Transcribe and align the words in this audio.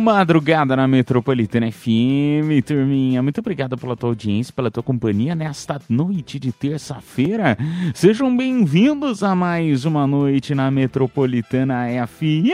Madrugada 0.00 0.74
na 0.74 0.88
Metropolitana 0.88 1.70
FM, 1.70 2.64
turminha. 2.64 3.22
Muito 3.22 3.40
obrigado 3.40 3.76
pela 3.76 3.94
tua 3.96 4.10
audiência, 4.10 4.52
pela 4.52 4.70
tua 4.70 4.82
companhia 4.82 5.34
nesta 5.34 5.80
noite 5.88 6.38
de 6.38 6.52
terça-feira. 6.52 7.56
Sejam 7.94 8.36
bem-vindos 8.36 9.22
a 9.22 9.34
mais 9.34 9.84
uma 9.84 10.06
noite 10.06 10.54
na 10.54 10.70
Metropolitana 10.70 11.86
FM. 12.06 12.48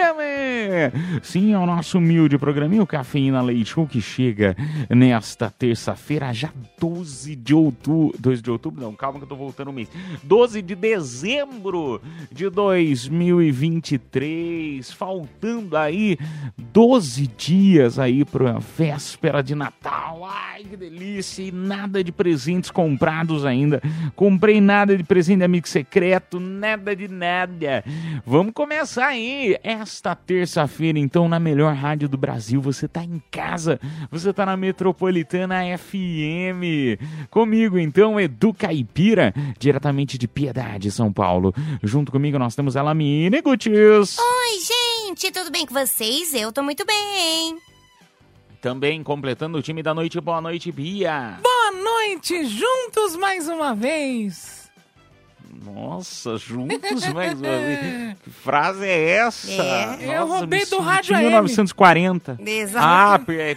Sim, 1.23 1.53
é 1.53 1.59
o 1.59 1.67
nosso 1.67 1.99
humilde 1.99 2.37
o 2.37 2.87
Cafeína 2.87 3.41
Leite 3.41 3.71
Show, 3.71 3.87
que 3.87 4.01
chega 4.01 4.57
nesta 4.91 5.49
terça-feira, 5.51 6.33
já 6.33 6.51
12 6.81 7.37
de 7.37 7.55
outubro. 7.55 8.19
12 8.19 8.43
de 8.43 8.51
outubro? 8.51 8.83
Não, 8.83 8.93
calma 8.95 9.19
que 9.19 9.25
eu 9.25 9.29
tô 9.29 9.37
voltando 9.37 9.69
o 9.69 9.73
mês. 9.73 9.89
12 10.25 10.61
de 10.63 10.75
dezembro 10.75 12.01
de 12.33 12.51
2023. 12.51 14.91
Faltando 14.93 15.77
aí 15.77 16.19
12 16.73 17.28
dias 17.37 17.99
aí 17.99 18.25
para 18.25 18.59
véspera 18.59 19.43
de 19.43 19.55
Natal. 19.55 20.25
Ai, 20.25 20.65
que 20.65 20.77
delícia! 20.77 21.43
E 21.43 21.53
nada 21.53 22.03
de 22.03 22.11
presentes 22.11 22.71
comprados 22.71 23.45
ainda. 23.45 23.83
Comprei 24.15 24.61
nada 24.61 24.97
de 24.97 25.05
presente 25.05 25.39
de 25.39 25.45
amigo 25.45 25.69
secreto, 25.69 26.41
nada 26.41 26.95
de 26.95 27.09
nada. 27.09 27.85
Vamos 28.27 28.53
começar 28.53 29.09
aí 29.09 29.57
esta 29.63 30.15
terça-feira, 30.15 30.99
então, 30.99 31.29
na 31.29 31.39
melhor 31.39 31.75
rádio 31.75 32.09
do 32.09 32.17
Brasil. 32.17 32.61
Você 32.61 32.89
tá 32.89 33.05
em 33.05 33.23
casa, 33.31 33.81
você 34.11 34.33
tá 34.33 34.47
na 34.47 34.57
Metropolitana 34.57 35.61
FM. 35.77 36.99
Comigo, 37.31 37.79
então, 37.79 38.19
Edu 38.19 38.53
Caipira, 38.55 39.35
diretamente 39.59 40.17
de 40.17 40.27
Piedade, 40.27 40.91
São 40.91 41.13
Paulo. 41.13 41.55
Junto 41.83 42.11
comigo 42.11 42.39
nós 42.39 42.55
temos 42.55 42.77
ela, 42.77 42.95
Mini 42.95 43.41
Gutius. 43.41 44.19
Oi, 44.19 44.61
gente, 44.61 44.78
tudo 45.33 45.51
bem 45.51 45.67
com 45.67 45.75
vocês? 45.75 46.33
Eu 46.33 46.53
tô 46.53 46.63
muito 46.63 46.85
bem. 46.87 47.59
Também 48.61 49.03
completando 49.03 49.59
o 49.59 49.63
time 49.63 49.83
da 49.83 49.93
noite. 49.95 50.21
Boa 50.21 50.41
noite, 50.41 50.71
Bia. 50.73 51.39
Boa 51.43 51.73
noite, 51.73 52.45
juntos 52.47 53.17
mais 53.17 53.49
uma 53.49 53.75
vez. 53.75 54.59
Nossa, 55.65 56.37
juntos 56.39 57.07
mais 57.13 57.35
uma 57.41 57.59
vez. 57.59 58.17
Que 58.23 58.31
frase 58.31 58.85
é 58.85 59.11
essa? 59.17 59.51
É, 60.01 60.17
eu 60.17 60.27
Nossa, 60.27 60.39
roubei 60.41 60.65
do 60.67 60.79
rádio 60.81 61.13
em 61.15 61.17
AM. 61.17 61.27
1940. 61.29 62.39
Exato. 62.45 62.87
Ah, 62.87 63.21
é. 63.33 63.57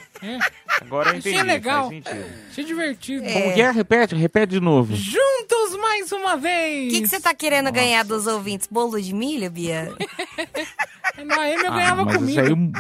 agora 0.81 1.09
eu 1.11 1.17
Achei 1.17 1.33
entendi. 1.33 1.47
legal. 1.47 1.89
Faz 1.89 2.03
sentido. 2.03 2.25
Achei 2.49 2.63
divertido. 2.63 3.23
Como 3.31 3.53
que 3.53 3.61
é? 3.61 3.71
Repete, 3.71 4.15
repete 4.15 4.51
de 4.53 4.59
novo. 4.59 4.95
Juntos 4.95 5.75
mais 5.81 6.11
uma 6.11 6.35
O 6.35 6.39
vez. 6.39 6.93
que 6.93 7.01
que 7.01 7.07
você 7.07 7.19
tá 7.19 7.33
querendo 7.33 7.71
ganhar 7.71 8.03
dos 8.03 8.27
ouvintes? 8.27 8.67
Bolo 8.69 9.01
de 9.01 9.13
milho, 9.13 9.49
Bia? 9.49 9.91
Na 11.25 11.35
AM 11.41 11.63
eu 11.63 11.71
Ah, 11.71 11.75
ganhava 11.75 12.05
mas 12.05 12.15
comida. 12.17 12.31
isso 12.31 12.39
aí, 12.41 12.53
um, 12.53 12.71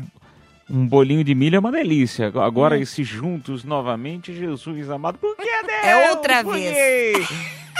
um 0.69 0.87
bolinho 0.87 1.23
de 1.23 1.35
milho 1.35 1.55
é 1.55 1.59
uma 1.59 1.71
delícia. 1.71 2.27
Agora, 2.41 2.77
esses 2.79 3.07
juntos 3.07 3.63
novamente, 3.63 4.33
Jesus 4.33 4.89
amado, 4.89 5.17
por 5.17 5.35
que, 5.35 5.43
Deus? 5.43 5.83
É 5.83 6.09
outra 6.11 6.43
Por 6.43 6.53
vez. 6.53 7.27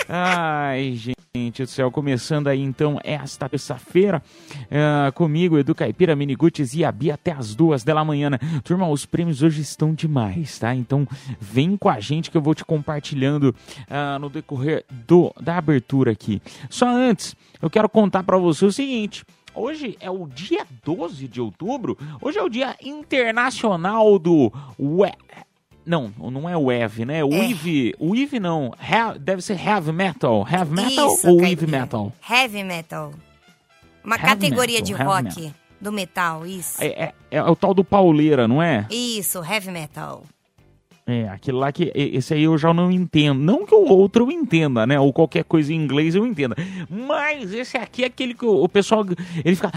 Ai, 0.10 0.96
gente 1.34 1.64
do 1.64 1.68
céu, 1.70 1.90
começando 1.90 2.48
aí 2.48 2.60
então 2.60 3.00
esta 3.04 3.48
terça-feira 3.48 4.22
ah, 4.70 5.12
comigo, 5.14 5.58
Edu 5.58 5.74
Caipira, 5.74 6.16
Miniguts 6.16 6.74
e 6.74 6.84
a 6.84 6.92
Bia 6.92 7.14
até 7.14 7.32
as 7.32 7.56
duas 7.56 7.84
da 7.84 8.04
manhã. 8.04 8.30
né? 8.30 8.40
Turma, 8.64 8.90
os 8.90 9.06
prêmios 9.06 9.42
hoje 9.42 9.62
estão 9.62 9.94
demais, 9.94 10.60
tá? 10.60 10.76
Então 10.76 11.08
vem 11.40 11.78
com 11.78 11.88
a 11.88 12.00
gente 12.02 12.30
que 12.30 12.36
eu 12.36 12.42
vou 12.42 12.54
te 12.56 12.66
compartilhando 12.66 13.56
ah, 13.90 14.18
no 14.20 14.30
decorrer 14.30 14.84
do, 15.08 15.34
da 15.40 15.58
abertura 15.58 16.12
aqui. 16.12 16.42
Só 16.70 16.90
antes, 16.90 17.36
eu 17.62 17.70
quero 17.70 17.88
contar 17.88 18.24
pra 18.24 18.38
você 18.38 18.66
o 18.66 18.72
seguinte. 18.72 19.24
Hoje 19.54 19.98
é 20.00 20.10
o 20.10 20.28
dia 20.28 20.66
12 20.84 21.28
de 21.28 21.42
outubro. 21.42 21.98
Hoje 22.22 22.38
é 22.40 22.44
o 22.44 22.50
dia 22.50 22.76
internacional 22.82 24.18
do 24.18 24.52
we... 24.80 25.12
Não, 25.86 26.14
não 26.20 26.48
é 26.48 26.56
o 26.56 26.72
EV, 26.72 27.06
né? 27.06 27.20
É. 27.20 27.24
O 28.00 28.16
EV 28.16 28.40
não. 28.40 28.72
Deve 29.20 29.42
ser 29.42 29.60
heavy 29.60 29.92
metal. 29.92 30.48
Heavy 30.50 30.74
metal 30.76 31.08
Isso, 31.14 31.28
ou 31.30 31.42
heavy 31.42 31.66
metal? 31.68 32.14
Heavy 32.30 32.64
metal. 32.64 33.12
Uma 34.04 34.16
Heavy 34.16 34.28
categoria 34.28 34.80
metal, 34.80 34.86
de 34.98 35.04
rock 35.04 35.24
metal. 35.42 35.54
do 35.82 35.92
metal, 35.92 36.46
isso. 36.46 36.84
É, 36.84 36.88
é- 36.88 37.14
é 37.32 37.44
o 37.44 37.56
tal 37.56 37.74
do 37.74 37.84
pauleira, 37.84 38.48
não 38.48 38.62
é? 38.62 38.86
Isso, 38.92 39.44
heavy 39.44 39.72
metal. 39.72 40.24
É, 41.06 41.28
aquele 41.30 41.58
lá 41.58 41.72
que. 41.72 41.92
Esse 41.96 42.34
aí 42.34 42.44
eu 42.44 42.58
já 42.58 42.74
não 42.74 42.92
entendo. 42.92 43.40
Não 43.40 43.66
que 43.66 43.74
o 43.74 43.86
outro 43.86 44.26
eu 44.26 44.32
entenda, 44.32 44.86
né? 44.86 45.00
Ou 45.00 45.12
qualquer 45.12 45.44
coisa 45.44 45.74
em 45.74 45.76
inglês 45.76 46.16
eu 46.16 46.26
entenda. 46.26 46.56
Mas 46.90 47.54
esse 47.54 47.78
aqui 47.78 48.04
é 48.04 48.08
aquele 48.08 48.34
que 48.34 48.46
o, 48.46 48.64
o 48.64 48.70
pessoal. 48.70 49.04
Ele 49.44 49.56
fica. 49.56 49.72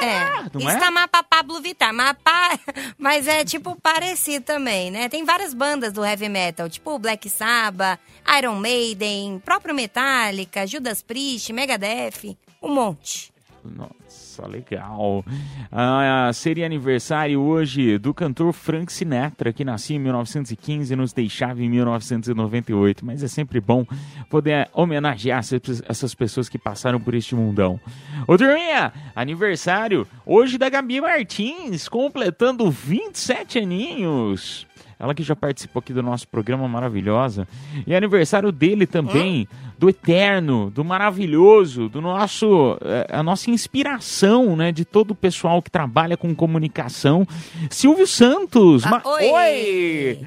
É, 0.00 0.42
Não 0.52 0.60
isso 0.60 0.70
é? 0.70 0.78
tá 0.78 1.08
pra 1.08 1.22
Pablo 1.22 1.60
Vittar, 1.60 1.92
mas, 1.94 2.14
pá- 2.22 2.58
mas 2.98 3.26
é 3.26 3.44
tipo 3.44 3.76
parecido 3.80 4.44
também, 4.44 4.90
né? 4.90 5.08
Tem 5.08 5.24
várias 5.24 5.54
bandas 5.54 5.92
do 5.92 6.04
heavy 6.04 6.28
metal, 6.28 6.68
tipo 6.68 6.98
Black 6.98 7.28
Sabbath, 7.30 7.98
Iron 8.38 8.56
Maiden, 8.56 9.40
próprio 9.44 9.74
Metallica, 9.74 10.66
Judas 10.66 11.00
Priest, 11.02 11.52
Megadeth, 11.52 12.36
um 12.62 12.74
monte. 12.74 13.32
Nossa, 13.64 14.46
legal. 14.46 15.24
Ah, 15.72 16.30
seria 16.34 16.66
aniversário 16.66 17.40
hoje 17.40 17.96
do 17.98 18.12
cantor 18.12 18.52
Frank 18.52 18.92
Sinatra, 18.92 19.52
que 19.52 19.64
nascia 19.64 19.96
em 19.96 19.98
1915 19.98 20.92
e 20.92 20.96
nos 20.96 21.12
deixava 21.12 21.62
em 21.62 21.68
1998. 21.68 23.04
Mas 23.06 23.22
é 23.22 23.28
sempre 23.28 23.60
bom 23.60 23.86
poder 24.28 24.68
homenagear 24.72 25.40
essas- 25.40 26.14
pessoas 26.14 26.48
que 26.48 26.58
passaram 26.58 27.00
por 27.00 27.14
este 27.14 27.34
mundão. 27.34 27.80
Ô, 28.26 28.36
turminha, 28.36 28.92
aniversário 29.14 30.06
hoje 30.26 30.58
da 30.58 30.68
Gabi 30.68 31.00
Martins, 31.00 31.88
completando 31.88 32.70
27 32.70 33.58
aninhos. 33.60 34.66
Ela 35.04 35.14
que 35.14 35.22
já 35.22 35.36
participou 35.36 35.80
aqui 35.80 35.92
do 35.92 36.02
nosso 36.02 36.26
programa 36.26 36.66
maravilhosa. 36.66 37.46
E 37.86 37.92
é 37.92 37.96
aniversário 37.96 38.50
dele 38.50 38.86
também, 38.86 39.46
do 39.78 39.90
eterno, 39.90 40.70
do 40.70 40.82
maravilhoso, 40.82 41.90
do 41.90 42.00
nosso. 42.00 42.78
eh, 42.80 43.06
a 43.10 43.22
nossa 43.22 43.50
inspiração, 43.50 44.56
né? 44.56 44.72
De 44.72 44.82
todo 44.82 45.10
o 45.10 45.14
pessoal 45.14 45.60
que 45.60 45.70
trabalha 45.70 46.16
com 46.16 46.34
comunicação. 46.34 47.28
Silvio 47.68 48.06
Santos! 48.06 48.86
Ah, 48.86 49.02
oi! 49.04 49.30
oi! 49.30 50.20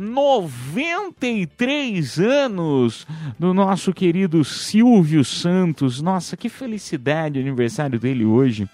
93 0.00 2.18
anos 2.18 3.06
do 3.38 3.54
nosso 3.54 3.92
querido 3.92 4.44
Silvio 4.44 5.24
Santos. 5.24 6.02
Nossa, 6.02 6.36
que 6.36 6.48
felicidade 6.48 7.38
o 7.38 7.42
aniversário 7.42 8.00
dele 8.00 8.24
hoje. 8.24 8.68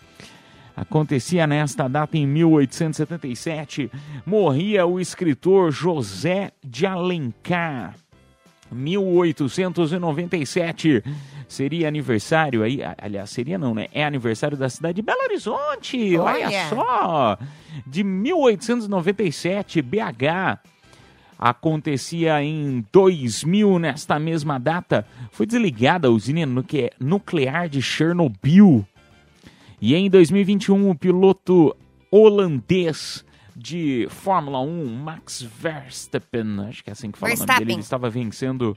Acontecia 0.76 1.46
nesta 1.46 1.88
data 1.88 2.16
em 2.16 2.26
1877. 2.26 3.90
Morria 4.24 4.86
o 4.86 5.00
escritor 5.00 5.70
José 5.70 6.52
de 6.64 6.86
Alencar. 6.86 7.94
1897 8.72 11.02
seria 11.48 11.88
aniversário 11.88 12.62
aí, 12.62 12.78
aliás, 12.96 13.30
seria 13.30 13.58
não, 13.58 13.74
né? 13.74 13.88
É 13.92 14.04
aniversário 14.04 14.56
da 14.56 14.68
cidade 14.68 14.94
de 14.96 15.02
Belo 15.02 15.24
Horizonte. 15.24 16.16
Olha, 16.16 16.46
Olha. 16.46 16.68
só! 16.68 17.36
De 17.86 18.04
1897, 18.04 19.82
BH. 19.82 20.60
Acontecia 21.38 22.42
em 22.42 22.84
2000, 22.92 23.78
nesta 23.78 24.18
mesma 24.18 24.60
data, 24.60 25.06
foi 25.32 25.46
desligada 25.46 26.06
a 26.06 26.10
usina 26.10 26.44
nuclear 27.00 27.66
de 27.66 27.80
Chernobyl. 27.80 28.86
E 29.80 29.94
em 29.94 30.10
2021, 30.10 30.90
o 30.90 30.94
piloto 30.94 31.74
holandês 32.10 33.24
de 33.56 34.06
Fórmula 34.10 34.60
1, 34.60 34.86
Max 34.86 35.42
Verstappen, 35.42 36.66
acho 36.68 36.82
que 36.84 36.90
é 36.90 36.92
assim 36.92 37.10
que 37.10 37.18
fala 37.18 37.32
o 37.34 37.36
nome 37.36 37.58
dele, 37.58 37.72
ele 37.72 37.80
estava 37.80 38.08
vencendo 38.10 38.76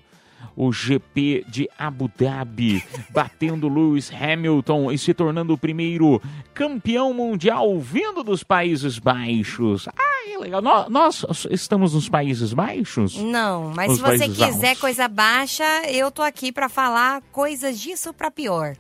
o 0.58 0.72
GP 0.74 1.46
de 1.48 1.70
Abu 1.78 2.12
Dhabi, 2.18 2.84
batendo 3.12 3.70
Lewis 3.70 4.12
Hamilton 4.14 4.92
e 4.92 4.98
se 4.98 5.14
tornando 5.14 5.54
o 5.54 5.58
primeiro 5.58 6.22
campeão 6.54 7.14
mundial 7.14 7.80
vindo 7.80 8.24
dos 8.24 8.44
Países 8.44 9.00
Baixos. 9.00 9.88
Ah, 9.88 10.40
legal. 10.40 10.62
Nó- 10.62 10.90
Nós, 10.90 11.26
estamos 11.50 11.94
nos 11.94 12.10
Países 12.10 12.52
Baixos? 12.54 13.16
Não, 13.18 13.72
mas 13.74 13.92
Os 13.94 13.98
se 14.00 14.04
você 14.04 14.28
quiser 14.28 14.68
Altos. 14.70 14.82
coisa 14.82 15.08
baixa, 15.08 15.64
eu 15.90 16.12
tô 16.12 16.22
aqui 16.22 16.52
pra 16.52 16.68
falar 16.68 17.22
coisas 17.32 17.80
disso 17.80 18.14
pra 18.14 18.30
pior. 18.30 18.76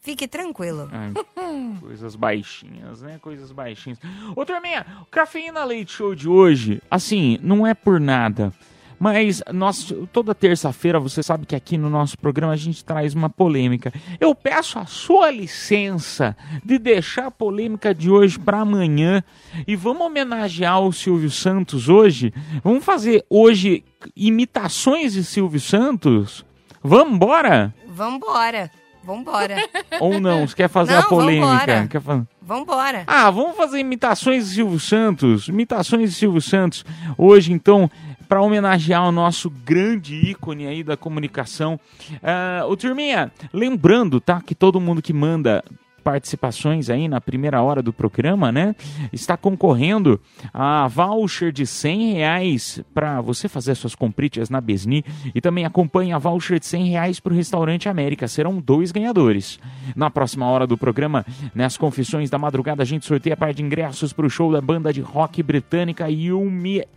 Fique 0.00 0.26
tranquilo. 0.26 0.88
Ai, 0.90 1.12
coisas 1.80 2.16
baixinhas, 2.16 3.02
né? 3.02 3.18
Coisas 3.20 3.52
baixinhas. 3.52 3.98
Ô, 4.34 4.46
Turminha, 4.46 4.86
o 5.02 5.06
Cafeína 5.06 5.62
Leite 5.62 5.92
Show 5.92 6.14
de 6.14 6.28
hoje, 6.28 6.82
assim, 6.90 7.38
não 7.42 7.66
é 7.66 7.74
por 7.74 8.00
nada. 8.00 8.52
Mas 8.98 9.42
nós, 9.50 9.92
toda 10.12 10.34
terça-feira, 10.34 11.00
você 11.00 11.22
sabe 11.22 11.46
que 11.46 11.56
aqui 11.56 11.78
no 11.78 11.88
nosso 11.88 12.18
programa 12.18 12.52
a 12.52 12.56
gente 12.56 12.84
traz 12.84 13.14
uma 13.14 13.30
polêmica. 13.30 13.90
Eu 14.20 14.34
peço 14.34 14.78
a 14.78 14.84
sua 14.84 15.30
licença 15.30 16.36
de 16.62 16.78
deixar 16.78 17.26
a 17.28 17.30
polêmica 17.30 17.94
de 17.94 18.10
hoje 18.10 18.38
para 18.38 18.60
amanhã. 18.60 19.24
E 19.66 19.74
vamos 19.74 20.02
homenagear 20.02 20.80
o 20.80 20.92
Silvio 20.92 21.30
Santos 21.30 21.88
hoje. 21.88 22.32
Vamos 22.62 22.84
fazer 22.84 23.24
hoje 23.30 23.84
imitações 24.14 25.14
de 25.14 25.24
Silvio 25.24 25.60
Santos? 25.60 26.44
Vamos 26.82 27.14
embora? 27.14 27.74
Vambora. 27.88 28.70
Vambora. 29.04 29.56
Ou 30.00 30.20
não? 30.20 30.46
Você 30.46 30.54
quer 30.54 30.68
fazer 30.68 30.92
Não, 30.92 31.00
a 31.00 31.02
polêmica? 31.04 31.46
vambora. 31.46 31.86
Quer 31.88 32.00
fa- 32.00 32.26
Vambora. 32.42 33.04
Ah, 33.06 33.30
vamos 33.30 33.56
fazer 33.56 33.78
imitações 33.78 34.48
de 34.48 34.54
Silvio 34.56 34.78
Santos. 34.80 35.48
Imitações 35.48 36.10
de 36.10 36.16
Silvio 36.16 36.40
Santos. 36.40 36.84
Hoje, 37.16 37.52
então, 37.52 37.90
para 38.28 38.42
homenagear 38.42 39.06
o 39.08 39.12
nosso 39.12 39.48
grande 39.50 40.14
ícone 40.14 40.66
aí 40.66 40.82
da 40.82 40.96
comunicação. 40.96 41.78
Ah, 42.22 42.64
ô, 42.66 42.76
Turminha, 42.76 43.30
lembrando, 43.52 44.20
tá? 44.20 44.40
Que 44.40 44.54
todo 44.54 44.80
mundo 44.80 45.00
que 45.02 45.12
manda 45.12 45.64
participações 46.00 46.90
aí 46.90 47.08
na 47.08 47.20
primeira 47.20 47.62
hora 47.62 47.82
do 47.82 47.92
programa, 47.92 48.50
né? 48.50 48.74
Está 49.12 49.36
concorrendo 49.36 50.20
a 50.52 50.88
voucher 50.88 51.52
de 51.52 51.66
100 51.66 52.14
reais 52.14 52.82
para 52.92 53.20
você 53.20 53.48
fazer 53.48 53.74
suas 53.74 53.94
compritas 53.94 54.50
na 54.50 54.60
Besni 54.60 55.04
e 55.34 55.40
também 55.40 55.64
acompanha 55.64 56.16
a 56.16 56.18
voucher 56.18 56.58
de 56.58 56.66
100 56.66 56.88
reais 56.88 57.20
para 57.20 57.32
o 57.32 57.36
Restaurante 57.36 57.88
América. 57.88 58.26
Serão 58.26 58.60
dois 58.60 58.90
ganhadores. 58.90 59.60
Na 59.94 60.10
próxima 60.10 60.46
hora 60.46 60.66
do 60.66 60.76
programa, 60.76 61.24
nas 61.54 61.76
confissões 61.76 62.28
da 62.28 62.38
madrugada, 62.38 62.82
a 62.82 62.86
gente 62.86 63.06
sorteia 63.06 63.34
a 63.34 63.36
par 63.36 63.54
de 63.54 63.62
ingressos 63.62 64.12
para 64.12 64.26
o 64.26 64.30
show 64.30 64.50
da 64.52 64.60
banda 64.60 64.92
de 64.92 65.00
rock 65.00 65.42
britânica 65.42 66.06
Umit, 66.08 66.88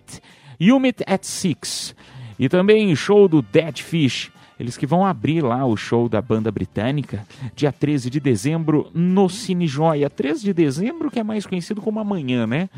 Umit 0.60 1.04
at 1.06 1.24
Six. 1.24 1.96
E 2.40 2.50
também 2.50 2.96
show 2.96 3.28
do 3.28 3.42
Dead 3.42 3.80
Fish. 3.80 4.32
Eles 4.60 4.78
que 4.78 4.86
vão 4.86 5.06
abrir 5.06 5.42
lá 5.42 5.66
o 5.66 5.76
show 5.76 6.08
da 6.08 6.22
banda 6.22 6.52
britânica, 6.52 7.26
dia 7.56 7.72
13 7.72 8.10
de 8.10 8.20
dezembro, 8.20 8.90
no 8.94 9.30
Cine 9.30 9.68
Joia. 9.68 10.10
13 10.10 10.44
de 10.44 10.54
dezembro, 10.54 11.10
que 11.10 11.20
é 11.20 11.24
mais 11.24 11.46
conhecido 11.46 11.82
como 11.82 12.00
amanhã, 12.00 12.46
né? 12.46 12.70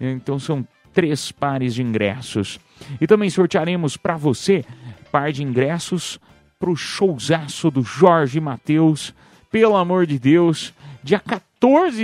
Então 0.00 0.38
são 0.38 0.66
três 0.92 1.32
pares 1.32 1.74
de 1.74 1.82
ingressos. 1.82 2.58
E 3.00 3.06
também 3.06 3.30
sortearemos 3.30 3.96
para 3.96 4.16
você 4.16 4.64
par 5.10 5.32
de 5.32 5.42
ingressos 5.42 6.18
para 6.58 6.70
o 6.70 6.76
showzaço 6.76 7.70
do 7.70 7.82
Jorge 7.82 8.40
Matheus, 8.40 9.14
pelo 9.50 9.76
amor 9.76 10.06
de 10.06 10.18
Deus, 10.18 10.72
dia 11.02 11.18
14 11.18 11.51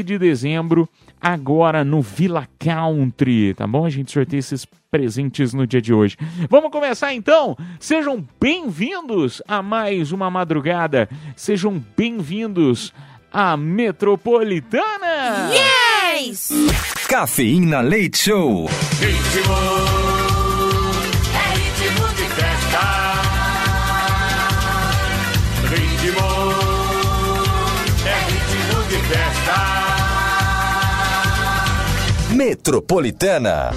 de 0.04 0.18
dezembro, 0.18 0.88
agora 1.20 1.82
no 1.84 2.00
Villa 2.00 2.46
Country, 2.60 3.54
tá 3.54 3.66
bom? 3.66 3.84
A 3.84 3.90
gente 3.90 4.12
sorteia 4.12 4.38
esses 4.38 4.64
presentes 4.88 5.52
no 5.52 5.66
dia 5.66 5.82
de 5.82 5.92
hoje. 5.92 6.16
Vamos 6.48 6.70
começar 6.70 7.12
então? 7.12 7.56
Sejam 7.80 8.24
bem-vindos 8.40 9.42
a 9.48 9.60
mais 9.60 10.12
uma 10.12 10.30
madrugada. 10.30 11.08
Sejam 11.34 11.84
bem-vindos 11.96 12.94
à 13.32 13.56
Metropolitana. 13.56 15.50
Yes! 15.52 16.50
Cafeína 17.08 17.80
Leite 17.80 18.18
Show. 18.18 18.66
Ritmo, 19.00 19.54
é 20.14 20.17
Metropolitana. 32.38 33.72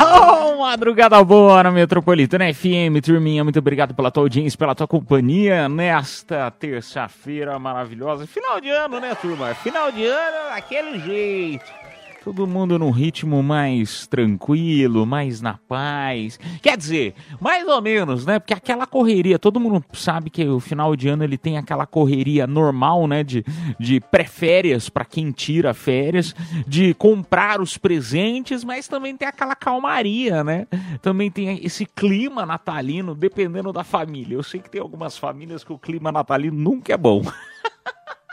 Oh, 0.00 0.56
madrugada 0.62 1.22
boa 1.22 1.62
na 1.62 1.70
Metropolitana 1.70 2.50
FM, 2.54 3.04
turminha, 3.04 3.44
muito 3.44 3.58
obrigado 3.58 3.94
pela 3.94 4.10
tua 4.10 4.22
audiência, 4.22 4.58
pela 4.58 4.74
tua 4.74 4.88
companhia 4.88 5.68
nesta 5.68 6.50
terça-feira 6.52 7.58
maravilhosa. 7.58 8.26
Final 8.26 8.58
de 8.62 8.70
ano, 8.70 8.98
né, 8.98 9.14
turma? 9.14 9.54
Final 9.56 9.92
de 9.92 10.06
ano 10.06 10.54
daquele 10.54 10.98
jeito. 10.98 11.83
Todo 12.24 12.46
mundo 12.46 12.78
num 12.78 12.90
ritmo 12.90 13.42
mais 13.42 14.06
tranquilo, 14.06 15.04
mais 15.04 15.42
na 15.42 15.58
paz. 15.68 16.40
Quer 16.62 16.74
dizer, 16.74 17.14
mais 17.38 17.68
ou 17.68 17.82
menos, 17.82 18.24
né? 18.24 18.38
Porque 18.38 18.54
aquela 18.54 18.86
correria, 18.86 19.38
todo 19.38 19.60
mundo 19.60 19.84
sabe 19.92 20.30
que 20.30 20.42
o 20.48 20.58
final 20.58 20.96
de 20.96 21.06
ano 21.06 21.22
ele 21.22 21.36
tem 21.36 21.58
aquela 21.58 21.84
correria 21.84 22.46
normal, 22.46 23.06
né? 23.06 23.22
De, 23.22 23.44
de 23.78 24.00
pré-férias 24.00 24.88
para 24.88 25.04
quem 25.04 25.32
tira 25.32 25.74
férias, 25.74 26.34
de 26.66 26.94
comprar 26.94 27.60
os 27.60 27.76
presentes, 27.76 28.64
mas 28.64 28.88
também 28.88 29.14
tem 29.14 29.28
aquela 29.28 29.54
calmaria, 29.54 30.42
né? 30.42 30.66
Também 31.02 31.30
tem 31.30 31.62
esse 31.62 31.84
clima 31.84 32.46
natalino, 32.46 33.14
dependendo 33.14 33.70
da 33.70 33.84
família. 33.84 34.34
Eu 34.34 34.42
sei 34.42 34.60
que 34.60 34.70
tem 34.70 34.80
algumas 34.80 35.18
famílias 35.18 35.62
que 35.62 35.74
o 35.74 35.78
clima 35.78 36.10
natalino 36.10 36.56
nunca 36.56 36.94
é 36.94 36.96
bom. 36.96 37.22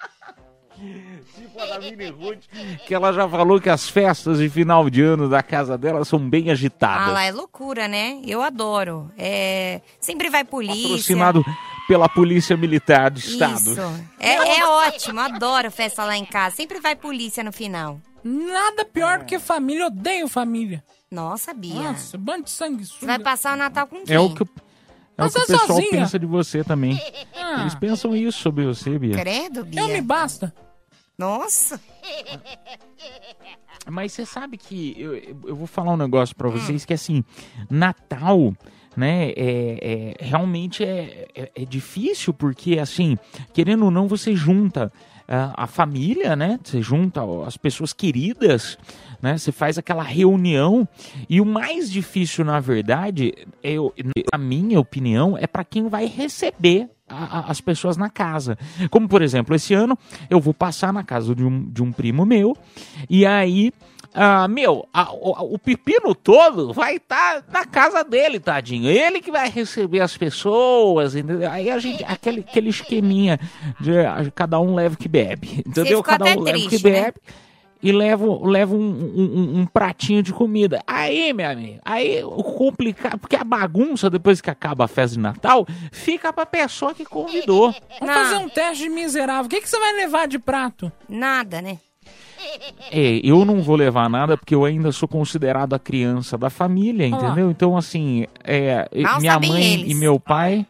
Tipo 1.36 1.60
a 1.60 1.66
da 1.66 1.80
Mini 1.80 2.10
Ruth, 2.10 2.44
que 2.86 2.94
ela 2.94 3.14
já 3.14 3.28
falou 3.28 3.60
que 3.62 3.70
as 3.70 3.88
festas 3.88 4.40
de 4.40 4.50
final 4.50 4.90
de 4.90 5.02
ano 5.02 5.30
da 5.30 5.44
casa 5.44 5.78
dela 5.78 6.04
são 6.04 6.20
bem 6.20 6.50
agitadas. 6.50 7.10
Ah, 7.10 7.12
lá 7.12 7.24
é 7.24 7.32
loucura, 7.32 7.88
né? 7.88 8.20
Eu 8.26 8.42
adoro. 8.42 9.12
É... 9.18 9.82
Sempre 10.00 10.30
vai 10.30 10.44
polícia. 10.44 10.90
Patrocinado 10.90 11.46
pela 11.88 12.10
Polícia 12.10 12.56
Militar 12.58 13.12
do 13.12 13.20
Estado. 13.20 13.72
Isso. 13.72 13.82
É, 14.20 14.36
é 14.60 14.66
ótimo, 14.66 15.20
adoro 15.20 15.70
festa 15.70 16.04
lá 16.04 16.18
em 16.18 16.26
casa. 16.26 16.56
Sempre 16.56 16.80
vai 16.80 16.96
polícia 16.96 17.44
no 17.44 17.52
final. 17.52 18.00
Nada 18.24 18.86
pior 18.86 19.20
do 19.20 19.26
que 19.26 19.38
família. 19.40 19.88
Odeio 19.88 20.28
família. 20.28 20.84
Nossa, 21.10 21.54
Bia. 21.54 21.92
Nossa, 21.92 22.18
bando 22.18 22.44
de 22.46 22.52
sangue 22.52 22.86
Você 22.86 23.06
vai 23.06 23.20
passar 23.20 23.54
o 23.54 23.58
Natal 23.58 23.88
com 23.88 24.04
quem? 24.04 24.16
É 24.16 24.20
o 24.20 24.34
que, 24.34 24.44
é 25.18 25.26
o, 25.26 25.30
que 25.30 25.38
o 25.38 25.46
pessoal 25.46 25.68
sozinha. 25.68 25.90
pensa 25.92 26.18
de 26.18 26.26
você 26.26 26.64
também. 26.64 26.98
Ah, 27.36 27.62
Eles 27.62 27.76
pensam 27.76 28.16
isso 28.16 28.40
sobre 28.40 28.66
você, 28.66 28.98
Bia. 28.98 29.18
Credo, 29.18 29.66
Bia. 29.66 29.82
eu 29.82 29.88
me 29.90 30.02
basta. 30.02 30.54
Nossa. 31.22 31.80
Mas 33.88 34.12
você 34.12 34.26
sabe 34.26 34.58
que 34.58 34.96
eu, 34.98 35.16
eu 35.50 35.56
vou 35.56 35.68
falar 35.68 35.94
um 35.94 35.98
negócio 35.98 36.36
pra 36.36 36.50
vocês 36.50 36.84
que 36.84 36.94
assim, 36.96 37.24
Natal, 37.70 38.56
né, 38.98 39.30
é, 39.30 39.36
é- 39.38 40.16
realmente 40.20 40.84
é, 40.84 41.28
é, 41.36 41.52
é 41.54 41.66
difícil 41.66 42.34
porque 42.34 42.80
assim, 42.80 43.18
querendo 43.54 43.86
ou 43.86 43.92
não, 43.92 44.08
você 44.08 44.36
junta 44.36 44.92
ah, 45.28 45.54
a 45.56 45.68
família, 45.68 46.36
né? 46.36 46.60
Você 46.64 46.82
junta 46.82 47.22
as 47.48 47.56
pessoas 47.56 47.94
queridas, 47.94 48.78
né? 49.22 49.38
Você 49.38 49.52
faz 49.52 49.78
aquela 49.78 50.04
reunião 50.04 50.88
e 51.30 51.40
o 51.40 51.46
mais 51.46 51.90
difícil, 51.90 52.44
na 52.44 52.60
verdade, 52.60 53.34
eu, 53.64 53.94
a 54.34 54.38
minha 54.38 54.80
opinião, 54.80 55.38
é 55.38 55.48
para 55.48 55.64
quem 55.64 55.88
vai 55.88 56.06
receber 56.06 56.90
a- 57.12 57.40
a- 57.40 57.52
as 57.52 57.60
pessoas 57.62 57.98
na 57.98 58.10
casa. 58.10 58.58
Como, 58.90 59.08
por 59.08 59.22
exemplo, 59.22 59.54
esse 59.56 59.74
ano 59.74 59.98
eu 60.30 60.40
vou 60.40 60.54
passar 60.54 60.92
na 60.94 61.04
casa 61.04 61.36
de 61.36 61.44
um, 61.44 61.66
de 61.70 61.84
um 61.84 61.92
primo 61.92 62.26
meu 62.26 62.56
e 63.10 63.26
aí. 63.26 63.72
ah, 64.14 64.46
meu, 64.48 64.86
a- 64.94 65.12
o, 65.14 65.54
o 65.54 65.58
pepino 65.60 66.14
todo 66.14 66.74
vai 66.74 66.98
estar 66.98 67.46
na 67.52 67.66
casa 67.66 68.04
dele, 68.04 68.40
tadinho. 68.42 68.90
Ele 68.90 69.22
que 69.22 69.32
vai 69.32 69.50
receber 69.50 70.02
as 70.02 70.18
pessoas, 70.18 71.16
entendeu? 71.16 71.50
Aí 71.50 71.70
a 71.70 71.80
gente, 71.80 72.04
aquele, 72.04 72.42
aquele 72.42 72.70
esqueminha 72.70 73.40
de 73.80 73.98
ah, 74.00 74.30
cada 74.36 74.60
um 74.60 74.76
leva 74.76 74.96
o 74.96 74.98
que 74.98 75.08
bebe, 75.08 75.64
entendeu? 75.66 76.04
Cada 76.04 76.26
um 76.26 76.42
leva 76.44 76.58
o 76.58 76.62
que 76.64 76.68
triste, 76.70 76.84
né? 76.90 77.02
bebe 77.04 77.18
e 77.84 77.92
leva, 77.92 78.26
leva 78.48 78.76
um, 78.76 78.80
um- 78.80 79.60
um- 79.62 79.66
pratinho 79.66 80.22
de 80.22 80.32
comida. 80.34 80.82
Aí, 80.86 81.34
meu 81.34 81.50
amigo, 81.50 81.80
aí 81.84 82.24
o 82.24 82.44
complicado, 82.44 83.18
porque 83.20 83.36
a 83.36 83.44
bagunça 83.44 84.10
depois 84.10 84.40
que 84.42 84.50
acaba 84.50 84.86
a 84.86 84.88
festa 84.88 85.16
de 85.16 85.20
Natal 85.22 85.66
fica 85.92 86.32
pra 86.32 86.46
pessoa 86.46 86.94
que 86.94 87.06
convidou. 87.06 87.74
Vamos 88.00 88.16
fazer 88.16 88.38
um 88.38 88.50
teste 88.50 88.84
de 88.84 88.90
miserável. 88.90 89.46
O 89.46 89.50
que, 89.50 89.60
que 89.62 89.70
você 89.70 89.80
vai 89.80 89.94
levar 89.94 90.28
de 90.28 90.38
prato? 90.40 90.92
Nada, 91.10 91.62
né? 91.62 91.78
É, 92.92 93.22
eu 93.24 93.46
não 93.46 93.62
vou 93.62 93.76
levar 93.76 94.10
nada 94.10 94.36
porque 94.36 94.56
eu 94.56 94.66
ainda 94.66 94.92
sou 94.92 95.08
considerado 95.08 95.74
a 95.74 95.80
criança 95.80 96.38
da 96.38 96.50
família, 96.50 97.06
entendeu? 97.06 97.52
Então, 97.52 97.78
assim, 97.78 98.26
é, 98.44 98.88
minha 99.20 99.40
mãe 99.40 99.74
eles. 99.76 99.92
e 99.92 99.96
meu 99.96 100.20
pai. 100.20 100.66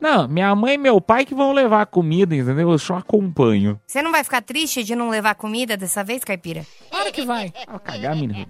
Não, 0.00 0.28
minha 0.28 0.54
mãe 0.54 0.74
e 0.74 0.78
meu 0.78 1.00
pai 1.00 1.24
que 1.24 1.34
vão 1.34 1.52
levar 1.52 1.86
comida, 1.86 2.34
entendeu? 2.34 2.70
Eu 2.70 2.78
só 2.78 2.96
acompanho. 2.96 3.80
Você 3.86 4.02
não 4.02 4.12
vai 4.12 4.22
ficar 4.22 4.42
triste 4.42 4.84
de 4.84 4.94
não 4.94 5.08
levar 5.08 5.34
comida 5.34 5.76
dessa 5.76 6.04
vez, 6.04 6.22
caipira? 6.22 6.66
Claro 6.90 7.12
que 7.12 7.24
vai. 7.24 7.52
Ah, 7.66 7.78
cagar, 7.78 8.14
menino. 8.14 8.46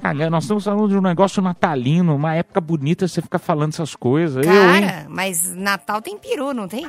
Cara, 0.00 0.30
nós 0.30 0.44
estamos 0.44 0.64
falando 0.64 0.88
de 0.88 0.96
um 0.96 1.00
negócio 1.00 1.42
natalino, 1.42 2.14
uma 2.14 2.34
época 2.34 2.60
bonita, 2.60 3.08
você 3.08 3.22
fica 3.22 3.38
falando 3.38 3.72
essas 3.72 3.94
coisas. 3.96 4.44
Eu, 4.44 4.52
hein? 4.74 4.82
Cara, 4.82 5.06
mas 5.08 5.54
Natal 5.54 6.02
tem 6.02 6.18
peru, 6.18 6.52
não 6.52 6.68
tem? 6.68 6.86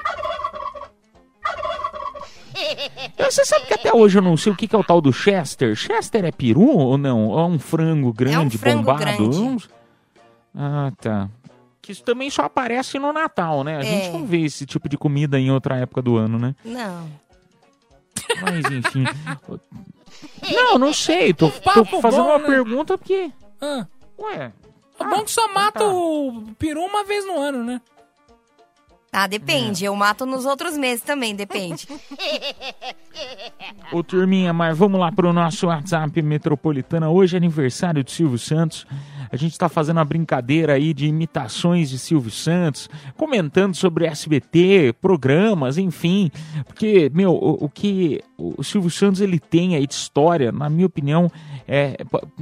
Você 3.17 3.45
sabe 3.45 3.65
que 3.65 3.73
até 3.73 3.93
hoje 3.93 4.17
eu 4.17 4.21
não 4.21 4.37
sei 4.37 4.51
o 4.51 4.55
que 4.55 4.67
que 4.67 4.75
é 4.75 4.79
o 4.79 4.83
tal 4.83 5.01
do 5.01 5.11
Chester. 5.11 5.75
Chester 5.75 6.25
é 6.25 6.31
peru 6.31 6.67
ou 6.67 6.97
não? 6.97 7.37
É 7.37 7.45
um 7.45 7.59
frango 7.59 8.13
grande, 8.13 8.57
frango 8.57 8.83
bombado? 8.83 8.99
grande. 8.99 9.23
Eu 9.23 9.57
Ah, 10.55 10.91
tá. 11.01 11.29
Que 11.85 11.91
isso 11.91 12.03
também 12.03 12.31
só 12.31 12.41
aparece 12.45 12.97
no 12.97 13.13
Natal, 13.13 13.63
né? 13.63 13.77
A 13.77 13.83
gente 13.83 14.07
É. 14.07 14.11
não 14.11 14.25
vê 14.25 14.41
esse 14.41 14.65
tipo 14.65 14.89
de 14.89 14.97
comida 14.97 15.39
em 15.39 15.51
outra 15.51 15.75
época 15.77 16.01
do 16.01 16.17
ano, 16.17 16.39
né? 16.39 16.55
Não. 16.65 17.07
Mas 18.41 18.65
enfim. 18.71 19.03
não, 20.51 20.79
não 20.79 20.91
sei. 20.91 21.31
Tô, 21.31 21.51
tô 21.51 21.85
fazendo 22.01 22.23
bom, 22.23 22.29
uma 22.29 22.39
né? 22.39 22.45
pergunta 22.47 22.97
porque. 22.97 23.31
Ah, 23.61 23.85
Ué. 24.17 24.51
é 24.99 25.03
bom 25.03 25.23
que 25.23 25.29
só 25.29 25.47
mata 25.53 25.77
tá. 25.81 25.85
o 25.85 26.43
peru 26.57 26.81
uma 26.81 27.03
vez 27.03 27.23
no 27.23 27.39
ano, 27.39 27.63
né? 27.63 27.79
Ah, 29.13 29.27
depende. 29.27 29.85
Eu 29.85 29.95
mato 29.95 30.25
nos 30.25 30.43
outros 30.43 30.75
meses 30.75 31.03
também, 31.03 31.35
depende. 31.35 31.87
Ô 33.93 34.03
turminha, 34.03 34.51
mas 34.51 34.75
vamos 34.75 34.99
lá 34.99 35.11
pro 35.11 35.31
nosso 35.31 35.67
WhatsApp 35.67 36.19
Metropolitana. 36.21 37.09
Hoje 37.11 37.35
é 37.35 37.37
aniversário 37.37 38.03
de 38.03 38.11
Silvio 38.11 38.39
Santos. 38.39 38.87
A 39.31 39.35
gente 39.35 39.57
tá 39.57 39.69
fazendo 39.69 39.97
uma 39.97 40.05
brincadeira 40.05 40.73
aí 40.73 40.93
de 40.93 41.07
imitações 41.07 41.89
de 41.89 41.97
Silvio 41.97 42.31
Santos, 42.31 42.89
comentando 43.17 43.75
sobre 43.75 44.05
SBT, 44.05 44.93
programas, 45.01 45.77
enfim. 45.77 46.31
Porque, 46.65 47.11
meu, 47.13 47.31
o, 47.31 47.65
o 47.65 47.69
que 47.69 48.21
o 48.37 48.63
Silvio 48.63 48.89
Santos 48.89 49.21
ele 49.21 49.39
tem 49.39 49.75
aí 49.75 49.87
de 49.87 49.93
história, 49.93 50.51
na 50.51 50.69
minha 50.69 50.85
opinião, 50.85 51.31
é 51.67 51.97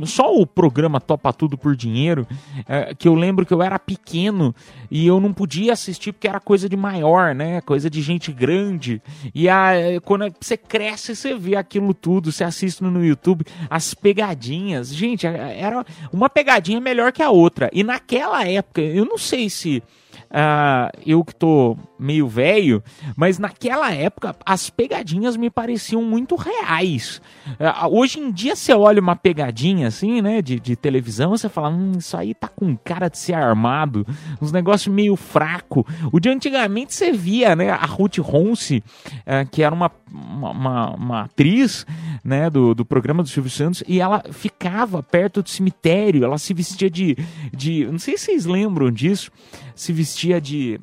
só 0.06 0.36
o 0.36 0.46
programa 0.46 1.00
Topa 1.00 1.32
Tudo 1.32 1.58
por 1.58 1.76
Dinheiro, 1.76 2.28
é, 2.68 2.94
que 2.96 3.08
eu 3.08 3.16
lembro 3.16 3.46
que 3.46 3.54
eu 3.54 3.62
era 3.62 3.78
pequeno 3.78 4.56
e 4.90 5.06
eu 5.06 5.20
não 5.20 5.32
podia 5.32 5.74
assistir 5.74 6.12
porque 6.12 6.28
era 6.28 6.40
coisa 6.40 6.68
de 6.68 6.76
maior, 6.76 7.36
né? 7.36 7.62
Coisa 7.62 7.90
de 7.90 8.02
gente 8.02 8.32
grande. 8.32 9.02
E 9.34 9.48
a, 9.48 9.74
quando 10.04 10.34
você 10.40 10.58
cresce, 10.58 11.16
você 11.16 11.36
vê 11.36 11.56
aquilo 11.56 11.94
tudo, 11.94 12.32
você 12.32 12.44
assiste 12.44 12.84
no 12.84 13.04
YouTube, 13.04 13.46
as 13.70 13.94
pegadinhas. 13.94 14.94
Gente, 14.94 15.26
era 15.28 15.86
uma 16.12 16.30
pegadinha 16.30 16.73
melhor 16.82 17.12
que 17.12 17.22
a 17.22 17.30
outra. 17.30 17.70
E 17.74 17.84
naquela 17.84 18.46
época, 18.48 18.82
eu 18.82 19.06
não 19.06 19.18
sei 19.18 19.50
se. 19.50 19.84
ah, 20.32 20.92
eu 21.06 21.24
que 21.24 21.36
tô 21.36 21.78
meio 22.04 22.28
velho, 22.28 22.84
mas 23.16 23.40
naquela 23.40 23.92
época 23.94 24.36
as 24.46 24.70
pegadinhas 24.70 25.38
me 25.38 25.50
pareciam 25.50 26.04
muito 26.04 26.36
reais. 26.36 27.22
Ah, 27.60 27.88
hoje 27.88 28.20
em 28.20 28.32
dia 28.32 28.56
você 28.56 28.74
olha 28.74 29.02
uma 29.02 29.16
pegadinha 29.16 29.88
assim, 29.88 30.22
né, 30.22 30.42
de, 30.42 30.60
de 30.60 30.76
televisão, 30.76 31.32
você 31.32 31.48
fala, 31.50 31.70
hum, 31.70 31.94
isso 31.98 32.16
aí 32.18 32.34
tá 32.34 32.48
com 32.48 32.76
cara 32.76 33.08
de 33.10 33.18
ser 33.18 33.34
armado, 33.34 34.06
uns 34.42 34.52
negócios 34.52 34.94
meio 34.94 35.16
fraco. 35.16 35.86
O 36.12 36.20
de 36.20 36.30
antigamente 36.30 36.94
você 36.94 37.12
via, 37.12 37.56
né, 37.56 37.70
a 37.70 37.86
Ruth 37.86 38.18
Ronce, 38.20 38.84
eh, 39.26 39.46
que 39.46 39.64
era 39.64 39.74
uma, 39.74 39.92
uma, 40.12 40.52
uma- 40.52 40.90
uma 40.96 41.22
atriz, 41.24 41.86
né, 42.24 42.50
do, 42.50 42.74
do 42.76 42.84
programa 42.86 43.24
do 43.24 43.30
Silvio 43.30 43.52
Santos, 43.52 43.84
e 43.88 44.00
ela 44.02 44.22
ficava 44.32 45.02
perto 45.02 45.42
do 45.42 45.50
cemitério, 45.50 46.24
ela 46.24 46.38
se 46.38 46.54
vestia 46.54 46.90
de, 46.90 47.18
de 47.56 47.86
não 47.86 48.00
sei 48.00 48.18
se 48.18 48.26
vocês 48.26 48.46
lembram 48.46 48.92
disso, 48.92 49.32
se 49.76 49.92
vestia 49.94 50.40
de 50.42 50.80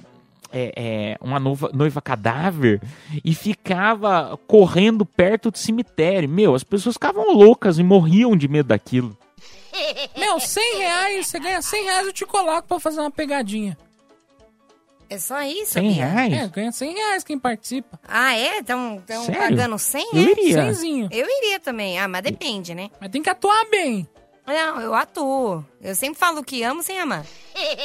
é, 0.52 0.72
é, 0.76 1.16
uma 1.20 1.38
nova- 1.40 1.70
noiva 1.72 2.00
cadáver 2.02 2.80
e 3.24 3.34
ficava 3.34 4.38
correndo 4.46 5.04
perto 5.06 5.50
do 5.50 5.58
cemitério. 5.58 6.28
Meu, 6.28 6.54
as 6.54 6.64
pessoas 6.64 6.94
ficavam 6.94 7.32
loucas 7.34 7.78
e 7.78 7.82
morriam 7.82 8.36
de 8.36 8.48
medo 8.48 8.66
daquilo. 8.68 9.16
Meu, 10.16 10.40
100 10.40 10.78
reais, 10.78 11.26
você 11.26 11.38
ganha 11.38 11.62
100 11.62 11.84
reais, 11.84 12.06
eu 12.06 12.12
te 12.12 12.26
coloco 12.26 12.66
pra 12.68 12.80
fazer 12.80 13.00
uma 13.00 13.10
pegadinha. 13.10 13.76
É 15.08 15.18
só 15.18 15.42
isso, 15.42 15.72
100 15.72 15.82
Bia? 15.92 16.06
reais? 16.06 16.32
É, 16.34 16.48
ganha 16.48 16.70
100 16.70 16.94
reais 16.94 17.24
quem 17.24 17.36
participa. 17.38 17.98
Ah, 18.06 18.32
é? 18.36 18.58
Estão 18.60 19.02
pagando 19.36 19.76
100, 19.76 20.06
Eu 20.12 20.18
é? 20.20 20.22
iria. 20.30 20.54
Cenzinho. 20.66 21.08
Eu 21.10 21.26
iria 21.28 21.58
também. 21.58 21.98
Ah, 21.98 22.06
mas 22.06 22.22
depende, 22.22 22.74
né? 22.76 22.90
Mas 23.00 23.10
tem 23.10 23.20
que 23.20 23.28
atuar 23.30 23.64
bem. 23.70 24.08
Não, 24.46 24.80
eu 24.80 24.94
atuo. 24.94 25.64
Eu 25.80 25.94
sempre 25.96 26.18
falo 26.18 26.42
que 26.44 26.62
amo 26.62 26.82
sem 26.82 26.98
amar. 26.98 27.24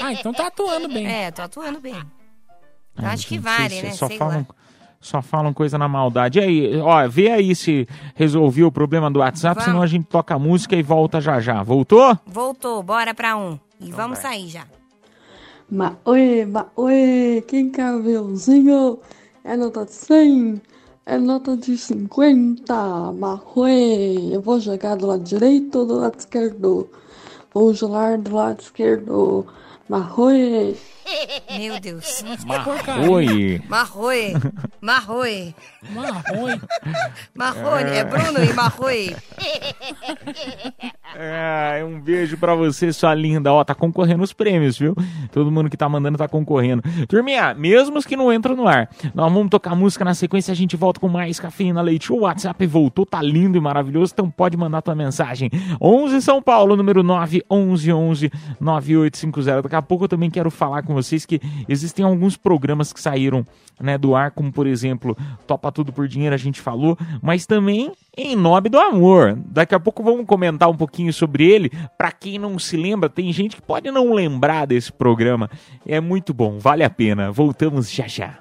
Ah, 0.01 0.13
então 0.13 0.33
tá 0.33 0.47
atuando 0.47 0.87
bem. 0.87 1.07
É, 1.07 1.31
tô 1.31 1.41
atuando 1.41 1.79
bem. 1.79 1.95
Eu 3.01 3.07
acho 3.07 3.27
que 3.27 3.37
vale, 3.37 3.69
vocês 3.69 3.83
né? 3.83 3.91
Só 3.91 4.07
Sei 4.07 4.17
falam, 4.17 4.37
lá. 4.39 4.55
só 5.01 5.21
falam 5.21 5.53
coisa 5.53 5.77
na 5.77 5.87
maldade. 5.87 6.39
E 6.39 6.41
aí, 6.41 6.79
ó, 6.79 7.07
vê 7.07 7.29
aí 7.29 7.53
se 7.55 7.87
resolveu 8.15 8.67
o 8.67 8.71
problema 8.71 9.11
do 9.11 9.19
WhatsApp, 9.19 9.55
Vamos. 9.55 9.65
senão 9.65 9.81
a 9.81 9.87
gente 9.87 10.05
toca 10.05 10.35
a 10.35 10.39
música 10.39 10.75
e 10.75 10.81
volta 10.83 11.19
já 11.19 11.39
já. 11.39 11.61
Voltou? 11.61 12.17
Voltou, 12.25 12.81
bora 12.81 13.13
pra 13.13 13.35
um. 13.37 13.59
E 13.79 13.85
Então 13.87 13.97
vamos 13.97 14.19
sair 14.19 14.47
já. 14.47 14.63
Maoi, 15.69 16.45
maoi, 16.45 17.43
quem 17.47 17.69
quer 17.71 17.85
aviãozinho? 17.95 18.99
É 19.43 19.57
nota 19.57 19.83
de 19.85 19.93
100, 19.93 20.61
é 21.05 21.17
nota 21.17 21.57
de 21.57 21.77
50. 21.77 22.73
Maoi, 23.13 24.29
eu 24.31 24.41
vou 24.41 24.59
jogar 24.59 24.95
do 24.95 25.07
lado 25.07 25.23
direito 25.23 25.79
ou 25.79 25.85
do 25.85 25.95
lado 25.99 26.17
esquerdo? 26.19 26.89
Vou 27.53 27.73
jogar 27.73 28.17
do 28.17 28.35
lado 28.35 28.59
esquerdo. 28.61 29.45
Maoi. 29.89 30.75
Meu 31.57 31.79
Deus. 31.79 32.23
porcaria. 32.63 33.09
Oi. 33.09 33.61
Marroi. 33.69 34.33
Marroi. 34.81 35.55
Marrone. 35.91 36.61
Marrone. 37.35 37.89
É 37.91 38.03
Bruno 38.03 38.43
e 38.43 38.53
Marroi. 38.53 39.15
É, 41.15 41.83
um 41.85 41.99
beijo 41.99 42.37
pra 42.37 42.55
você, 42.55 42.91
sua 42.91 43.13
linda. 43.13 43.53
Ó, 43.53 43.63
tá 43.63 43.75
concorrendo 43.75 44.23
os 44.23 44.33
prêmios, 44.33 44.77
viu? 44.77 44.95
Todo 45.31 45.51
mundo 45.51 45.69
que 45.69 45.77
tá 45.77 45.87
mandando 45.87 46.17
tá 46.17 46.27
concorrendo. 46.27 46.83
Turminha, 47.07 47.53
mesmo 47.53 47.97
os 47.97 48.05
que 48.05 48.15
não 48.17 48.33
entram 48.33 48.55
no 48.55 48.67
ar, 48.67 48.89
nós 49.13 49.31
vamos 49.31 49.49
tocar 49.49 49.75
música 49.75 50.03
na 50.03 50.13
sequência. 50.13 50.51
A 50.51 50.55
gente 50.55 50.75
volta 50.75 50.99
com 50.99 51.07
mais 51.07 51.39
Cafeína 51.39 51.81
Leite. 51.81 52.11
O 52.11 52.21
WhatsApp 52.21 52.65
voltou, 52.65 53.05
tá 53.05 53.21
lindo 53.21 53.57
e 53.57 53.61
maravilhoso. 53.61 54.11
Então 54.13 54.29
pode 54.29 54.57
mandar 54.57 54.81
tua 54.81 54.95
mensagem. 54.95 55.49
11 55.79 56.21
São 56.21 56.41
Paulo, 56.41 56.75
número 56.75 57.03
9 57.03 57.43
11 57.49 57.93
11 57.93 58.31
9850. 58.59 59.61
Daqui 59.61 59.75
a 59.75 59.81
pouco 59.81 60.05
eu 60.05 60.09
também 60.09 60.29
quero 60.29 60.49
falar 60.51 60.83
com 60.83 60.94
vocês 60.95 61.25
que 61.25 61.39
existem 61.69 62.03
alguns 62.03 62.35
programas 62.35 62.91
que 62.91 62.99
saíram 62.99 63.45
né, 63.79 63.97
do 63.97 64.15
ar, 64.15 64.31
como 64.31 64.51
por 64.51 64.65
exemplo, 64.65 65.15
Topa 65.45 65.71
Tudo 65.71 65.91
por 65.91 66.07
Dinheiro, 66.07 66.33
a 66.33 66.37
gente 66.37 66.61
falou, 66.61 66.97
mas 67.21 67.45
também 67.45 67.91
em 68.17 68.35
nome 68.35 68.69
do 68.69 68.79
amor. 68.79 69.37
Daqui 69.45 69.75
a 69.75 69.79
pouco 69.79 70.01
vamos 70.03 70.25
comentar 70.25 70.69
um 70.69 70.75
pouquinho 70.75 71.13
sobre 71.13 71.45
ele. 71.45 71.71
Pra 71.97 72.11
quem 72.11 72.39
não 72.39 72.57
se 72.57 72.77
lembra, 72.77 73.09
tem 73.09 73.31
gente 73.31 73.57
que 73.57 73.61
pode 73.61 73.91
não 73.91 74.13
lembrar 74.13 74.65
desse 74.65 74.91
programa. 74.91 75.49
É 75.85 75.99
muito 75.99 76.33
bom, 76.33 76.57
vale 76.57 76.83
a 76.83 76.89
pena. 76.89 77.31
Voltamos 77.31 77.91
já 77.91 78.07
já. 78.07 78.39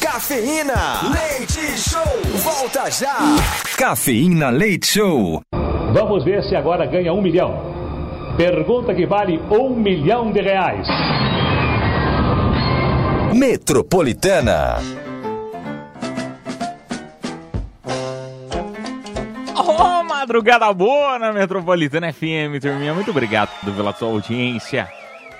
Cafeína. 0.00 0.74
Leite 1.12 1.78
Show. 1.78 2.40
Volta 2.42 2.90
já. 2.90 3.16
Cafeína 3.76 4.50
Leite 4.50 4.86
Show. 4.86 5.40
Vamos 5.92 6.24
ver 6.24 6.42
se 6.44 6.56
agora 6.56 6.86
ganha 6.86 7.12
um 7.12 7.20
milhão. 7.20 7.80
Pergunta 8.36 8.94
que 8.94 9.06
vale 9.06 9.40
um 9.50 9.74
milhão 9.74 10.32
de 10.32 10.40
reais. 10.40 10.86
Metropolitana. 13.34 14.78
Ô, 19.56 20.02
madrugada 20.02 20.72
boa 20.72 21.18
na 21.18 21.32
Metropolitana 21.32 22.12
FM, 22.12 22.60
turminha. 22.60 22.92
Muito 22.92 23.10
obrigado 23.10 23.50
pela 23.74 23.92
sua 23.92 24.08
audiência. 24.08 24.88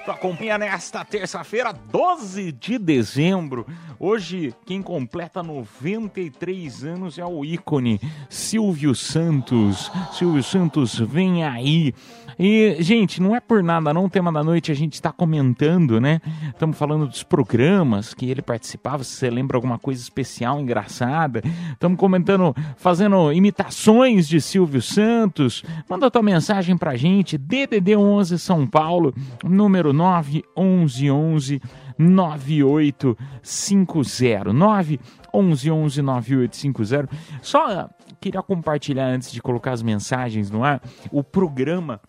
Tu 0.04 0.10
acompanha 0.10 0.56
nesta 0.56 1.04
terça-feira, 1.04 1.72
12 1.72 2.52
de 2.52 2.78
dezembro. 2.78 3.66
Hoje, 3.98 4.54
quem 4.64 4.82
completa 4.82 5.42
93 5.42 6.84
anos 6.84 7.18
é 7.18 7.24
o 7.24 7.44
ícone 7.44 8.00
Silvio 8.30 8.94
Santos. 8.94 9.92
Silvio 10.12 10.42
Santos, 10.42 10.98
vem 10.98 11.44
aí. 11.44 11.94
E, 12.42 12.76
gente, 12.80 13.20
não 13.20 13.36
é 13.36 13.40
por 13.40 13.62
nada, 13.62 13.92
não. 13.92 14.06
O 14.06 14.08
tema 14.08 14.32
da 14.32 14.42
noite 14.42 14.72
a 14.72 14.74
gente 14.74 14.94
está 14.94 15.12
comentando, 15.12 16.00
né? 16.00 16.22
Estamos 16.48 16.78
falando 16.78 17.06
dos 17.06 17.22
programas 17.22 18.14
que 18.14 18.30
ele 18.30 18.40
participava. 18.40 19.04
Se 19.04 19.10
você 19.10 19.28
lembra 19.28 19.58
alguma 19.58 19.78
coisa 19.78 20.00
especial, 20.00 20.58
engraçada. 20.58 21.42
Estamos 21.70 21.98
comentando, 21.98 22.56
fazendo 22.78 23.30
imitações 23.30 24.26
de 24.26 24.40
Silvio 24.40 24.80
Santos. 24.80 25.62
Manda 25.86 26.10
tua 26.10 26.22
mensagem 26.22 26.78
pra 26.78 26.96
gente. 26.96 27.36
DDD 27.36 27.94
11 27.94 28.38
São 28.38 28.66
Paulo, 28.66 29.12
número 29.44 29.92
911 29.92 31.60
9850. 31.98 34.50
911 34.50 36.00
9850. 36.00 37.06
Só 37.42 37.90
queria 38.18 38.42
compartilhar 38.42 39.08
antes 39.08 39.30
de 39.30 39.42
colocar 39.42 39.72
as 39.72 39.82
mensagens 39.82 40.50
no 40.50 40.64
ar 40.64 40.80
o 41.12 41.22
programa 41.22 42.00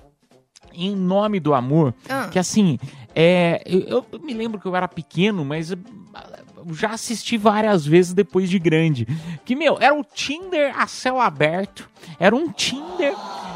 em 0.74 0.96
nome 0.96 1.40
do 1.40 1.54
amor, 1.54 1.94
Ah. 2.10 2.28
que 2.32 2.40
assim, 2.40 2.78
é, 3.16 3.62
eu, 3.66 4.06
eu 4.12 4.20
me 4.20 4.34
lembro 4.34 4.60
que 4.60 4.66
eu 4.68 4.75
era 4.75 4.88
pequeno, 4.88 5.44
mas 5.46 5.72
eu 5.72 5.78
já 6.74 6.92
assisti 6.92 7.38
várias 7.38 7.86
vezes 7.86 8.13
depois 8.13 8.50
de 8.50 8.60
grande. 8.60 9.08
Que, 9.44 9.56
meu, 9.56 9.78
era 9.80 9.94
o 9.96 10.04
Tinder 10.04 10.74
a 10.80 10.86
céu 10.88 11.20
aberto, 11.20 11.90
era 12.20 12.36
um 12.36 12.51
Tinder 12.51 13.13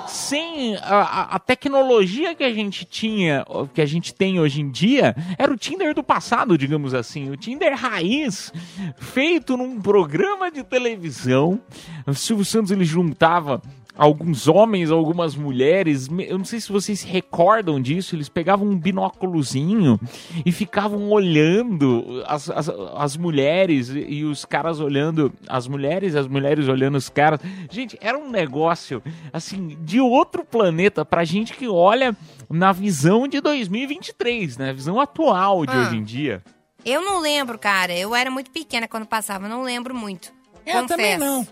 sem 0.08 0.76
a, 0.78 0.82
a- 1.02 1.36
a 1.36 1.40
tecnologia 1.40 2.34
que 2.36 2.44
a 2.44 2.54
gente 2.54 2.86
tinha, 2.86 3.46
que 3.74 3.82
a 3.82 3.86
gente 3.86 4.14
tem 4.14 4.40
hoje 4.40 4.62
em 4.62 4.70
dia, 4.70 5.16
era 5.38 5.52
o 5.52 5.58
Tinder 5.58 5.94
do 5.94 6.04
passado, 6.04 6.58
digamos 6.58 6.94
assim. 6.94 7.30
O 7.32 7.38
Tinder 7.38 7.76
raiz, 7.76 8.52
feito 8.98 9.56
num 9.58 9.80
programa 9.82 10.52
de 10.52 10.64
televisão. 10.64 11.60
O 12.06 12.14
Silvio 12.14 12.46
Santos 12.46 12.72
ele 12.72 12.86
juntava 12.86 13.62
alguns 13.98 14.48
homens, 14.48 14.92
algumas 14.92 15.36
mulheres. 15.36 16.08
Eu 16.28 16.38
não 16.38 16.46
sei 16.46 16.60
se 16.60 16.72
vocês 16.72 17.00
se 17.00 17.08
recordam 17.08 17.82
disso. 17.82 18.16
Eles 18.16 18.30
pegavam 18.30 18.68
um 18.68 18.78
binóculozinho 18.78 20.00
e 20.46 20.52
ficavam 20.52 21.10
olhando 21.10 22.24
as, 22.28 22.50
as, 22.50 22.70
as 22.70 23.18
mulheres 23.18 23.90
e 23.90 24.24
os 24.24 24.46
caras 24.46 24.80
olhando 24.80 25.32
as 25.48 25.68
mulheres, 25.68 26.16
as 26.16 26.28
mulheres 26.28 26.68
olhando 26.68 26.96
os 26.98 27.10
caras. 27.10 27.40
Gente, 27.70 27.98
era 28.02 28.18
um 28.18 28.30
negócio 28.30 29.02
assim 29.32 29.78
de 29.82 30.00
outro 30.00 30.44
planeta 30.44 31.04
pra 31.06 31.24
gente 31.24 31.54
que 31.54 31.68
olha 31.68 32.16
na 32.50 32.72
visão 32.72 33.28
de 33.28 33.40
2023, 33.42 34.58
né? 34.58 34.74
Visão 34.74 35.00
atual 35.00 35.66
de 35.66 35.72
Ah. 35.74 35.82
hoje 35.82 35.98
em 35.98 36.04
dia. 36.04 36.44
Eu 36.86 37.02
não 37.02 37.20
lembro, 37.20 37.58
cara. 37.58 37.96
Eu 37.98 38.14
era 38.14 38.30
muito 38.30 38.52
pequena 38.52 38.88
quando 38.88 39.06
passava, 39.08 39.48
não 39.48 39.64
lembro 39.64 39.96
muito. 39.96 40.32
Eu 40.66 40.74
Confesso. 40.82 40.88
também 40.88 41.18
não. 41.18 41.48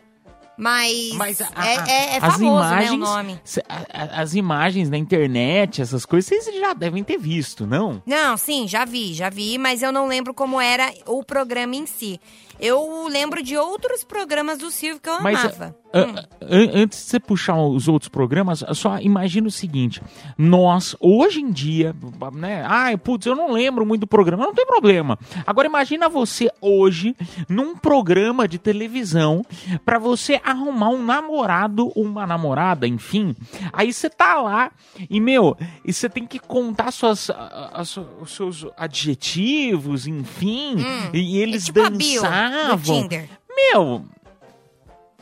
Mas, 0.58 1.12
Mas 1.14 1.42
a- 1.42 1.50
a- 1.56 1.68
é, 1.68 1.76
é, 1.76 2.14
é 2.14 2.18
as 2.18 2.34
famoso, 2.34 2.44
imagens, 2.46 2.90
né, 2.92 2.96
o 2.96 2.98
nome. 3.00 3.40
cê- 3.44 3.64
a- 3.68 3.86
a- 4.04 4.22
as 4.22 4.36
imagens 4.36 4.90
na 4.90 4.98
internet, 4.98 5.82
essas 5.82 6.06
coisas, 6.06 6.28
vocês 6.30 6.46
já 6.60 6.74
devem 6.74 7.04
ter 7.04 7.18
visto, 7.18 7.66
não? 7.66 8.02
Não, 8.06 8.38
sim, 8.38 8.68
já 8.68 8.86
vi, 8.86 9.14
já 9.14 9.30
vi, 9.30 9.58
mas 9.58 9.82
eu 9.82 9.92
não 9.92 10.08
lembro 10.08 10.34
como 10.34 10.62
era 10.62 10.94
o 11.08 11.24
programa 11.24 11.76
em 11.76 11.86
si. 11.88 12.20
Eu 12.60 13.08
lembro 13.10 13.42
de 13.44 13.58
outros 13.58 14.04
programas 14.04 14.58
do 14.60 14.70
Silvio 14.72 15.00
que 15.02 15.10
eu 15.10 15.22
Mas 15.22 15.40
amava. 15.44 15.76
a- 15.80 15.84
Hum. 15.96 16.16
an- 16.42 16.72
antes 16.82 17.00
de 17.00 17.06
você 17.06 17.20
puxar 17.20 17.56
os 17.62 17.88
outros 17.88 18.10
programas, 18.10 18.64
só 18.74 18.98
imagina 19.00 19.48
o 19.48 19.52
seguinte: 19.52 20.02
nós, 20.38 20.96
hoje 21.00 21.40
em 21.42 21.52
dia, 21.52 21.96
né? 22.34 22.66
Ai, 22.68 22.98
putz, 22.98 23.28
eu 23.28 23.36
não 23.36 23.52
lembro 23.52 23.86
muito 23.86 24.02
do 24.02 24.08
programa, 24.08 24.44
não 24.44 24.56
tem 24.56 24.66
problema. 24.66 25.20
Agora 25.46 25.68
imagina 25.68 26.10
você 26.10 26.50
hoje 26.60 27.16
num 27.48 27.76
programa 27.76 28.48
de 28.48 28.58
televisão 28.58 29.46
pra 29.86 30.00
você 30.00 30.42
arrumar 30.44 30.90
um 30.90 31.04
namorado, 31.04 31.92
uma 31.96 32.26
namorada, 32.26 32.88
enfim. 32.88 33.36
Aí 33.72 33.94
você 33.94 34.10
tá 34.10 34.42
lá 34.42 34.72
e, 35.10 35.20
meu, 35.20 35.56
e 35.86 35.94
você 35.94 36.10
tem 36.10 36.26
que 36.26 36.40
contar 36.40 36.92
suas, 36.92 37.30
os 38.20 38.32
seus 38.32 38.66
adjetivos, 38.76 40.08
enfim. 40.08 40.78
E 41.14 41.38
eles 41.38 41.66
tipo 41.66 41.82
a 41.82 41.90
do 42.50 42.56
dançavam. 42.56 43.02
Tinder. 43.02 43.30
Meu. 43.56 44.06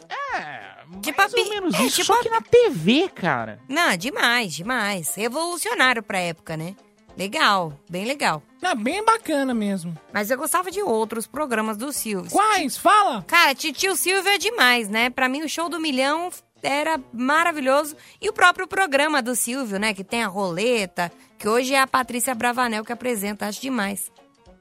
É. 0.09 0.71
Tipo 1.01 1.17
mais 1.17 1.33
a 1.33 1.37
ou 1.37 1.49
menos 1.49 1.73
é, 1.75 1.83
isso, 1.83 1.95
tipo 2.01 2.07
só 2.13 2.19
a- 2.19 2.23
que 2.23 2.29
na 2.29 2.41
TV, 2.41 3.07
cara. 3.09 3.59
Não, 3.67 3.95
demais, 3.95 4.53
demais. 4.53 5.15
Revolucionário 5.15 6.03
pra 6.03 6.19
época, 6.19 6.57
né? 6.57 6.75
Legal, 7.17 7.73
bem 7.89 8.05
legal. 8.05 8.41
Não, 8.61 8.75
bem 8.75 9.03
bacana 9.03 9.53
mesmo. 9.53 9.97
Mas 10.13 10.29
eu 10.31 10.37
gostava 10.37 10.69
de 10.71 10.81
outros 10.81 11.27
programas 11.27 11.77
do 11.77 11.91
Silvio. 11.91 12.31
Quais? 12.31 12.77
Fala! 12.77 13.21
Cara, 13.27 13.53
Titio 13.55 13.95
Silvio 13.95 14.29
é 14.31 14.37
demais, 14.37 14.87
né? 14.89 15.09
Pra 15.09 15.27
mim, 15.29 15.41
o 15.43 15.49
show 15.49 15.67
do 15.69 15.79
milhão 15.79 16.29
era 16.63 16.99
maravilhoso. 17.13 17.95
E 18.21 18.29
o 18.29 18.33
próprio 18.33 18.67
programa 18.67 19.21
do 19.21 19.35
Silvio, 19.35 19.77
né? 19.79 19.93
Que 19.93 20.03
tem 20.03 20.23
a 20.23 20.27
roleta, 20.27 21.11
que 21.37 21.47
hoje 21.47 21.73
é 21.73 21.79
a 21.81 21.87
Patrícia 21.87 22.33
Bravanel 22.35 22.83
que 22.85 22.93
apresenta. 22.93 23.47
Acho 23.47 23.61
demais. 23.61 24.11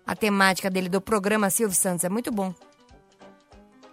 A 0.07 0.17
temática 0.17 0.69
dele 0.71 0.89
do 0.89 1.01
programa 1.01 1.51
Silvio 1.51 1.77
Santos 1.77 2.05
é 2.05 2.09
muito 2.09 2.31
bom. 2.33 2.53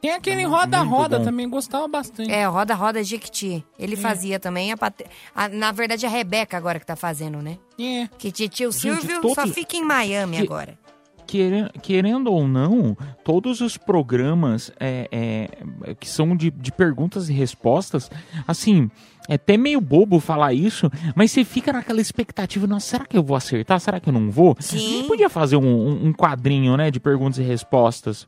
Tem 0.02 0.12
aquele 0.12 0.44
roda-roda 0.44 1.18
bom. 1.18 1.26
também, 1.26 1.50
gostava 1.50 1.88
bastante. 1.88 2.32
É, 2.32 2.46
Roda 2.46 2.76
Roda 2.76 3.04
Jequiti. 3.04 3.66
Ele 3.80 3.96
fazia 3.96 4.40
também. 4.40 4.72
A 4.72 4.78
Pat... 4.78 5.02
a- 5.34 5.50
na 5.50 5.72
verdade, 5.72 6.06
a 6.06 6.10
Rebeca 6.10 6.56
agora 6.56 6.80
que 6.80 6.86
tá 6.86 6.96
fazendo, 6.96 7.42
né? 7.42 7.58
É. 7.80 8.08
Que 8.18 8.32
Titio 8.32 8.72
Gente, 8.72 8.82
Silvio 8.82 9.22
todo- 9.22 9.34
só 9.34 9.48
fica 9.48 9.76
em 9.76 9.84
Miami 9.84 10.38
Que- 10.38 10.44
agora. 10.44 10.78
Querendo, 11.26 11.72
querendo 11.82 12.32
ou 12.32 12.48
não, 12.48 12.96
todos 13.26 13.60
os 13.60 13.76
programas 13.76 14.72
é, 14.80 15.10
é, 15.12 15.94
que 15.96 16.08
são 16.08 16.38
de, 16.38 16.50
de 16.52 16.72
perguntas 16.72 17.28
e 17.28 17.34
respostas, 17.34 18.10
assim, 18.48 18.90
é 19.28 19.36
até 19.36 19.58
meio 19.58 19.80
bobo 19.82 20.20
falar 20.20 20.54
isso, 20.54 20.90
mas 21.16 21.32
você 21.32 21.44
fica 21.44 21.74
naquela 21.74 22.00
expectativa, 22.02 22.66
nossa, 22.68 22.88
será 22.88 23.06
que 23.06 23.18
eu 23.18 23.24
vou 23.24 23.36
acertar? 23.38 23.80
Será 23.80 24.00
que 24.00 24.10
eu 24.10 24.14
não 24.14 24.30
vou? 24.32 24.56
Sim. 24.60 24.78
Nem 25.00 25.08
podia 25.08 25.30
fazer 25.30 25.58
um, 25.58 25.66
um- 25.66 26.08
um 26.08 26.14
quadrinho, 26.14 26.76
né, 26.78 26.90
de 26.92 27.00
perguntas 27.00 27.38
e 27.40 27.44
respostas. 27.44 28.28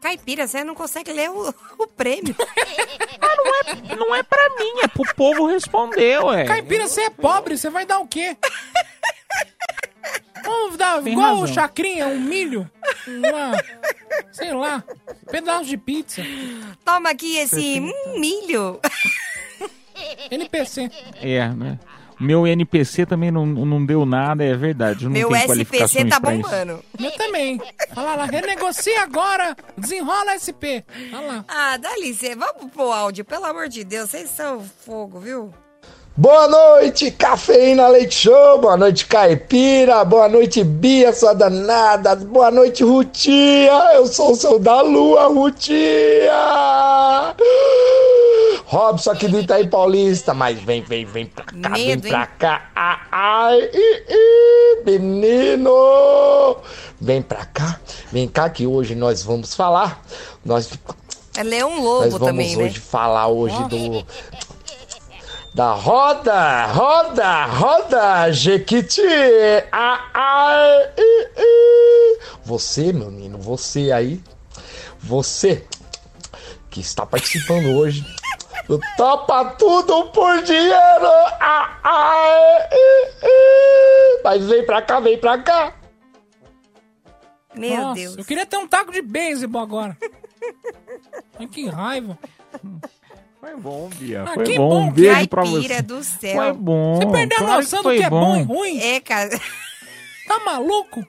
Caipira, 0.00 0.46
você 0.46 0.62
não 0.62 0.74
consegue 0.74 1.10
ler 1.12 1.30
o, 1.30 1.48
o 1.78 1.86
prêmio. 1.86 2.34
Não 3.98 4.14
é 4.14 4.22
pra 4.22 4.48
mim, 4.58 4.80
é 4.82 4.88
pro 4.88 5.14
povo 5.14 5.46
responder, 5.46 6.22
ué. 6.22 6.44
Caipira, 6.44 6.86
você 6.86 7.02
é 7.02 7.10
pobre, 7.10 7.56
você 7.56 7.70
vai 7.70 7.86
dar 7.86 7.98
o 8.00 8.06
quê? 8.06 8.36
Vamos 10.44 10.76
dar 10.76 11.02
Tem 11.02 11.14
igual 11.14 11.36
o 11.36 11.40
razão. 11.40 11.54
chacrinha, 11.54 12.06
um 12.06 12.20
milho, 12.20 12.70
uma, 13.08 13.52
sei 14.30 14.52
lá, 14.52 14.84
pedaço 15.30 15.64
de 15.64 15.78
pizza, 15.78 16.22
Toma 16.84 17.08
aqui 17.10 17.38
esse 17.38 17.80
hum, 17.80 18.18
milho. 18.20 18.78
NPC. 20.30 20.90
É, 21.20 21.48
né? 21.48 21.78
Meu 22.20 22.46
NPC 22.46 23.06
também 23.06 23.30
não, 23.30 23.44
não 23.44 23.84
deu 23.84 24.06
nada, 24.06 24.44
é 24.44 24.54
verdade. 24.54 25.04
Não 25.04 25.10
Meu 25.10 25.34
SPC 25.34 26.04
tá 26.04 26.20
bombando. 26.20 26.82
Eu 26.98 27.12
também. 27.12 27.60
Fala 27.92 28.14
lá, 28.14 28.24
renegocia 28.24 29.02
agora, 29.02 29.56
desenrola 29.76 30.38
SP. 30.38 30.84
Olha 31.12 31.26
lá. 31.26 31.44
Ah, 31.48 31.76
dá 31.76 31.96
licença. 31.96 32.36
Vamos 32.36 32.72
pro 32.72 32.92
áudio, 32.92 33.24
pelo 33.24 33.44
amor 33.44 33.68
de 33.68 33.84
Deus. 33.84 34.10
Vocês 34.10 34.30
são 34.30 34.60
fogo, 34.60 35.18
viu? 35.18 35.52
Boa 36.16 36.46
noite, 36.46 37.10
Cafeína 37.10 37.88
Leite 37.88 38.14
Show. 38.14 38.58
Boa 38.60 38.76
noite, 38.76 39.04
Caipira. 39.06 40.04
Boa 40.04 40.28
noite, 40.28 40.62
Bia, 40.62 41.12
sua 41.12 41.32
danada. 41.34 42.14
Boa 42.14 42.52
noite, 42.52 42.84
Rutia. 42.84 43.72
Eu 43.94 44.06
sou 44.06 44.30
o 44.30 44.36
seu 44.36 44.58
da 44.60 44.80
Lua, 44.80 45.26
Rutia. 45.26 46.32
Robson 48.66 49.10
aqui 49.10 49.26
do 49.26 49.40
Itaí 49.40 49.66
Paulista. 49.68 50.32
Mas 50.32 50.60
vem, 50.60 50.82
vem, 50.82 51.04
vem 51.04 51.26
pra 51.26 51.44
cá, 51.46 51.68
vem 51.70 51.86
Medo, 51.88 52.06
pra 52.08 52.20
hein? 52.20 52.28
cá. 52.38 52.62
Ai, 52.76 52.98
ai, 53.10 53.70
ih, 53.74 54.04
ih, 54.08 54.82
menino. 54.86 56.56
Vem 57.00 57.22
pra 57.22 57.44
cá, 57.44 57.80
vem 58.12 58.28
cá 58.28 58.48
que 58.48 58.68
hoje 58.68 58.94
nós 58.94 59.20
vamos 59.20 59.52
falar. 59.52 60.00
Nós, 60.44 60.70
É 61.36 61.42
Leão 61.42 61.70
nós 61.70 61.82
Lobo 61.82 62.10
vamos 62.18 62.26
também, 62.28 62.56
né? 62.56 62.64
hoje 62.66 62.78
falar 62.78 63.26
hoje 63.26 63.56
do 63.64 64.04
da 65.54 65.72
roda, 65.72 66.66
roda, 66.66 67.44
roda, 67.46 68.32
Jequiti. 68.32 69.02
Ah, 69.70 70.10
ai, 70.12 70.90
ih, 70.98 71.28
ih. 71.38 72.18
Você, 72.44 72.92
meu 72.92 73.10
menino, 73.10 73.38
você 73.38 73.92
aí, 73.92 74.20
você 74.98 75.64
que 76.70 76.80
está 76.80 77.06
participando 77.06 77.68
hoje 77.78 78.04
do 78.66 78.80
Topa 78.96 79.44
Tudo 79.56 80.06
por 80.06 80.42
Dinheiro. 80.42 80.74
Ah, 81.40 81.78
ai, 81.84 82.68
ih, 82.72 83.08
ih. 83.22 84.20
Mas 84.24 84.44
vem 84.44 84.66
pra 84.66 84.82
cá, 84.82 84.98
vem 84.98 85.18
pra 85.18 85.38
cá. 85.38 85.72
Meu 87.54 87.76
Nossa, 87.80 88.00
Deus. 88.00 88.18
eu 88.18 88.24
queria 88.24 88.44
ter 88.44 88.56
um 88.56 88.66
taco 88.66 88.90
de 88.90 89.00
beisebol 89.00 89.62
agora. 89.62 89.96
Ai, 91.38 91.46
que 91.46 91.68
raiva. 91.68 92.18
Foi 93.44 93.56
bom, 93.56 93.90
Bia. 93.98 94.22
Ah, 94.26 94.34
Foi 94.34 94.44
que 94.44 94.56
bom. 94.56 94.68
bom 94.68 94.80
Um 94.86 94.90
beijo 94.90 95.28
pra 95.28 95.44
você. 95.44 95.82
do 95.82 96.02
céu. 96.02 96.36
Foi 96.36 96.52
bom. 96.52 96.96
Você 96.96 97.06
perdeu 97.06 97.38
a 97.38 97.40
claro 97.42 97.60
noção 97.62 97.82
do 97.82 97.90
que 97.90 98.02
é 98.02 98.08
bom 98.10 98.36
e 98.36 98.42
ruim? 98.42 98.80
É, 98.80 99.00
cara. 99.00 99.28
Tá 100.26 100.38
maluco? 100.42 101.06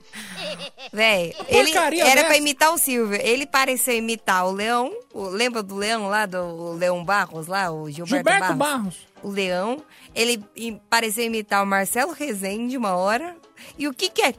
Véi, 0.91 1.33
ele 1.47 1.71
era 1.71 1.89
dessa. 1.89 2.25
pra 2.25 2.37
imitar 2.37 2.73
o 2.73 2.77
Silvio. 2.77 3.17
Ele 3.21 3.45
pareceu 3.45 3.95
imitar 3.95 4.45
o 4.45 4.51
Leão. 4.51 4.91
o- 5.13 5.27
lembra 5.29 5.63
do 5.63 5.75
Leão 5.75 6.07
lá, 6.09 6.25
do 6.25 6.73
Leão 6.73 7.03
Barros 7.05 7.47
lá, 7.47 7.71
o 7.71 7.89
Gilberto, 7.89 8.15
Gilberto 8.17 8.39
Barros? 8.41 8.57
Barros. 8.57 8.95
O 9.23 9.29
Leão. 9.29 9.81
Ele 10.13 10.43
pareceu 10.89 11.23
imitar 11.23 11.63
o 11.63 11.65
Marcelo 11.65 12.11
Rezende 12.11 12.75
uma 12.77 12.95
hora. 12.97 13.35
E 13.77 13.87
o 13.87 13.93
que 13.93 14.09
que 14.09 14.21
é? 14.21 14.33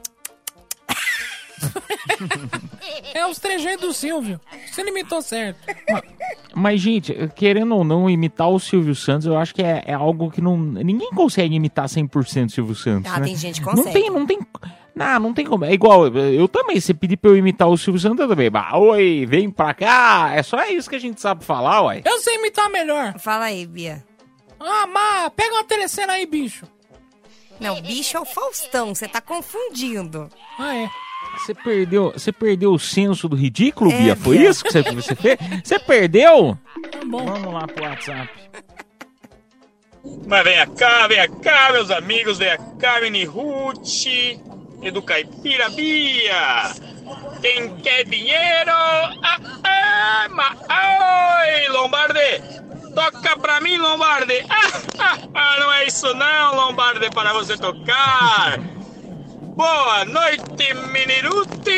É 3.13 3.25
os 3.25 3.39
trejeitos 3.39 3.87
do 3.87 3.93
Silvio. 3.93 4.39
Você 4.71 4.83
não 4.83 4.89
imitou 4.89 5.21
certo. 5.21 5.59
Mas, 6.53 6.79
gente, 6.81 7.13
querendo 7.35 7.75
ou 7.75 7.83
não 7.83 8.09
imitar 8.09 8.49
o 8.49 8.59
Silvio 8.59 8.95
Santos, 8.95 9.25
eu 9.27 9.37
acho 9.37 9.53
que 9.53 9.61
é, 9.61 9.83
é 9.85 9.93
algo 9.93 10.31
que 10.31 10.41
não. 10.41 10.57
Ninguém 10.57 11.09
consegue 11.11 11.55
imitar 11.55 11.85
100% 11.85 12.45
o 12.47 12.49
Silvio 12.49 12.75
Santos. 12.75 13.11
Ah, 13.11 13.19
né? 13.19 13.25
tem 13.27 13.35
gente 13.35 13.59
que 13.59 13.65
Não 13.67 13.75
consegue. 13.75 13.99
tem, 14.01 14.09
não 14.09 14.25
tem. 14.25 14.39
Não, 14.95 15.19
não 15.19 15.33
tem 15.33 15.45
como. 15.45 15.63
É 15.65 15.73
igual, 15.73 16.07
eu 16.07 16.47
também. 16.47 16.79
Se 16.79 16.93
pedir 16.93 17.17
pra 17.17 17.29
eu 17.31 17.37
imitar 17.37 17.67
o 17.67 17.77
Silvio 17.77 17.99
Santos, 18.01 18.19
eu 18.19 18.27
também. 18.27 18.49
Bah, 18.49 18.75
oi, 18.77 19.25
vem 19.27 19.49
pra 19.49 19.73
cá. 19.73 20.31
É 20.33 20.41
só 20.41 20.63
isso 20.65 20.89
que 20.89 20.95
a 20.95 20.99
gente 20.99 21.21
sabe 21.21 21.43
falar, 21.43 21.81
uai. 21.83 22.01
Eu 22.05 22.19
sei 22.19 22.35
imitar 22.35 22.69
melhor. 22.69 23.17
Fala 23.19 23.45
aí, 23.45 23.65
Bia. 23.67 24.03
Ah, 24.59 24.87
Má, 24.87 25.29
pega 25.29 25.53
uma 25.53 25.63
telecena 25.63 26.13
aí, 26.13 26.25
bicho. 26.25 26.65
Não, 27.59 27.79
bicho 27.81 28.17
é 28.17 28.19
o 28.19 28.25
Faustão. 28.25 28.93
Você 28.95 29.07
tá 29.07 29.21
confundindo. 29.21 30.29
Ah, 30.57 30.75
é. 30.75 30.89
Você 31.39 31.53
perdeu, 31.53 32.11
você 32.11 32.31
perdeu 32.31 32.73
o 32.73 32.79
senso 32.79 33.27
do 33.29 33.35
ridículo, 33.35 33.91
É, 33.91 33.97
Bia? 33.97 34.15
Foi 34.15 34.37
Bia. 34.37 34.49
isso 34.49 34.63
que 34.63 34.71
você, 34.71 34.81
você 34.83 35.15
fez? 35.15 35.37
Você 35.63 35.79
perdeu? 35.79 36.57
Tá 36.91 36.99
bom. 37.05 37.25
Vamos 37.25 37.53
lá 37.53 37.67
pro 37.67 37.83
WhatsApp. 37.83 38.29
Mas 40.25 40.43
venha 40.43 40.67
cá, 40.67 41.07
venha 41.07 41.27
cá, 41.27 41.69
meus 41.73 41.91
amigos, 41.91 42.37
venha 42.37 42.57
cá, 42.79 43.01
Mini 43.01 43.25
Ruth 43.25 44.05
e 44.81 44.91
do 44.91 45.01
Caipira 45.01 45.69
Bia. 45.69 46.71
Quem 47.41 47.75
quer 47.77 48.03
dinheiro? 48.05 48.71
Ah, 48.71 49.39
ah, 49.63 50.27
ma, 50.29 50.55
oi, 51.43 51.69
Lombardi! 51.69 52.57
Toca 52.95 53.37
pra 53.37 53.59
mim, 53.61 53.77
Lombardi! 53.77 54.43
Ah, 54.49 54.81
ah, 54.99 55.17
ah, 55.33 55.59
não 55.59 55.71
é 55.73 55.85
isso 55.85 56.13
não, 56.15 56.55
Lombardi, 56.55 57.09
para 57.11 57.31
você 57.33 57.57
tocar! 57.57 58.59
Boa 59.57 60.05
noite, 60.05 60.71
Miniruti! 60.93 61.73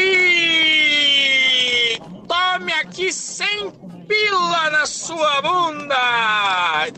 Tome 2.28 2.74
aqui 2.74 3.10
100 3.14 3.72
pila 4.06 4.70
na 4.70 4.86
sua 4.86 5.42
bunda! 5.42 5.96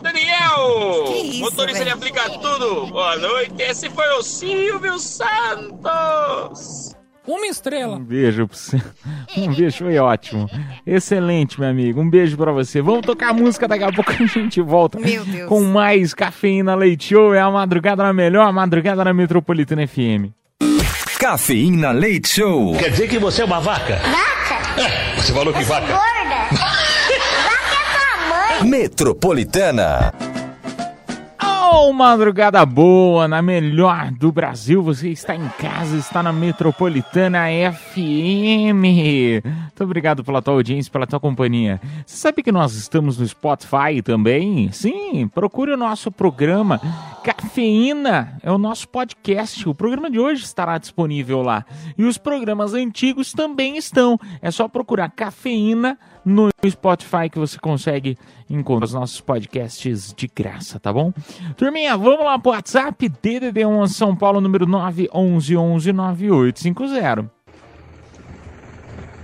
Daniel! 0.01 1.03
Que 1.05 1.13
isso, 1.27 1.39
motorista 1.41 1.83
de 1.85 1.91
aplica 1.91 2.27
tudo! 2.31 2.87
Boa 2.87 3.15
noite, 3.17 3.61
esse 3.61 3.91
foi 3.91 4.09
o 4.17 4.23
Silvio 4.23 4.97
Santos! 4.97 6.95
Uma 7.27 7.45
estrela. 7.45 7.97
Um 7.97 8.03
beijo 8.03 8.47
pra 8.47 8.57
você. 8.57 8.81
Um 9.37 9.53
beijo, 9.53 9.77
foi 9.85 9.99
ótimo. 9.99 10.49
Excelente, 10.85 11.59
meu 11.59 11.69
amigo. 11.69 12.01
Um 12.01 12.09
beijo 12.09 12.35
pra 12.35 12.51
você. 12.51 12.81
Vamos 12.81 13.05
tocar 13.05 13.31
música, 13.35 13.67
daqui 13.67 13.83
a 13.83 13.91
pouco 13.91 14.09
a 14.11 14.25
gente 14.25 14.59
volta 14.59 14.99
Meu 14.99 15.23
Deus. 15.23 15.47
com 15.47 15.61
mais 15.61 16.15
Cafeína 16.15 16.73
Leite 16.73 17.09
Show. 17.09 17.35
É 17.35 17.39
a 17.39 17.51
madrugada 17.51 18.01
na 18.01 18.11
melhor, 18.11 18.47
a 18.47 18.51
madrugada 18.51 19.05
na 19.05 19.13
Metropolitana 19.13 19.85
FM. 19.87 20.33
Cafeína 21.31 21.93
Leite 21.93 22.27
Show. 22.27 22.75
Quer 22.75 22.89
dizer 22.91 23.07
que 23.07 23.17
você 23.17 23.41
é 23.41 23.45
uma 23.45 23.61
vaca? 23.61 24.01
Vaca? 24.03 24.81
É, 24.81 25.15
você 25.15 25.31
falou 25.31 25.53
que 25.53 25.63
vaca. 25.63 25.87
Gorda? 25.87 26.01
Vaca 27.47 27.77
é 27.77 28.57
tua 28.57 28.59
mãe. 28.59 28.69
Metropolitana. 28.69 30.13
Oh, 31.73 31.93
madrugada 31.93 32.65
boa, 32.65 33.29
na 33.29 33.41
melhor 33.41 34.11
do 34.11 34.29
Brasil. 34.29 34.83
Você 34.83 35.07
está 35.07 35.33
em 35.33 35.47
casa, 35.57 35.95
está 35.95 36.21
na 36.21 36.33
Metropolitana 36.33 37.45
FM. 37.71 38.75
Muito 39.41 39.81
obrigado 39.81 40.21
pela 40.21 40.41
tua 40.41 40.55
audiência, 40.55 40.91
pela 40.91 41.07
tua 41.07 41.17
companhia. 41.19 41.79
Você 42.05 42.17
sabe 42.17 42.43
que 42.43 42.51
nós 42.51 42.73
estamos 42.73 43.17
no 43.17 43.25
Spotify 43.25 44.01
também? 44.03 44.69
Sim, 44.73 45.29
procure 45.29 45.71
o 45.71 45.77
nosso 45.77 46.11
programa 46.11 46.77
Cafeína, 47.23 48.37
é 48.43 48.51
o 48.51 48.57
nosso 48.57 48.89
podcast. 48.89 49.67
O 49.69 49.73
programa 49.73 50.11
de 50.11 50.19
hoje 50.19 50.43
estará 50.43 50.77
disponível 50.77 51.41
lá. 51.41 51.65
E 51.97 52.03
os 52.03 52.17
programas 52.17 52.73
antigos 52.73 53.31
também 53.31 53.77
estão. 53.77 54.19
É 54.41 54.51
só 54.51 54.67
procurar 54.67 55.09
Cafeína 55.09 55.97
no 56.23 56.49
Spotify 56.67 57.27
que 57.31 57.39
você 57.39 57.57
consegue 57.57 58.15
encontrar 58.49 58.85
os 58.85 58.93
nossos 58.93 59.21
podcasts 59.21 60.13
de 60.13 60.27
graça, 60.27 60.79
tá 60.79 60.93
bom? 60.93 61.11
Turminha, 61.57 61.97
vamos 61.97 62.23
lá 62.25 62.37
pro 62.37 62.51
WhatsApp 62.51 63.09
DDD1 63.09 63.87
São 63.87 64.15
Paulo 64.15 64.39
número 64.39 64.67
911-9850. 64.67 67.27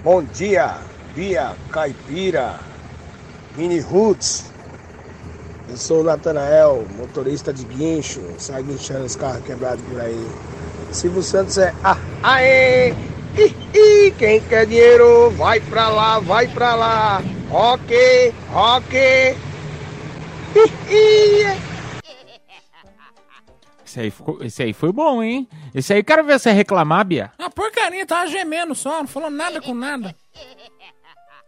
Bom 0.03 0.23
dia, 0.23 0.77
Bia 1.15 1.55
Caipira, 1.71 2.59
Mini 3.55 3.79
Roots. 3.79 4.51
Eu 5.69 5.75
sou 5.75 5.99
o 5.99 6.03
Natanael, 6.03 6.87
motorista 6.97 7.51
de 7.51 7.65
guincho, 7.65 8.21
sai 8.37 8.63
guinchando 8.63 9.03
os 9.05 9.17
carros 9.17 9.43
quebrados 9.43 9.83
por 9.85 9.99
aí. 9.99 10.25
Silvio 10.91 11.21
Santos 11.21 11.57
é 11.57 11.73
ah, 11.83 11.97
aê! 12.23 12.95
Ih, 13.97 14.11
quem 14.11 14.41
quer 14.41 14.65
dinheiro, 14.67 15.31
vai 15.31 15.59
pra 15.59 15.89
lá, 15.89 16.19
vai 16.19 16.47
pra 16.47 16.75
lá. 16.75 17.21
Ok, 17.49 18.33
ok. 18.53 19.37
Esse 23.85 23.99
aí, 24.01 24.11
ficou, 24.11 24.43
esse 24.43 24.61
aí 24.61 24.73
foi 24.73 24.91
bom, 24.91 25.23
hein? 25.23 25.47
Esse 25.73 25.93
aí, 25.93 26.03
quero 26.03 26.23
ver 26.23 26.39
você 26.39 26.51
reclamar, 26.51 27.05
Bia. 27.05 27.31
A 27.39 27.49
porcaria 27.49 28.05
tava 28.05 28.27
gemendo 28.27 28.75
só, 28.75 28.99
não 28.99 29.07
falou 29.07 29.31
nada 29.31 29.59
com 29.61 29.73
nada. 29.73 30.15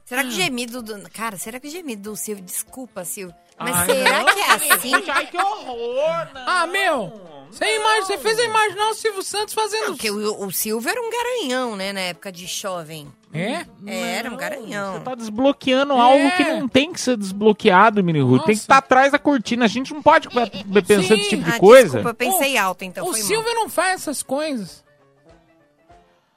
Será 0.05 0.23
que 0.23 0.29
o 0.29 0.31
gemido 0.31 0.81
do. 0.81 1.07
Cara, 1.11 1.37
será 1.37 1.59
que 1.59 1.67
o 1.67 1.71
gemido 1.71 2.09
do 2.09 2.15
Silvio. 2.15 2.43
Desculpa, 2.43 3.05
Silvio. 3.05 3.35
Mas 3.59 3.75
Ai, 3.75 3.85
será 3.85 4.23
não, 4.23 4.33
que 4.33 4.39
é 4.39 4.73
assim? 4.73 4.91
Ai, 5.07 5.27
que 5.27 5.37
horror! 5.37 6.27
Não. 6.33 6.45
Ah, 6.47 6.65
meu! 6.65 7.38
Você, 7.51 7.65
imag... 7.75 8.01
você 8.05 8.17
fez 8.17 8.37
eu 8.39 8.45
imaginar 8.45 8.89
o 8.89 8.93
Silvio 8.93 9.23
Santos 9.23 9.53
fazendo. 9.53 9.87
Porque 9.87 10.09
o, 10.11 10.45
o 10.45 10.51
Silvio 10.51 10.89
era 10.89 11.01
um 11.01 11.09
garanhão, 11.09 11.75
né? 11.75 11.91
Na 11.91 12.01
época 12.01 12.31
de 12.31 12.45
jovem. 12.45 13.07
É? 13.33 13.65
É, 13.85 14.15
era 14.17 14.31
um 14.31 14.35
garanhão. 14.37 14.93
Você 14.93 14.99
tá 15.01 15.15
desbloqueando 15.15 15.93
algo 15.93 16.31
que 16.35 16.43
não 16.43 16.67
tem 16.67 16.91
que 16.91 16.99
ser 16.99 17.15
desbloqueado, 17.17 18.03
Mini 18.03 18.21
Ruth. 18.21 18.45
Tem 18.45 18.55
que 18.55 18.61
estar 18.61 18.77
atrás 18.77 19.11
da 19.11 19.19
cortina. 19.19 19.65
A 19.65 19.67
gente 19.67 19.93
não 19.93 20.01
pode 20.01 20.27
pensar 20.29 21.03
Sim. 21.03 21.09
nesse 21.17 21.29
tipo 21.29 21.43
de 21.43 21.51
Ah, 21.51 21.59
coisa. 21.59 21.99
Desculpa, 21.99 22.09
eu 22.09 22.13
pensei 22.15 22.57
alto, 22.57 22.83
então 22.83 23.03
O 23.05 23.11
foi 23.11 23.19
mal. 23.19 23.27
Silvio 23.27 23.53
não 23.53 23.69
faz 23.69 24.01
essas 24.01 24.23
coisas. 24.23 24.83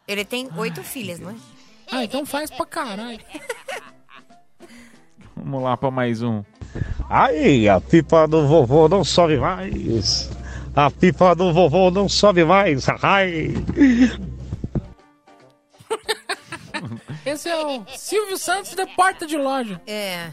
Ele 0.06 0.24
tem 0.24 0.48
oito 0.56 0.82
filhas, 0.82 1.18
não 1.18 1.30
é? 1.30 1.34
Ah, 1.90 2.04
então 2.04 2.26
faz 2.26 2.50
pra 2.50 2.66
caralho. 2.66 3.20
Vamos 5.36 5.62
lá 5.62 5.76
pra 5.76 5.90
mais 5.90 6.22
um. 6.22 6.42
Aí, 7.08 7.68
a 7.68 7.80
pipa 7.80 8.26
do 8.28 8.46
vovô 8.46 8.88
não 8.88 9.02
sobe 9.04 9.38
mais. 9.38 10.30
A 10.74 10.90
pipa 10.90 11.34
do 11.34 11.52
vovô 11.52 11.90
não 11.90 12.08
sobe 12.08 12.44
mais. 12.44 12.86
Ai. 13.02 13.54
Esse 17.26 17.48
é 17.48 17.56
o 17.66 17.84
Silvio 17.96 18.36
Santos 18.38 18.74
de 18.74 18.86
porta 18.94 19.26
de 19.26 19.36
loja. 19.36 19.80
É. 19.86 20.30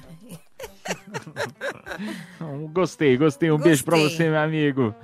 Gostei, 2.72 3.18
gostei. 3.18 3.52
Um 3.52 3.58
beijo 3.58 3.84
pra 3.84 3.98
Gostei. 3.98 4.18
você, 4.18 4.30
meu 4.30 4.40
amigo. 4.40 4.96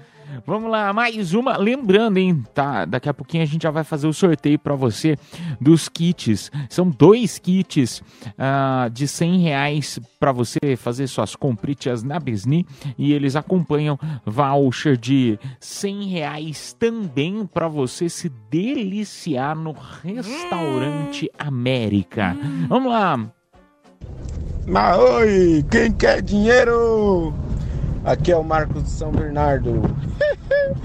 Vamos 0.46 0.70
lá, 0.70 0.92
mais 0.94 1.34
uma. 1.34 1.58
Lembrando, 1.58 2.18
hein, 2.18 2.44
tá? 2.54 2.86
Daqui 2.86 3.10
a 3.10 3.14
pouquinho 3.14 3.44
a 3.44 3.46
gente 3.46 3.64
já 3.64 3.72
vai 3.72 3.84
fazer 3.84 4.08
o 4.08 4.14
sorteio 4.14 4.60
pra 4.60 4.76
você 4.76 5.18
dos 5.60 5.90
kits. 5.90 6.52
São 6.70 6.90
dois 6.90 7.40
kits 7.40 8.02
ah, 8.38 8.90
de 8.92 9.08
100 9.08 9.40
reais 9.40 10.00
pra 10.20 10.32
você 10.32 10.76
fazer 10.78 11.08
suas 11.08 11.36
compritas 11.36 12.04
na 12.04 12.20
Besni. 12.20 12.66
E 12.98 13.14
eles 13.14 13.36
acompanham 13.36 13.98
voucher 14.26 14.98
de 14.98 15.40
100 15.60 16.04
reais 16.10 16.74
também 16.74 17.46
pra 17.46 17.68
você 17.68 18.10
se 18.10 18.30
deliciar 18.50 19.56
no 19.56 19.76
restaurante 20.04 21.30
América. 21.38 22.36
Vamos 22.68 22.92
lá. 22.92 23.20
Mas 24.68 24.98
oi, 24.98 25.66
quem 25.70 25.92
quer 25.94 26.22
dinheiro? 26.22 27.34
Aqui 28.06 28.32
é 28.32 28.38
o 28.38 28.44
Marcos 28.44 28.84
de 28.84 28.90
São 28.90 29.12
Bernardo. 29.12 29.82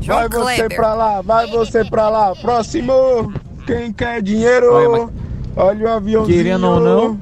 João 0.00 0.18
Vai 0.20 0.28
você 0.28 0.54
Kleber. 0.56 0.76
pra 0.76 0.94
lá, 0.94 1.22
vai 1.22 1.46
você 1.50 1.84
pra 1.84 2.08
lá. 2.08 2.34
Próximo, 2.36 3.32
quem 3.66 3.92
quer 3.92 4.22
dinheiro? 4.22 4.72
Olha, 4.72 4.88
mas- 4.90 5.10
Olha 5.56 5.86
o 5.86 5.90
aviãozinho. 5.92 6.36
Querendo 6.36 6.66
ou 6.68 6.80
não, 6.80 7.18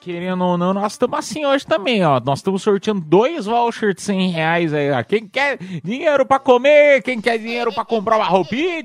querendo 0.00 0.42
ou 0.44 0.56
não, 0.58 0.72
nós 0.72 0.92
estamos 0.92 1.18
assim 1.18 1.44
hoje 1.44 1.66
também, 1.66 2.04
ó. 2.04 2.18
Nós 2.20 2.38
estamos 2.38 2.62
sorteando 2.62 3.00
dois 3.02 3.46
vouchers 3.46 3.94
de 3.96 4.02
100 4.02 4.30
reais 4.30 4.72
aí, 4.74 4.90
ó. 4.90 5.02
Quem 5.02 5.28
quer 5.28 5.58
dinheiro 5.84 6.24
pra 6.26 6.38
comer, 6.38 7.02
quem 7.02 7.20
quer 7.20 7.38
dinheiro 7.38 7.72
pra 7.72 7.84
comprar 7.84 8.16
uma 8.16 8.24
roupinha. 8.26 8.84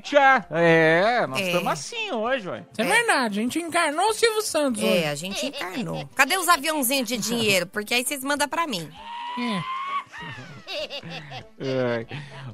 É, 0.50 1.26
nós 1.26 1.40
É. 1.40 1.46
estamos 1.46 1.68
assim 1.72 2.12
hoje, 2.12 2.48
ué. 2.48 2.64
Isso 2.72 2.82
é, 2.82 2.84
verdade, 2.84 3.38
a 3.40 3.42
gente 3.42 3.58
encarnou 3.58 4.06
o 4.10 4.12
Silvio 4.14 4.42
Santos 4.42 4.82
É, 4.82 4.86
hoje. 4.86 5.04
a 5.06 5.14
gente 5.14 5.46
encarnou. 5.46 6.08
Cadê 6.14 6.36
os 6.36 6.48
aviãozinhos 6.48 7.08
de 7.08 7.16
dinheiro? 7.16 7.66
Porque 7.66 7.94
aí 7.94 8.04
vocês 8.04 8.22
mandam 8.22 8.46
pra 8.48 8.66
mim. 8.66 8.88
É. 9.38 10.55
É. 11.58 12.04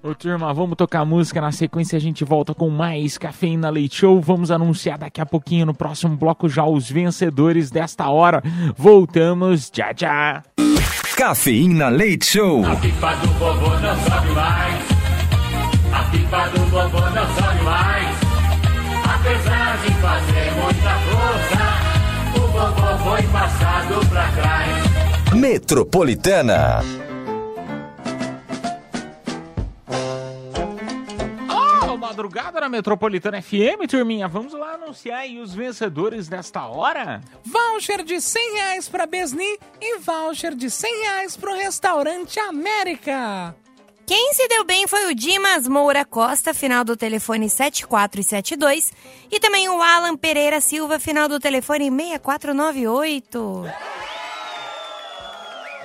Ô, 0.02 0.14
turma, 0.14 0.54
vamos 0.54 0.76
tocar 0.76 1.04
música. 1.04 1.40
Na 1.40 1.50
sequência, 1.50 1.96
a 1.96 2.00
gente 2.00 2.24
volta 2.24 2.54
com 2.54 2.70
mais 2.70 3.18
Cafeína 3.18 3.68
Leite 3.68 3.96
Show. 3.96 4.20
Vamos 4.20 4.50
anunciar 4.50 4.96
daqui 4.96 5.20
a 5.20 5.26
pouquinho 5.26 5.66
no 5.66 5.74
próximo 5.74 6.16
bloco 6.16 6.48
já 6.48 6.64
os 6.64 6.88
vencedores 6.88 7.68
desta 7.70 8.08
hora. 8.08 8.40
Voltamos, 8.76 9.70
já 9.74 9.92
já. 9.96 10.42
Cafeína 11.16 11.88
Leite 11.88 12.26
Show. 12.26 12.64
A 12.64 12.76
pipa 12.76 13.14
do 13.16 13.28
vovô 13.32 13.70
não 13.80 13.96
sobe 13.96 14.30
mais. 14.30 14.84
A 15.92 16.02
pipa 16.10 16.48
do 16.50 16.60
vovô 16.66 17.00
não 17.10 17.34
sobe 17.34 17.62
mais. 17.64 18.16
Apesar 19.14 19.78
de 19.78 19.90
fazer 19.94 20.52
muita 20.62 20.94
força, 21.10 22.40
o 22.40 22.46
vovô 22.46 22.98
foi 23.10 23.22
passado 23.28 24.08
pra 24.08 24.28
trás. 24.32 25.34
Metropolitana. 25.34 26.82
Madrugada 32.12 32.60
na 32.60 32.68
Metropolitana 32.68 33.40
FM, 33.40 33.88
turminha. 33.88 34.28
Vamos 34.28 34.52
lá 34.52 34.74
anunciar 34.74 35.20
aí 35.20 35.40
os 35.40 35.54
vencedores 35.54 36.28
desta 36.28 36.66
hora. 36.66 37.22
Voucher 37.42 38.04
de 38.04 38.20
100 38.20 38.54
reais 38.54 38.86
pra 38.88 39.06
Besni 39.06 39.58
e 39.80 39.98
voucher 39.98 40.54
de 40.54 40.70
100 40.70 41.02
reais 41.04 41.36
pro 41.38 41.54
restaurante 41.54 42.38
América. 42.38 43.56
Quem 44.04 44.34
se 44.34 44.46
deu 44.46 44.62
bem 44.64 44.86
foi 44.86 45.10
o 45.10 45.14
Dimas 45.14 45.66
Moura 45.66 46.04
Costa, 46.04 46.52
final 46.52 46.84
do 46.84 46.98
telefone 46.98 47.48
7472. 47.48 48.92
E 49.30 49.40
também 49.40 49.70
o 49.70 49.80
Alan 49.80 50.14
Pereira 50.14 50.60
Silva, 50.60 50.98
final 50.98 51.28
do 51.28 51.40
telefone 51.40 51.90
6498. 51.90 53.64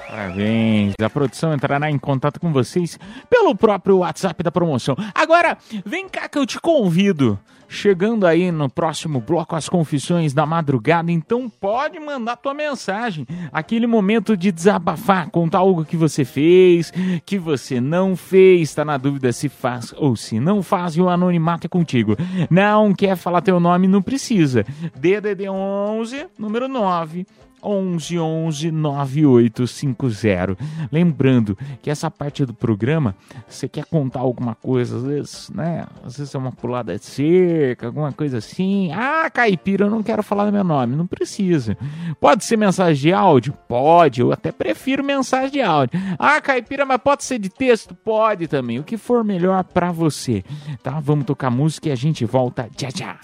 Parabéns. 0.08 0.94
A 1.02 1.10
produção 1.10 1.54
entrará 1.54 1.92
em 1.92 1.98
contato 1.98 2.40
com 2.40 2.52
vocês 2.52 2.98
pelo 3.30 3.56
próprio 3.56 3.98
WhatsApp 3.98 4.42
da 4.42 4.52
promoção. 4.52 4.96
Agora, 5.14 5.58
vem 5.86 6.08
cá 6.08 6.30
que 6.30 6.38
eu 6.38 6.46
te 6.46 6.60
convido. 6.60 7.38
Chegando 7.70 8.26
aí 8.26 8.50
no 8.50 8.70
próximo 8.70 9.20
bloco 9.20 9.54
as 9.54 9.68
confissões 9.68 10.34
da 10.34 10.46
madrugada, 10.46 11.12
então 11.12 11.50
pode 11.50 12.00
mandar 12.00 12.38
tua 12.38 12.54
mensagem. 12.54 13.28
Aquele 13.52 13.86
momento 13.86 14.38
de 14.38 14.54
desabafar, 14.54 15.30
contar 15.30 15.58
algo 15.58 15.84
que 15.84 15.98
você 15.98 16.24
fez, 16.24 16.94
que 17.26 17.38
você 17.38 17.82
não 17.82 18.16
fez, 18.16 18.74
tá 18.74 18.86
na 18.86 18.96
dúvida 18.98 19.34
se 19.34 19.50
faz 19.50 19.94
ou 19.98 20.16
se 20.16 20.40
não 20.40 20.64
faz 20.64 20.96
e 20.96 21.02
o 21.02 21.10
anonimato 21.10 21.68
é 21.68 21.70
contigo. 21.70 22.16
Não 22.50 22.94
quer 22.94 23.18
falar 23.18 23.42
teu 23.42 23.60
nome, 23.60 23.86
não 23.86 24.02
precisa. 24.02 24.64
DDD 24.96 25.50
11, 25.50 26.28
número 26.40 26.70
9. 26.70 27.28
11 27.64 28.20
11 28.20 28.72
9850. 28.72 30.58
Lembrando 30.92 31.58
que 31.82 31.90
essa 31.90 32.10
parte 32.10 32.46
do 32.46 32.54
programa, 32.54 33.16
você 33.48 33.68
quer 33.68 33.86
contar 33.86 34.20
alguma 34.20 34.56
coisa, 34.56 34.98
às 34.98 35.04
vezes, 35.04 35.50
né? 35.50 35.86
Às 36.04 36.18
vezes 36.18 36.34
é 36.34 36.38
uma 36.38 36.52
pulada 36.52 36.98
de 36.98 37.06
cerca, 37.06 37.88
alguma 37.88 38.12
coisa 38.12 38.38
assim. 38.38 38.92
Ah, 38.94 39.30
caipira, 39.30 39.86
eu 39.86 39.90
não 39.90 40.04
quero 40.04 40.24
falar 40.24 40.52
meu 40.52 40.64
nome. 40.64 40.96
Não 40.96 41.08
precisa. 41.08 41.78
Pode 42.20 42.46
ser 42.46 42.58
mensagem 42.58 43.02
de 43.02 43.14
áudio? 43.14 43.54
Pode. 43.68 44.22
Eu 44.22 44.32
até 44.32 44.52
prefiro 44.52 45.04
mensagem 45.04 45.52
de 45.52 45.62
áudio. 45.62 46.00
Ah, 46.18 46.40
caipira, 46.42 46.86
mas 46.86 47.00
pode 47.02 47.24
ser 47.24 47.40
de 47.40 47.50
texto? 47.50 47.96
Pode 47.96 48.48
também. 48.48 48.80
O 48.80 48.84
que 48.84 48.98
for 48.98 49.24
melhor 49.24 49.64
pra 49.64 49.92
você. 49.92 50.44
Tá? 50.84 51.00
Vamos 51.00 51.26
tocar 51.26 51.50
música 51.50 51.90
e 51.90 51.92
a 51.92 51.96
gente 51.96 52.26
volta 52.26 52.70
já 52.78 52.90
já. 52.90 53.18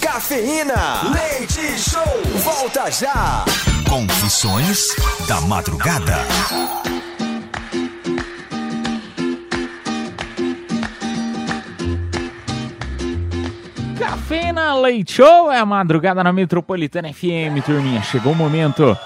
Cafeína. 0.00 1.02
Leite 1.12 1.78
Show. 1.78 2.02
Volta 2.42 2.90
já. 2.90 3.44
Confissões 3.92 4.96
da 5.28 5.38
madrugada. 5.42 6.16
Cafeína 13.98 14.74
Leite 14.76 15.12
Show 15.12 15.52
é 15.52 15.58
a 15.58 15.66
madrugada 15.66 16.24
na 16.24 16.32
Metropolitana 16.32 17.12
FM, 17.12 17.62
turminha. 17.66 18.02
Chegou 18.02 18.32
o 18.32 18.34
momento 18.34 18.96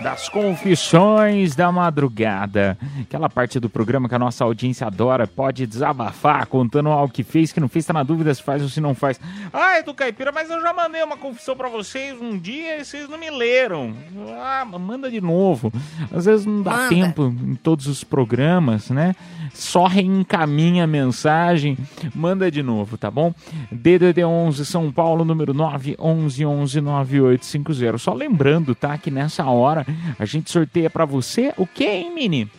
das 0.00 0.28
confissões 0.28 1.54
da 1.54 1.70
madrugada. 1.70 2.76
Aquela 3.00 3.28
parte 3.28 3.60
do 3.60 3.68
programa 3.70 4.08
que 4.08 4.14
a 4.14 4.18
nossa 4.18 4.44
audiência 4.44 4.86
adora, 4.86 5.26
pode 5.26 5.66
desabafar, 5.66 6.46
contando 6.46 6.88
algo 6.88 7.12
que 7.12 7.22
fez, 7.22 7.52
que 7.52 7.60
não 7.60 7.68
fez, 7.68 7.86
tá 7.86 7.92
na 7.92 8.02
dúvida 8.02 8.34
se 8.34 8.42
faz 8.42 8.62
ou 8.62 8.68
se 8.68 8.80
não 8.80 8.94
faz. 8.94 9.20
Ah, 9.52 9.78
Edu 9.78 9.94
Caipira, 9.94 10.32
mas 10.32 10.50
eu 10.50 10.60
já 10.60 10.72
mandei 10.72 11.02
uma 11.02 11.16
confissão 11.16 11.56
pra 11.56 11.68
vocês 11.68 12.20
um 12.20 12.38
dia 12.38 12.80
e 12.80 12.84
vocês 12.84 13.08
não 13.08 13.18
me 13.18 13.30
leram. 13.30 13.94
Ah, 14.42 14.64
manda 14.64 15.10
de 15.10 15.20
novo. 15.20 15.72
Às 16.12 16.24
vezes 16.24 16.44
não 16.46 16.62
dá 16.62 16.72
Manda. 16.72 16.88
tempo 16.88 17.24
em 17.26 17.54
todos 17.54 17.86
os 17.86 18.02
programas, 18.02 18.90
né? 18.90 19.14
Só 19.54 19.86
reencaminha 19.86 20.82
a 20.82 20.86
mensagem, 20.86 21.78
manda 22.12 22.50
de 22.50 22.62
novo, 22.62 22.98
tá 22.98 23.08
bom? 23.08 23.32
DDD 23.70 24.24
11 24.24 24.66
São 24.66 24.90
Paulo, 24.90 25.24
número 25.24 25.54
9 25.54 25.96
11 25.98 26.44
11 26.44 26.80
9850. 26.80 27.98
Só 27.98 28.12
lembrando, 28.12 28.74
tá? 28.74 28.98
Que 28.98 29.12
nessa 29.12 29.44
hora 29.44 29.86
a 30.18 30.24
gente 30.24 30.50
sorteia 30.50 30.90
pra 30.90 31.04
você 31.04 31.54
o 31.56 31.66
que, 31.66 31.84
hein, 31.84 32.12
Mini? 32.12 32.50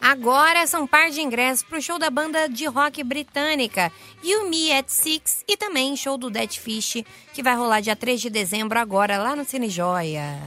Agora 0.00 0.66
são 0.66 0.86
par 0.86 1.10
de 1.10 1.20
ingressos 1.22 1.64
pro 1.64 1.80
show 1.80 1.98
da 1.98 2.10
banda 2.10 2.48
de 2.48 2.66
rock 2.66 3.02
britânica 3.02 3.90
You 4.22 4.48
Me 4.48 4.72
at 4.72 4.88
Six 4.88 5.42
e 5.48 5.56
também 5.56 5.96
show 5.96 6.18
do 6.18 6.30
Dead 6.30 6.52
Fish, 6.52 7.02
que 7.32 7.42
vai 7.42 7.56
rolar 7.56 7.80
dia 7.80 7.96
3 7.96 8.20
de 8.20 8.30
dezembro 8.30 8.78
agora 8.78 9.18
lá 9.18 9.34
no 9.34 9.44
Cine 9.44 9.70
Joia. 9.70 10.38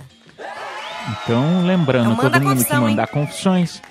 Então, 1.24 1.66
lembrando, 1.66 2.12
Então 2.14 2.30
todo 2.30 2.42
mundo 2.42 2.64
que 2.64 2.74
mandar 2.74 3.08
confissões 3.08 3.82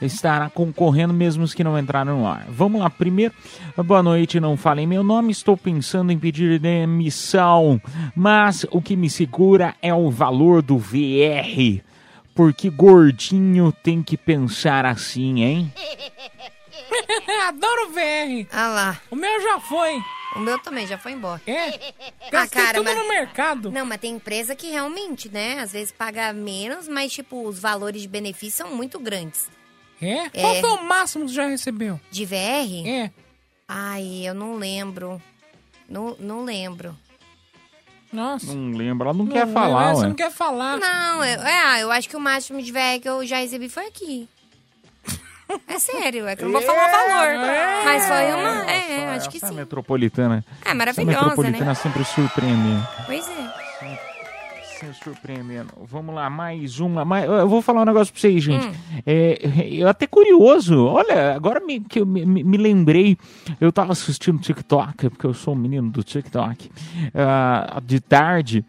estará 0.00 0.50
concorrendo 0.50 1.14
mesmo 1.14 1.44
os 1.44 1.54
que 1.54 1.64
não 1.64 1.78
entraram 1.78 2.20
no 2.20 2.26
ar. 2.26 2.46
Vamos 2.48 2.80
lá, 2.80 2.90
primeiro, 2.90 3.34
boa 3.76 4.02
noite, 4.02 4.40
não 4.40 4.56
falem 4.56 4.86
meu 4.86 5.02
nome, 5.02 5.32
estou 5.32 5.56
pensando 5.56 6.12
em 6.12 6.18
pedir 6.18 6.58
demissão, 6.58 7.80
mas 8.14 8.66
o 8.70 8.80
que 8.80 8.96
me 8.96 9.08
segura 9.08 9.74
é 9.80 9.94
o 9.94 10.10
valor 10.10 10.62
do 10.62 10.78
VR, 10.78 11.82
porque 12.34 12.68
gordinho 12.68 13.72
tem 13.72 14.02
que 14.02 14.16
pensar 14.16 14.84
assim, 14.84 15.42
hein? 15.42 15.72
Adoro 17.48 17.90
VR. 17.90 18.46
Ah 18.52 18.68
lá. 18.68 19.00
O 19.10 19.16
meu 19.16 19.40
já 19.40 19.60
foi. 19.60 20.00
O 20.36 20.40
meu 20.40 20.58
também 20.58 20.86
já 20.86 20.98
foi 20.98 21.12
embora. 21.12 21.40
É? 21.46 21.68
Ah, 21.68 22.30
Gastei 22.30 22.62
cara, 22.62 22.78
tudo 22.78 22.84
mas... 22.84 22.96
no 22.98 23.08
mercado. 23.08 23.70
Não, 23.70 23.86
mas 23.86 23.98
tem 23.98 24.14
empresa 24.14 24.54
que 24.54 24.68
realmente, 24.68 25.30
né? 25.30 25.60
Às 25.60 25.72
vezes 25.72 25.92
paga 25.92 26.32
menos, 26.32 26.86
mas, 26.86 27.12
tipo, 27.12 27.48
os 27.48 27.58
valores 27.58 28.02
de 28.02 28.08
benefício 28.08 28.64
são 28.64 28.76
muito 28.76 28.98
grandes. 28.98 29.48
É? 30.00 30.26
É. 30.32 30.40
Qual 30.40 30.54
foi 30.56 30.70
o 30.70 30.84
máximo 30.84 31.24
que 31.24 31.30
você 31.30 31.36
já 31.36 31.46
recebeu? 31.46 32.00
De 32.10 32.24
VR? 32.24 32.86
É. 32.86 33.10
Ai, 33.68 34.22
eu 34.24 34.34
não 34.34 34.54
lembro. 34.56 35.20
Não, 35.88 36.16
não 36.18 36.44
lembro. 36.44 36.96
Nossa. 38.12 38.46
Não 38.54 38.76
lembro, 38.76 39.08
ela 39.08 39.16
não, 39.16 39.24
Não, 39.24 39.32
quer 39.32 39.46
falar, 39.46 39.94
Você 39.94 40.02
ué. 40.02 40.08
não 40.08 40.14
quer 40.14 40.30
falar. 40.30 40.78
Não, 40.78 41.24
eu, 41.24 41.42
é, 41.42 41.82
eu 41.82 41.90
acho 41.90 42.08
que 42.08 42.16
o 42.16 42.20
máximo 42.20 42.62
de 42.62 42.72
VR 42.72 43.00
que 43.02 43.08
eu 43.08 43.26
já 43.26 43.38
recebi 43.38 43.68
foi 43.68 43.86
aqui. 43.86 44.28
É 45.68 45.78
sério, 45.78 46.26
é 46.26 46.34
que 46.34 46.42
eu 46.42 46.48
não 46.48 46.60
vou 46.60 46.62
falar 46.62 46.88
o 46.88 46.90
valor. 46.90 47.84
Mas 47.84 48.04
foi 48.06 48.32
uma. 48.32 48.68
É, 48.68 49.14
acho 49.14 49.30
que 49.30 49.38
sim. 49.38 49.54
metropolitana. 49.54 50.44
É 50.64 50.74
maravilhosa, 50.74 51.12
Essa 51.12 51.22
metropolitana 51.22 51.64
né? 51.66 51.74
sempre 51.74 52.04
surpreendendo. 52.04 52.88
Pois 53.06 53.28
é. 53.28 53.65
Sempre 54.92 55.04
surpreendendo. 55.04 55.68
Vamos 55.82 56.14
lá, 56.14 56.28
mais 56.30 56.78
uma. 56.80 57.04
Mais... 57.04 57.24
Eu 57.28 57.48
vou 57.48 57.60
falar 57.60 57.82
um 57.82 57.84
negócio 57.84 58.12
pra 58.12 58.20
vocês, 58.20 58.42
gente. 58.42 58.66
Hum. 58.66 58.72
É, 59.04 59.38
eu 59.70 59.88
até 59.88 60.06
curioso. 60.06 60.86
Olha, 60.86 61.34
agora 61.34 61.60
me, 61.60 61.80
que 61.80 62.00
eu 62.00 62.06
me, 62.06 62.24
me- 62.24 62.56
lembrei. 62.56 63.16
Eu 63.60 63.72
tava 63.72 63.92
assistindo 63.92 64.38
TikTok, 64.38 65.10
porque 65.10 65.26
eu 65.26 65.34
sou 65.34 65.54
um 65.54 65.58
menino 65.58 65.90
do 65.90 66.02
TikTok, 66.02 66.70
ah, 67.14 67.80
de 67.84 68.00
tarde. 68.00 68.64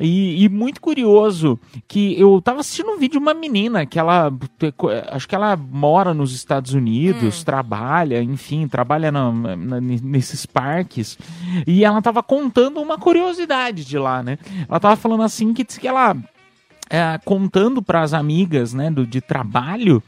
E, 0.00 0.44
e 0.44 0.48
muito 0.48 0.80
curioso 0.80 1.58
que 1.88 2.18
eu 2.20 2.40
tava 2.40 2.60
assistindo 2.60 2.90
um 2.90 2.98
vídeo 2.98 3.12
de 3.12 3.18
uma 3.18 3.34
menina 3.34 3.84
que 3.84 3.98
ela 3.98 4.32
acho 5.10 5.28
que 5.28 5.34
ela 5.34 5.56
mora 5.56 6.14
nos 6.14 6.32
Estados 6.34 6.72
Unidos, 6.72 7.42
trabalha, 7.44 8.22
enfim, 8.22 8.68
trabalha 8.68 9.10
na- 9.10 9.32
na- 9.32 9.80
nesses 9.80 10.46
parques. 10.46 11.18
E 11.66 11.84
ela 11.84 12.00
tava 12.00 12.22
contando 12.22 12.80
uma 12.80 12.96
curiosidade 12.98 13.84
de 13.84 13.98
lá, 13.98 14.22
né? 14.22 14.38
Ela 14.68 14.78
tava 14.80 14.96
falando 14.96 15.22
assim 15.22 15.52
que 15.52 15.64
disse 15.64 15.80
que 15.80 15.88
ela 15.88 16.16
é, 16.90 17.18
contando 17.24 17.82
para 17.82 18.00
as 18.02 18.12
amigas 18.14 18.72
né, 18.74 18.90
do, 18.90 19.06
de 19.06 19.20
trabalho 19.20 20.02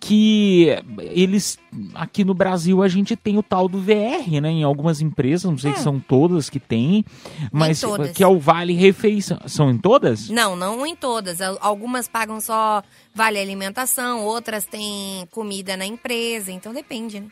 que 0.00 0.68
eles 0.98 1.58
aqui 1.94 2.24
no 2.24 2.34
Brasil 2.34 2.82
a 2.82 2.88
gente 2.88 3.16
tem 3.16 3.38
o 3.38 3.42
tal 3.42 3.68
do 3.68 3.80
VR, 3.80 4.40
né? 4.40 4.50
Em 4.50 4.62
algumas 4.62 5.00
empresas, 5.00 5.50
não 5.50 5.56
sei 5.58 5.74
se 5.74 5.82
são 5.82 5.98
todas 6.00 6.50
que 6.50 6.60
tem, 6.60 7.04
mas 7.50 7.80
todas. 7.80 8.10
que 8.12 8.22
é 8.22 8.26
o 8.26 8.38
Vale 8.38 8.74
Refeição. 8.74 9.38
São 9.46 9.70
em 9.70 9.78
todas? 9.78 10.28
Não, 10.28 10.54
não 10.56 10.86
em 10.86 10.94
todas. 10.96 11.40
Al- 11.40 11.58
Algumas 11.60 12.08
pagam 12.08 12.40
só 12.40 12.82
vale 13.14 13.38
alimentação, 13.38 14.24
outras 14.24 14.64
têm 14.64 15.26
comida 15.30 15.76
na 15.76 15.86
empresa, 15.86 16.50
então 16.52 16.72
depende, 16.72 17.20
né? 17.20 17.26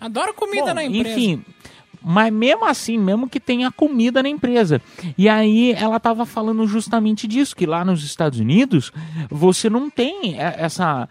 Adoro 0.00 0.34
comida 0.34 0.66
Bom, 0.66 0.74
na 0.74 0.84
empresa. 0.84 1.08
Enfim, 1.18 1.44
mas 2.04 2.32
mesmo 2.32 2.64
assim, 2.64 2.98
mesmo 2.98 3.28
que 3.28 3.38
tenha 3.40 3.70
comida 3.70 4.22
na 4.22 4.28
empresa. 4.28 4.80
E 5.16 5.28
aí 5.28 5.72
ela 5.72 5.98
tava 6.00 6.24
falando 6.26 6.66
justamente 6.66 7.26
disso, 7.26 7.54
que 7.56 7.66
lá 7.66 7.84
nos 7.84 8.04
Estados 8.04 8.38
Unidos 8.38 8.92
você 9.30 9.68
não 9.70 9.88
tem 9.90 10.32
e- 10.32 10.36
essa 10.38 11.08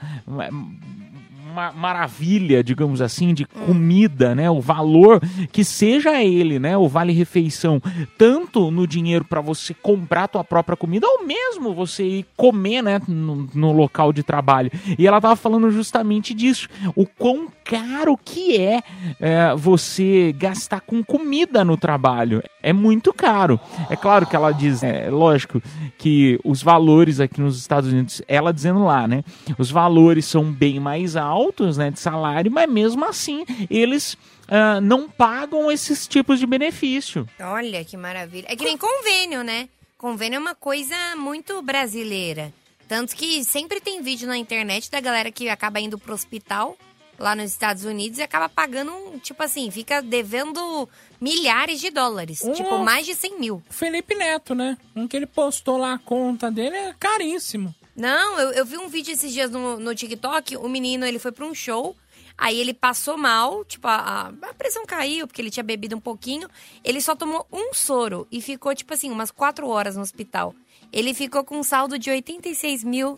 ma- 1.54 1.72
maravilha, 1.72 2.64
digamos 2.64 3.02
assim, 3.02 3.34
de 3.34 3.46
comida, 3.46 4.34
né? 4.34 4.50
O 4.50 4.60
valor 4.62 5.20
que 5.52 5.64
seja 5.64 6.22
ele, 6.24 6.60
né? 6.60 6.78
O 6.78 6.88
vale 6.88 7.14
refeição, 7.14 7.82
tanto 8.18 8.72
no 8.72 8.88
dinheiro 8.88 9.26
para 9.26 9.42
você 9.42 9.74
comprar 9.74 10.24
a 10.24 10.28
tua 10.28 10.44
própria 10.44 10.78
comida 10.78 11.08
ou 11.08 11.26
mesmo 11.26 11.74
você 11.74 12.04
ir 12.04 12.26
comer, 12.36 12.82
né? 12.82 13.02
No, 13.08 13.48
no 13.54 13.72
local 13.72 14.12
de 14.14 14.24
trabalho. 14.24 14.72
E 14.98 15.06
ela 15.08 15.22
tava 15.22 15.36
falando 15.36 15.70
justamente 15.72 16.34
disso, 16.34 16.68
o 16.96 17.06
quão 17.06 17.48
caro 17.64 18.18
que 18.18 18.58
é, 18.58 18.82
é, 19.20 19.56
você 19.56 20.34
gastar 20.38 20.82
com 20.82 21.04
comida 21.04 21.64
no 21.64 21.78
trabalho. 21.78 22.44
É 22.62 22.74
muito 22.74 23.14
caro. 23.14 23.60
É 23.90 23.96
claro 23.96 24.26
que 24.26 24.36
ela 24.36 24.52
diz, 24.52 24.84
é 24.84 25.10
lógico 25.10 25.62
que 25.98 26.40
os 26.44 26.62
valores 26.62 27.20
aqui 27.20 27.40
nos 27.40 27.58
Estados 27.58 27.92
Unidos, 27.92 28.22
ela 28.28 28.52
dizendo 28.54 28.84
lá, 28.84 29.08
né? 29.08 29.24
Os 29.58 29.72
valores 29.72 30.26
são 30.26 30.52
bem 30.52 30.80
mais 30.80 31.16
altos, 31.16 31.41
né? 31.78 31.90
De 31.92 32.00
salário, 32.00 32.52
mas 32.52 32.70
mesmo 32.70 33.04
assim 33.06 33.46
eles 33.70 34.18
ah, 34.48 34.80
não 34.82 35.10
pagam 35.10 35.72
esses 35.72 36.08
tipos 36.08 36.40
de 36.40 36.46
benefício. 36.46 37.28
Olha 37.40 37.84
que 37.86 37.96
maravilha. 37.98 38.46
É 38.50 38.56
que 38.56 38.64
nem 38.64 38.78
convênio, 38.78 39.44
né? 39.44 39.70
Convênio 39.98 40.38
é 40.38 40.40
uma 40.40 40.56
coisa 40.56 40.96
muito 41.16 41.62
brasileira. 41.62 42.52
Tanto 42.88 43.16
que 43.16 43.44
sempre 43.44 43.80
tem 43.80 44.02
vídeo 44.02 44.28
na 44.28 44.38
internet 44.38 44.92
da 44.92 45.00
galera 45.00 45.32
que 45.32 45.48
acaba 45.48 45.80
indo 45.80 45.98
pro 45.98 46.14
hospital 46.14 46.78
lá 47.18 47.36
nos 47.36 47.52
Estados 47.52 47.86
Unidos 47.86 48.18
e 48.18 48.24
acaba 48.24 48.50
pagando, 48.50 48.92
um, 48.92 49.20
tipo 49.20 49.42
assim, 49.44 49.70
fica 49.70 50.02
devendo 50.02 50.90
milhares 51.22 51.80
de 51.80 51.90
dólares. 51.92 52.44
Um- 52.44 52.52
Tipo, 52.52 52.80
mais 52.80 53.06
de 53.06 53.14
100 53.16 53.40
mil. 53.40 53.62
Felipe 53.70 54.16
Neto, 54.16 54.56
né? 54.56 54.76
Um 54.96 55.08
que 55.08 55.16
ele 55.16 55.28
postou 55.28 55.78
lá 55.78 55.94
a 55.94 56.00
conta 56.00 56.50
dele 56.50 56.76
é 56.76 56.96
caríssimo. 57.00 57.74
Não, 57.96 58.40
eu, 58.40 58.52
eu 58.52 58.66
vi 58.66 58.78
um 58.78 58.88
vídeo 58.88 59.12
esses 59.14 59.32
dias 59.34 59.50
no, 59.52 59.80
no 59.80 59.94
TikTok, 59.94 60.58
o 60.58 60.68
menino, 60.70 61.06
ele 61.06 61.20
foi 61.20 61.32
pra 61.32 61.46
um 61.46 61.54
show, 61.54 61.96
aí 62.38 62.60
ele 62.60 62.74
passou 62.74 63.18
mal, 63.18 63.64
tipo, 63.66 63.88
a, 63.88 64.32
a- 64.42 64.54
pressão 64.58 64.86
caiu, 64.86 65.28
porque 65.28 65.42
ele 65.42 65.52
tinha 65.52 65.64
bebido 65.64 65.96
um 65.96 66.00
pouquinho, 66.00 66.48
ele 66.84 67.02
só 67.02 67.16
tomou 67.16 67.46
um 67.52 67.74
soro 67.74 68.28
e 68.32 68.42
ficou, 68.42 68.74
tipo 68.74 68.94
assim, 68.94 69.12
umas 69.12 69.30
quatro 69.32 69.68
horas 69.68 69.96
no 69.96 70.02
hospital. 70.02 70.56
Ele 70.92 71.14
ficou 71.14 71.44
com 71.44 71.58
um 71.60 71.64
saldo 71.64 71.98
de 72.00 72.10
86 72.10 72.84
mil 72.84 73.18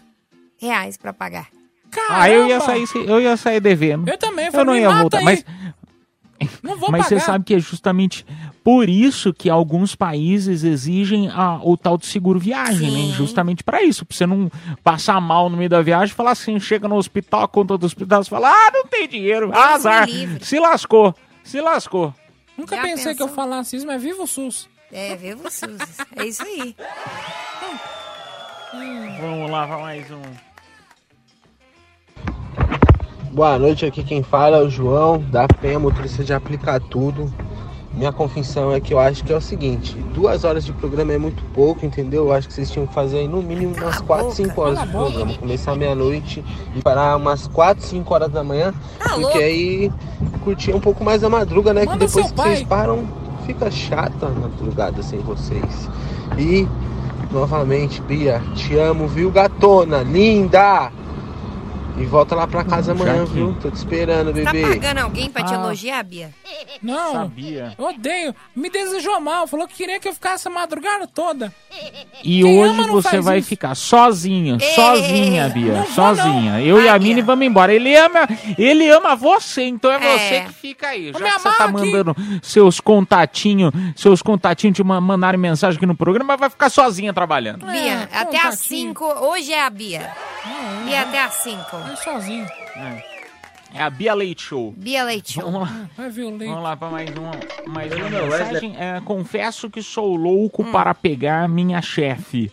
reais 0.58 0.98
pra 0.98 1.12
pagar. 1.14 1.50
Ah, 2.10 2.28
eu 2.30 2.48
ia 2.48 2.60
sair, 2.60 2.86
eu 3.08 3.22
ia 3.22 3.38
sair 3.38 3.60
devendo. 3.60 4.08
Eu 4.10 4.18
também, 4.18 4.50
Eu 4.52 4.66
não 4.66 4.74
"Me 4.74 4.80
ia 4.80 4.92
voltar, 4.92 5.20
aí." 5.20 5.24
mas 5.26 5.46
Não 6.62 6.78
vou 6.78 6.92
Mas 6.92 7.06
você 7.08 7.16
pagar. 7.16 7.26
sabe 7.26 7.46
que 7.46 7.54
é 7.56 7.60
justamente 7.60 8.26
por 8.64 8.88
isso 8.90 9.34
que 9.34 9.50
alguns 9.50 9.96
países 9.96 10.64
exigem 10.64 11.30
a- 11.30 11.60
o 11.64 11.76
tal 11.78 11.98
de 11.98 12.06
seguro 12.06 12.40
viagem, 12.40 12.92
né? 12.92 13.14
Justamente 13.16 13.64
para 13.64 13.84
isso, 13.84 14.06
pra 14.06 14.16
você 14.16 14.26
não 14.26 14.50
passar 14.84 15.20
mal 15.22 15.50
no 15.50 15.58
meio 15.58 15.70
da 15.70 15.82
viagem, 15.82 16.14
falar 16.16 16.32
assim, 16.32 16.60
chega 16.60 16.88
no 16.88 16.96
hospital, 16.96 17.44
a 17.44 17.48
conta 17.48 17.78
do 17.78 17.86
hospital, 17.86 18.24
você 18.24 18.30
fala, 18.30 18.50
ah, 18.50 18.72
não 18.74 18.86
tem 18.88 19.08
dinheiro, 19.08 19.52
Deus 19.52 19.64
azar, 19.64 20.08
se 20.42 20.60
lascou, 20.60 21.14
se 21.44 21.60
lascou. 21.62 22.14
Nunca 22.58 22.76
Já 22.76 22.82
pensei 22.84 23.16
que 23.16 23.22
eu 23.22 23.28
pensou? 23.28 23.44
falasse 23.44 23.76
isso, 23.78 23.86
mas 23.88 24.02
viva 24.02 24.24
o 24.24 24.28
SUS. 24.28 24.70
É, 24.92 25.16
viu, 25.16 25.38
SUS? 25.50 25.98
É 26.16 26.26
isso 26.26 26.44
aí. 26.44 26.76
Vamos 29.20 29.50
lá 29.52 29.68
para 29.68 29.78
mais 29.80 30.10
um. 30.12 30.53
Boa 33.34 33.58
noite, 33.58 33.84
aqui 33.84 34.04
quem 34.04 34.22
fala 34.22 34.58
é 34.58 34.62
o 34.62 34.70
João, 34.70 35.18
da 35.18 35.48
Penha, 35.48 35.80
motorista 35.80 36.24
de 36.24 36.32
aplicar 36.32 36.80
tudo. 36.80 37.34
Minha 37.92 38.12
confissão 38.12 38.72
é 38.72 38.80
que 38.80 38.94
eu 38.94 39.00
acho 39.00 39.24
que 39.24 39.34
é 39.34 39.36
o 39.36 39.42
seguinte, 39.42 39.98
duas 40.14 40.44
horas 40.44 40.64
de 40.64 40.72
programa 40.72 41.14
é 41.14 41.18
muito 41.18 41.44
pouco, 41.46 41.84
entendeu? 41.84 42.26
Eu 42.26 42.32
acho 42.32 42.48
que 42.48 42.54
vocês 42.54 42.70
tinham 42.70 42.86
que 42.86 42.94
fazer 42.94 43.18
aí 43.18 43.28
no 43.28 43.42
mínimo 43.42 43.74
umas 43.76 44.02
4, 44.02 44.34
5 44.34 44.62
horas 44.62 44.82
de 44.82 44.88
programa. 44.88 45.34
Começar 45.34 45.76
meia-noite 45.76 46.46
e 46.76 46.82
parar 46.84 47.16
umas 47.16 47.48
4, 47.48 47.84
5 47.84 48.14
horas 48.14 48.32
da 48.32 48.44
manhã. 48.44 48.72
porque 49.00 49.20
louco. 49.20 49.38
aí 49.40 49.92
curtir 50.44 50.72
um 50.76 50.80
pouco 50.80 51.04
mais 51.04 51.24
a 51.24 51.30
madruga, 51.30 51.74
né? 51.74 51.88
Que 51.88 51.98
depois 51.98 52.30
que 52.30 52.38
vocês 52.38 52.62
param, 52.62 53.04
fica 53.48 53.72
chata 53.72 54.28
a 54.28 54.30
madrugada 54.30 55.02
sem 55.02 55.18
vocês. 55.22 55.90
E, 56.38 56.68
novamente, 57.32 58.00
Bia, 58.04 58.44
te 58.54 58.78
amo, 58.78 59.08
viu, 59.08 59.32
gatona? 59.32 60.04
Linda! 60.04 60.92
E 61.96 62.06
volta 62.06 62.34
lá 62.36 62.48
pra 62.48 62.64
casa 62.64 62.94
Já 62.96 63.04
amanhã, 63.04 63.24
viu? 63.26 63.56
Tô 63.62 63.70
te 63.70 63.76
esperando, 63.78 64.34
Tá 64.44 64.52
bebê. 64.52 64.68
pagando 64.80 64.98
alguém 65.00 65.30
pra 65.30 65.44
te 65.44 65.54
Ah. 65.54 65.58
elogiar, 65.58 66.04
Bia? 66.04 66.32
Não, 66.82 67.14
Sabia. 67.14 67.74
odeio. 67.78 68.36
Me 68.56 68.70
desejou 68.70 69.20
mal, 69.22 69.46
falou 69.48 69.68
que 69.68 69.76
queria 69.76 70.00
que 70.00 70.08
eu 70.08 70.14
ficasse 70.14 70.48
a 70.48 70.52
madrugada 70.52 71.06
toda. 71.08 71.54
E 72.24 72.42
Quem 72.42 72.46
hoje 72.60 72.74
ama 72.74 72.88
não 72.88 72.94
você 72.94 73.22
vai 73.22 73.40
isso. 73.40 73.48
ficar 73.48 73.76
sozinha, 73.76 74.58
Ei, 74.60 74.74
sozinha, 74.76 75.50
Bia, 75.50 75.74
não 75.74 75.86
sozinha. 75.86 76.62
Eu 76.62 76.82
e 76.82 76.90
a 76.90 76.98
Mini 76.98 77.22
vamos 77.22 77.46
embora. 77.46 77.72
Ele 77.74 77.96
ama, 77.96 78.28
ele 78.58 78.90
ama 78.90 79.16
você, 79.16 79.64
então 79.64 79.92
é, 79.92 79.96
É. 79.98 80.18
você 80.18 80.40
que 80.48 80.54
fica 80.54 80.88
aí. 80.90 81.12
Já 81.14 81.20
que 81.20 81.40
você 81.42 81.50
tá 81.58 81.64
aqui. 81.66 81.74
mandando 81.74 82.16
seus 82.42 82.80
contatinhos, 82.80 83.72
seus 83.96 84.22
contatinhos 84.22 84.76
te 84.76 84.84
ma- 84.84 85.00
mandarem 85.00 85.40
mensagem 85.40 85.78
aqui 85.78 85.86
no 85.86 85.96
programa, 85.96 86.36
vai 86.38 86.50
ficar 86.50 86.70
sozinha 86.70 87.14
trabalhando. 87.14 87.66
Bia, 87.66 87.74
É, 88.12 88.18
até 88.18 88.38
às 88.38 88.44
contatinho. 88.56 88.58
5. 88.60 89.06
Hoje 89.06 89.54
é 89.54 89.64
a 89.64 89.70
Bia. 89.70 90.12
Bia, 90.86 91.02
até 91.02 91.24
às 91.24 91.34
5. 91.36 91.83
Vai 91.84 91.98
sozinho. 91.98 92.48
É 93.74 93.82
a 93.82 93.90
Bia 93.90 94.14
Leite 94.14 94.44
Show. 94.44 94.74
Bia 94.78 95.04
Leite 95.04 95.34
Show. 95.34 95.44
Vamos 95.44 95.68
lá. 95.68 95.90
Vai 95.98 96.10
o 96.10 96.30
leite. 96.30 96.46
Vamos 96.46 96.64
lá 96.64 96.78
para 96.78 96.90
mais 96.90 97.10
uma, 97.10 97.32
mais 97.68 97.92
uma 97.92 98.08
é 98.08 98.10
mensagem. 98.10 98.76
É, 98.78 99.02
confesso 99.02 99.70
que 99.70 99.82
sou 99.82 100.16
louco 100.16 100.64
para 100.66 100.94
pegar 100.94 101.50
minha 101.50 101.82
chefe. 101.82 102.52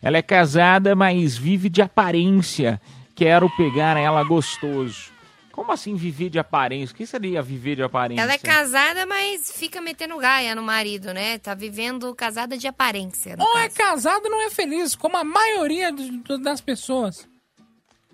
Ela 0.00 0.18
é 0.18 0.22
casada, 0.22 0.94
mas 0.94 1.36
vive 1.36 1.68
de 1.68 1.82
aparência. 1.82 2.80
Quero 3.14 3.48
pegar 3.56 3.96
ela 3.98 4.24
gostoso. 4.24 5.12
Como 5.52 5.70
assim 5.70 5.94
viver 5.94 6.30
de 6.30 6.38
aparência? 6.38 6.92
O 6.92 6.96
que 6.96 7.06
seria 7.06 7.40
viver 7.40 7.76
de 7.76 7.82
aparência? 7.82 8.22
Ela 8.22 8.32
é 8.32 8.38
casada, 8.38 9.06
mas 9.06 9.52
fica 9.52 9.80
metendo 9.80 10.16
gaia 10.18 10.54
no 10.54 10.62
marido, 10.62 11.14
né? 11.14 11.38
Tá 11.38 11.54
vivendo 11.54 12.12
casada 12.14 12.58
de 12.58 12.66
aparência. 12.66 13.36
Ou 13.38 13.58
é 13.58 13.68
caso. 13.68 13.76
casado 13.76 14.28
não 14.28 14.42
é 14.42 14.50
feliz, 14.50 14.96
como 14.96 15.16
a 15.16 15.22
maioria 15.22 15.94
das 16.42 16.60
pessoas. 16.60 17.28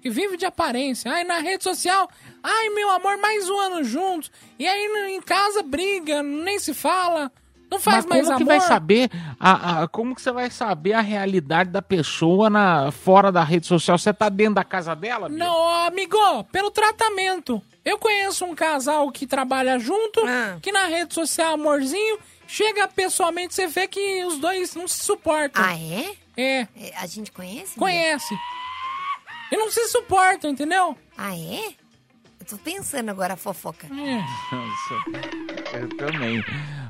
Que 0.02 0.08
vive 0.10 0.36
de 0.36 0.46
aparência. 0.46 1.12
Ai, 1.12 1.24
na 1.24 1.38
rede 1.38 1.62
social, 1.64 2.08
ai, 2.42 2.68
meu 2.70 2.90
amor, 2.90 3.18
mais 3.18 3.48
um 3.48 3.58
ano 3.58 3.84
juntos. 3.84 4.30
E 4.58 4.66
aí 4.66 5.14
em 5.14 5.20
casa 5.20 5.62
briga, 5.62 6.22
nem 6.22 6.58
se 6.58 6.72
fala. 6.74 7.30
Não 7.70 7.78
faz 7.78 8.04
Mas 8.04 8.06
mais 8.06 8.24
como 8.26 8.36
que 8.38 8.42
amor. 8.42 8.58
vai 8.58 8.60
saber 8.68 9.10
a, 9.38 9.82
a- 9.82 9.88
como 9.88 10.12
que 10.14 10.20
você 10.20 10.32
vai 10.32 10.50
saber 10.50 10.92
a 10.92 11.00
realidade 11.00 11.70
da 11.70 11.80
pessoa 11.80 12.50
na 12.50 12.90
fora 12.90 13.30
da 13.30 13.44
rede 13.44 13.64
social? 13.66 13.96
Você 13.96 14.12
tá 14.12 14.28
dentro 14.28 14.54
da 14.54 14.64
casa 14.64 14.96
dela? 14.96 15.28
Não, 15.28 15.68
amigo, 15.86 16.16
pelo 16.50 16.70
tratamento. 16.72 17.62
Eu 17.84 17.96
conheço 17.96 18.44
um 18.44 18.56
casal 18.56 19.08
que 19.12 19.24
trabalha 19.26 19.78
junto, 19.78 20.20
Ah. 20.26 20.58
que 20.60 20.72
na 20.72 20.86
rede 20.86 21.14
social, 21.14 21.54
amorzinho, 21.54 22.18
chega 22.46 22.88
pessoalmente, 22.88 23.54
você 23.54 23.68
vê 23.68 23.86
que 23.86 24.24
os 24.24 24.38
dois 24.38 24.74
não 24.74 24.88
se 24.88 25.04
suportam. 25.04 25.62
Ah, 25.64 25.74
é? 25.78 26.10
É, 26.36 26.60
É, 26.76 26.92
A 26.96 27.06
gente 27.06 27.30
conhece? 27.30 27.78
Conhece. 27.78 28.34
E 29.50 29.56
não 29.56 29.70
se 29.70 29.86
suportam, 29.88 30.50
entendeu? 30.50 30.96
Ah, 31.16 31.34
é? 31.36 31.74
Eu 32.40 32.46
tô 32.48 32.56
pensando 32.58 33.10
agora 33.10 33.34
a 33.34 33.36
fofoca. 33.36 33.86
É. 33.86 34.24
Nossa, 34.54 35.76
eu 35.78 35.88
também. 35.96 36.42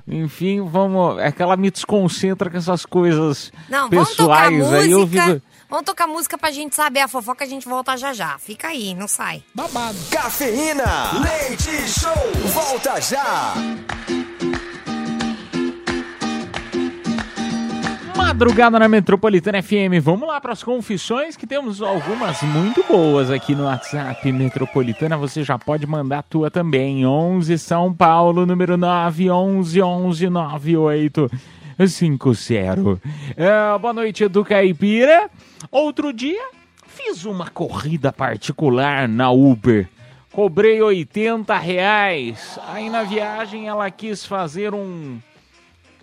Enfim, 0.07 0.63
vamos. 0.63 1.19
É 1.19 1.33
que 1.33 1.43
ela 1.43 1.57
me 1.57 1.71
desconcentra 1.71 2.49
com 2.51 2.57
essas 2.57 2.87
coisas 2.87 3.53
Não, 3.69 3.89
vamos 3.91 4.15
tocar 4.15 4.49
pessoais. 4.51 4.73
Aí 4.85 4.91
eu 4.91 5.01
música. 5.01 5.25
fico. 5.35 5.43
Vamos 5.69 5.85
tocar 5.85 6.07
música 6.09 6.37
pra 6.37 6.51
gente 6.51 6.75
saber 6.75 7.01
a 7.01 7.09
fofoca, 7.09 7.45
a 7.45 7.47
gente 7.47 7.69
volta 7.69 7.97
já 7.97 8.13
já. 8.13 8.37
Fica 8.39 8.69
aí, 8.69 8.93
não 8.95 9.07
sai. 9.07 9.43
Babado. 9.55 9.97
Cafeína, 10.11 11.13
leite 11.23 11.71
show, 11.89 12.13
volta 12.53 13.01
já. 13.01 13.55
Madrugada 18.31 18.79
na 18.79 18.87
Metropolitana 18.87 19.61
FM. 19.61 19.99
Vamos 20.01 20.29
lá 20.29 20.41
para 20.41 20.53
as 20.53 20.63
confissões, 20.63 21.37
que 21.37 21.49
temos 21.49 21.83
algumas 21.83 22.41
muito 22.45 22.81
boas 22.85 23.29
aqui 23.29 23.57
no 23.57 23.65
WhatsApp 23.65 24.31
Metropolitana. 24.31 25.17
Você 25.17 25.43
já 25.43 25.59
pode 25.59 25.85
mandar 25.85 26.21
a 26.21 26.23
tua 26.23 26.49
também. 26.49 27.05
11 27.05 27.59
São 27.59 27.93
Paulo, 27.93 28.47
número 28.47 28.77
9 28.77 29.29
11 29.33 29.83
11 29.83 30.31
98 30.31 31.31
50. 31.89 33.01
É, 33.37 33.79
boa 33.81 33.93
noite, 33.93 34.23
Edu 34.23 34.45
Caipira. 34.45 35.29
Outro 35.69 36.13
dia, 36.13 36.51
fiz 36.87 37.25
uma 37.25 37.51
corrida 37.51 38.13
particular 38.13 39.09
na 39.09 39.33
Uber. 39.33 39.89
Cobrei 40.31 40.81
80 40.81 41.59
reais. 41.59 42.61
Aí 42.69 42.89
na 42.89 43.03
viagem 43.03 43.67
ela 43.67 43.91
quis 43.91 44.25
fazer 44.25 44.73
um. 44.73 45.19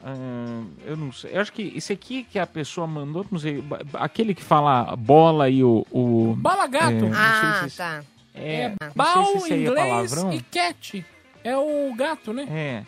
Ah, 0.09 0.63
eu 0.85 0.95
não 0.97 1.11
sei. 1.11 1.31
Eu 1.33 1.41
acho 1.41 1.51
que 1.51 1.73
esse 1.75 1.91
aqui 1.93 2.23
que 2.23 2.39
a 2.39 2.47
pessoa 2.47 2.87
mandou, 2.87 3.25
não 3.31 3.39
sei. 3.39 3.63
Aquele 3.93 4.33
que 4.33 4.43
fala 4.43 4.95
bola 4.95 5.49
e 5.49 5.63
o. 5.63 5.85
o 5.91 6.35
Bola 6.37 6.67
gato. 6.67 6.91
É, 6.93 7.01
não 7.01 7.11
sei 7.13 7.15
Ah, 7.15 7.65
se- 7.69 7.77
tá. 7.77 8.03
É, 8.33 8.61
É 8.65 8.73
bal, 8.95 9.39
se 9.39 9.53
é 9.53 9.57
inglês 9.57 10.11
palavrão. 10.11 10.33
e 10.33 10.41
cat. 10.43 11.05
É 11.43 11.57
o 11.57 11.93
gato, 11.95 12.31
né? 12.33 12.47
É. 12.49 12.83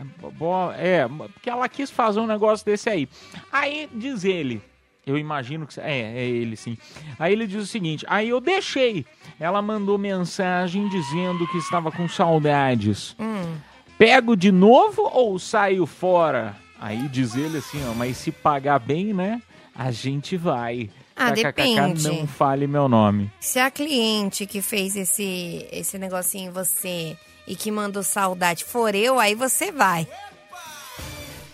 É, 0.00 0.30
bo- 0.32 0.72
É, 0.72 1.06
porque 1.08 1.48
ela 1.50 1.68
quis 1.68 1.90
fazer 1.90 2.20
um 2.20 2.26
negócio 2.26 2.64
desse 2.66 2.88
aí. 2.88 3.08
Aí 3.52 3.88
diz 3.94 4.24
ele, 4.24 4.62
eu 5.06 5.16
imagino 5.18 5.66
que. 5.66 5.78
É, 5.80 6.00
é 6.00 6.24
ele 6.26 6.56
sim. 6.56 6.76
Aí 7.18 7.32
ele 7.32 7.46
diz 7.46 7.62
o 7.62 7.66
seguinte: 7.66 8.04
aí 8.08 8.28
eu 8.30 8.40
deixei. 8.40 9.04
Ela 9.38 9.60
mandou 9.62 9.96
mensagem 9.98 10.88
dizendo 10.88 11.46
que 11.48 11.58
estava 11.58 11.90
com 11.92 12.08
saudades. 12.08 13.14
Hum. 13.18 13.56
Pego 13.98 14.36
de 14.36 14.52
novo 14.52 15.02
ou 15.02 15.38
saio 15.38 15.86
fora? 15.86 16.56
Aí 16.78 17.08
diz 17.08 17.34
ele 17.34 17.58
assim, 17.58 17.82
ó, 17.88 17.94
mas 17.94 18.18
se 18.18 18.30
pagar 18.30 18.78
bem, 18.78 19.14
né? 19.14 19.40
A 19.74 19.90
gente 19.90 20.36
vai. 20.36 20.90
Ah, 21.14 21.32
KKKK, 21.32 21.42
depende. 21.42 22.02
Não 22.08 22.26
fale 22.26 22.66
meu 22.66 22.88
nome. 22.88 23.30
Se 23.40 23.58
a 23.58 23.70
cliente 23.70 24.44
que 24.46 24.60
fez 24.60 24.96
esse, 24.96 25.66
esse 25.72 25.96
negocinho 25.96 26.50
em 26.50 26.52
você 26.52 27.16
e 27.48 27.56
que 27.56 27.70
mandou 27.70 28.02
saudade 28.02 28.64
for 28.64 28.94
eu, 28.94 29.18
aí 29.18 29.34
você 29.34 29.72
vai. 29.72 30.06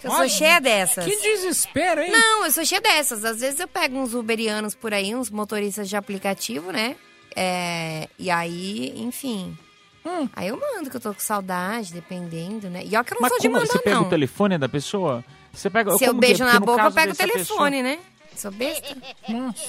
Eu 0.02 0.10
sou 0.10 0.20
Olha, 0.20 0.28
cheia 0.28 0.60
dessas. 0.60 1.04
Que 1.04 1.16
desespero, 1.16 2.00
hein? 2.00 2.10
Não, 2.10 2.44
eu 2.44 2.50
sou 2.50 2.64
cheia 2.64 2.80
dessas. 2.80 3.24
Às 3.24 3.40
vezes 3.40 3.60
eu 3.60 3.68
pego 3.68 3.96
uns 3.96 4.14
uberianos 4.14 4.74
por 4.74 4.92
aí, 4.92 5.14
uns 5.14 5.30
motoristas 5.30 5.88
de 5.88 5.94
aplicativo, 5.94 6.72
né? 6.72 6.96
É, 7.36 8.08
e 8.18 8.28
aí, 8.28 8.92
enfim. 8.96 9.56
Hum. 10.04 10.28
Aí 10.34 10.48
eu 10.48 10.56
mando 10.58 10.90
que 10.90 10.96
eu 10.96 11.00
tô 11.00 11.14
com 11.14 11.20
saudade, 11.20 11.92
dependendo, 11.92 12.68
né? 12.68 12.82
E 12.84 12.96
ó 12.96 13.04
que 13.04 13.12
eu 13.12 13.16
não 13.16 13.22
Mas 13.22 13.30
sou 13.32 13.40
de 13.40 13.48
como 13.48 13.60
mandar, 13.60 13.72
você 13.72 13.78
pega 13.78 13.96
não. 13.96 14.02
o 14.06 14.08
telefone 14.10 14.58
da 14.58 14.68
pessoa? 14.68 15.24
Você 15.52 15.70
pega, 15.70 15.96
Se 15.96 16.04
eu 16.04 16.12
que 16.12 16.16
é? 16.16 16.20
beijo 16.28 16.44
na 16.44 16.52
Porque 16.52 16.60
no 16.60 16.66
boca, 16.66 16.82
eu 16.88 16.92
pego 16.92 17.12
o 17.12 17.16
telefone, 17.16 17.82
né? 17.82 17.98
Sou 18.36 18.50
besta. 18.50 18.96
Nossa. 19.28 19.62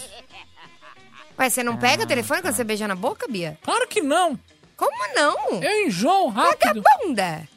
Ué, 1.40 1.50
você 1.50 1.64
não 1.64 1.74
Ah, 1.74 1.78
pega 1.78 2.04
o 2.04 2.08
telefone 2.08 2.42
tá. 2.42 2.48
quando 2.48 2.56
você 2.56 2.64
beija 2.64 2.88
na 2.88 2.96
boca, 2.96 3.28
Bia? 3.28 3.58
Claro 3.64 3.88
que 3.88 4.02
não. 4.02 4.40
Como 4.78 4.92
não? 5.16 5.62
Eu 5.62 5.88
enjoo 5.88 6.30
rápido. 6.30 6.82
Vagabunda. 6.84 7.48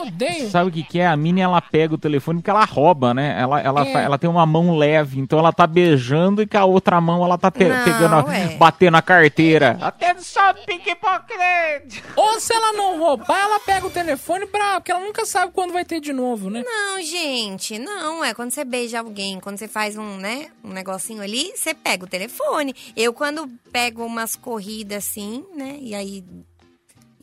Odeio. 0.00 0.48
Sabe 0.50 0.70
o 0.70 0.72
que, 0.72 0.82
que 0.82 0.98
é? 0.98 1.06
A 1.06 1.16
Mini 1.16 1.40
ela 1.40 1.60
pega 1.60 1.94
o 1.94 1.98
telefone 1.98 2.38
porque 2.38 2.50
ela 2.50 2.64
rouba, 2.64 3.12
né? 3.14 3.36
Ela, 3.38 3.60
ela, 3.60 3.86
É. 3.86 3.92
ela 4.04 4.18
tem 4.18 4.28
uma 4.28 4.44
mão 4.46 4.76
leve, 4.76 5.20
então 5.20 5.38
ela 5.38 5.52
tá 5.52 5.66
beijando 5.66 6.42
e 6.42 6.46
com 6.46 6.58
a 6.58 6.64
outra 6.64 7.00
mão 7.00 7.24
ela 7.24 7.38
tá 7.38 7.50
pe- 7.50 7.68
Não, 7.68 7.84
pegando, 7.84 8.14
a- 8.14 8.24
batendo 8.58 8.96
a 8.96 9.02
carteira. 9.02 9.76
Atenção, 9.82 10.54
pickpocket! 10.66 12.02
Ou 12.16 12.40
se 12.40 12.52
ela 12.54 12.72
não 12.72 12.98
roubar, 12.98 13.38
ela 13.40 13.60
pega 13.60 13.86
o 13.86 13.90
telefone 13.90 14.46
pra... 14.46 14.80
Porque 14.80 14.90
ela 14.92 15.00
nunca 15.04 15.24
sabe 15.24 15.52
quando 15.52 15.72
vai 15.72 15.84
ter 15.84 16.00
de 16.00 16.12
novo, 16.12 16.50
né? 16.50 16.62
Não, 16.64 17.00
gente, 17.02 17.78
não. 17.78 18.24
É 18.24 18.34
quando 18.34 18.50
você 18.50 18.64
beija 18.64 18.98
alguém, 19.00 19.38
quando 19.40 19.58
você 19.58 19.68
faz 19.68 19.96
um, 19.96 20.16
né, 20.16 20.48
um 20.62 20.70
negocinho 20.70 21.22
ali, 21.22 21.52
você 21.54 21.74
pega 21.74 22.04
o 22.04 22.08
telefone. 22.08 22.74
Eu, 22.96 23.12
quando 23.12 23.48
pego 23.72 24.04
umas 24.04 24.34
corridas 24.36 25.04
assim, 25.04 25.44
né, 25.56 25.76
e 25.80 25.94
aí, 25.94 26.24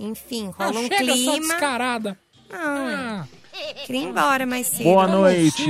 enfim, 0.02 0.52
Ah, 0.58 0.66
rola 0.66 0.80
um 0.80 0.84
chega 0.88 1.06
sua 1.06 1.14
clima. 1.14 1.40
descarada. 1.40 2.18
Não, 2.52 2.60
Ah, 2.60 3.26
queria 3.86 4.02
ir 4.02 4.06
embora 4.08 4.46
mais 4.46 4.68
cedo. 4.68 4.84
Boa 4.84 5.08
noite, 5.08 5.66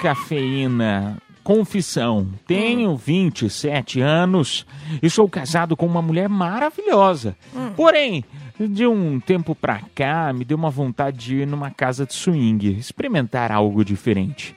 cafeína. 0.00 1.18
Confissão. 1.44 2.26
Tenho 2.44 2.96
27 2.96 4.00
anos 4.00 4.66
e 5.00 5.08
sou 5.08 5.28
casado 5.28 5.76
com 5.76 5.86
uma 5.86 6.02
mulher 6.02 6.28
maravilhosa. 6.28 7.36
Porém, 7.76 8.24
de 8.58 8.84
um 8.84 9.20
tempo 9.20 9.54
pra 9.54 9.80
cá, 9.94 10.32
me 10.32 10.44
deu 10.44 10.56
uma 10.56 10.70
vontade 10.70 11.18
de 11.18 11.36
ir 11.36 11.46
numa 11.46 11.70
casa 11.70 12.04
de 12.04 12.14
swing, 12.14 12.70
experimentar 12.76 13.52
algo 13.52 13.84
diferente. 13.84 14.56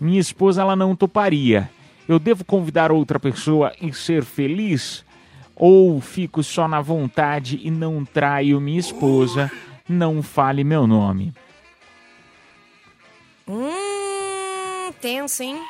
Minha 0.00 0.18
esposa 0.20 0.62
ela 0.62 0.74
não 0.74 0.96
toparia. 0.96 1.68
Eu 2.08 2.18
devo 2.18 2.42
convidar 2.42 2.90
outra 2.90 3.20
pessoa 3.20 3.72
e 3.80 3.92
ser 3.92 4.24
feliz? 4.24 5.04
Ou 5.62 6.00
fico 6.00 6.42
só 6.42 6.66
na 6.66 6.80
vontade 6.80 7.60
e 7.62 7.70
não 7.70 8.02
traio 8.02 8.58
minha 8.58 8.80
esposa? 8.80 9.52
Não 9.86 10.22
fale 10.22 10.64
meu 10.64 10.86
nome. 10.86 11.34
Hum, 13.46 14.90
tenso, 15.02 15.42
hein? 15.42 15.60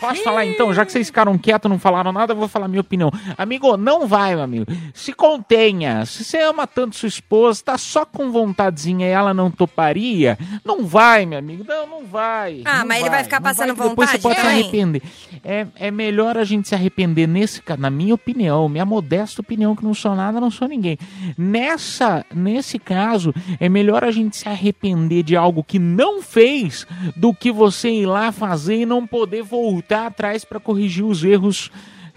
Posso 0.00 0.22
falar 0.22 0.44
então? 0.44 0.72
Já 0.74 0.84
que 0.84 0.92
vocês 0.92 1.06
ficaram 1.06 1.38
quietos, 1.38 1.70
não 1.70 1.78
falaram 1.78 2.12
nada, 2.12 2.32
eu 2.32 2.36
vou 2.36 2.48
falar 2.48 2.68
minha 2.68 2.80
opinião. 2.80 3.10
Amigo, 3.36 3.76
não 3.76 4.06
vai, 4.06 4.34
meu 4.34 4.44
amigo. 4.44 4.66
Se 4.92 5.12
contenha. 5.12 6.04
Se 6.04 6.22
você 6.22 6.42
ama 6.42 6.66
tanto 6.66 6.96
sua 6.96 7.08
esposa, 7.08 7.62
tá 7.64 7.78
só 7.78 8.04
com 8.04 8.30
vontadezinha 8.30 9.06
e 9.06 9.10
ela 9.10 9.32
não 9.32 9.50
toparia, 9.50 10.38
não 10.64 10.84
vai, 10.84 11.24
meu 11.24 11.38
amigo. 11.38 11.64
Não, 11.66 11.86
não 11.86 12.04
vai. 12.04 12.62
Ah, 12.64 12.80
Não 12.80 12.88
mas 12.88 13.00
ele 13.00 13.10
vai 13.10 13.24
ficar 13.24 13.40
passando 13.40 13.74
que 13.74 13.82
Depois 13.88 14.10
você 14.10 14.18
vontade 14.18 14.22
pode 14.22 14.40
se 14.40 14.46
arrepender. 14.46 15.02
É, 15.42 15.66
é 15.76 15.90
melhor 15.90 16.36
a 16.36 16.44
gente 16.44 16.68
se 16.68 16.74
arrepender 16.74 17.26
nesse 17.26 17.62
caso, 17.62 17.80
na 17.80 17.90
minha 17.90 18.14
opinião, 18.14 18.68
minha 18.68 18.84
modesta 18.84 19.40
opinião, 19.40 19.74
que 19.74 19.84
não 19.84 19.94
sou 19.94 20.14
nada, 20.14 20.40
não 20.40 20.50
sou 20.50 20.68
ninguém. 20.68 20.98
Nessa, 21.38 22.24
nesse 22.34 22.78
caso, 22.78 23.34
é 23.58 23.68
melhor 23.68 24.04
a 24.04 24.10
gente 24.10 24.36
se 24.36 24.48
arrepender 24.48 25.22
de 25.22 25.36
algo 25.36 25.64
que 25.64 25.78
não 25.78 26.22
fez 26.22 26.86
do 27.16 27.32
que 27.32 27.50
você 27.50 27.88
ir 27.88 28.06
lá 28.06 28.30
fazer 28.30 28.82
e 28.82 28.86
não 28.86 29.06
poder 29.06 29.42
voltar 29.42 29.85
atrás 29.94 30.44
para 30.44 30.58
corrigir 30.58 31.04
os 31.04 31.22
erros, 31.22 31.70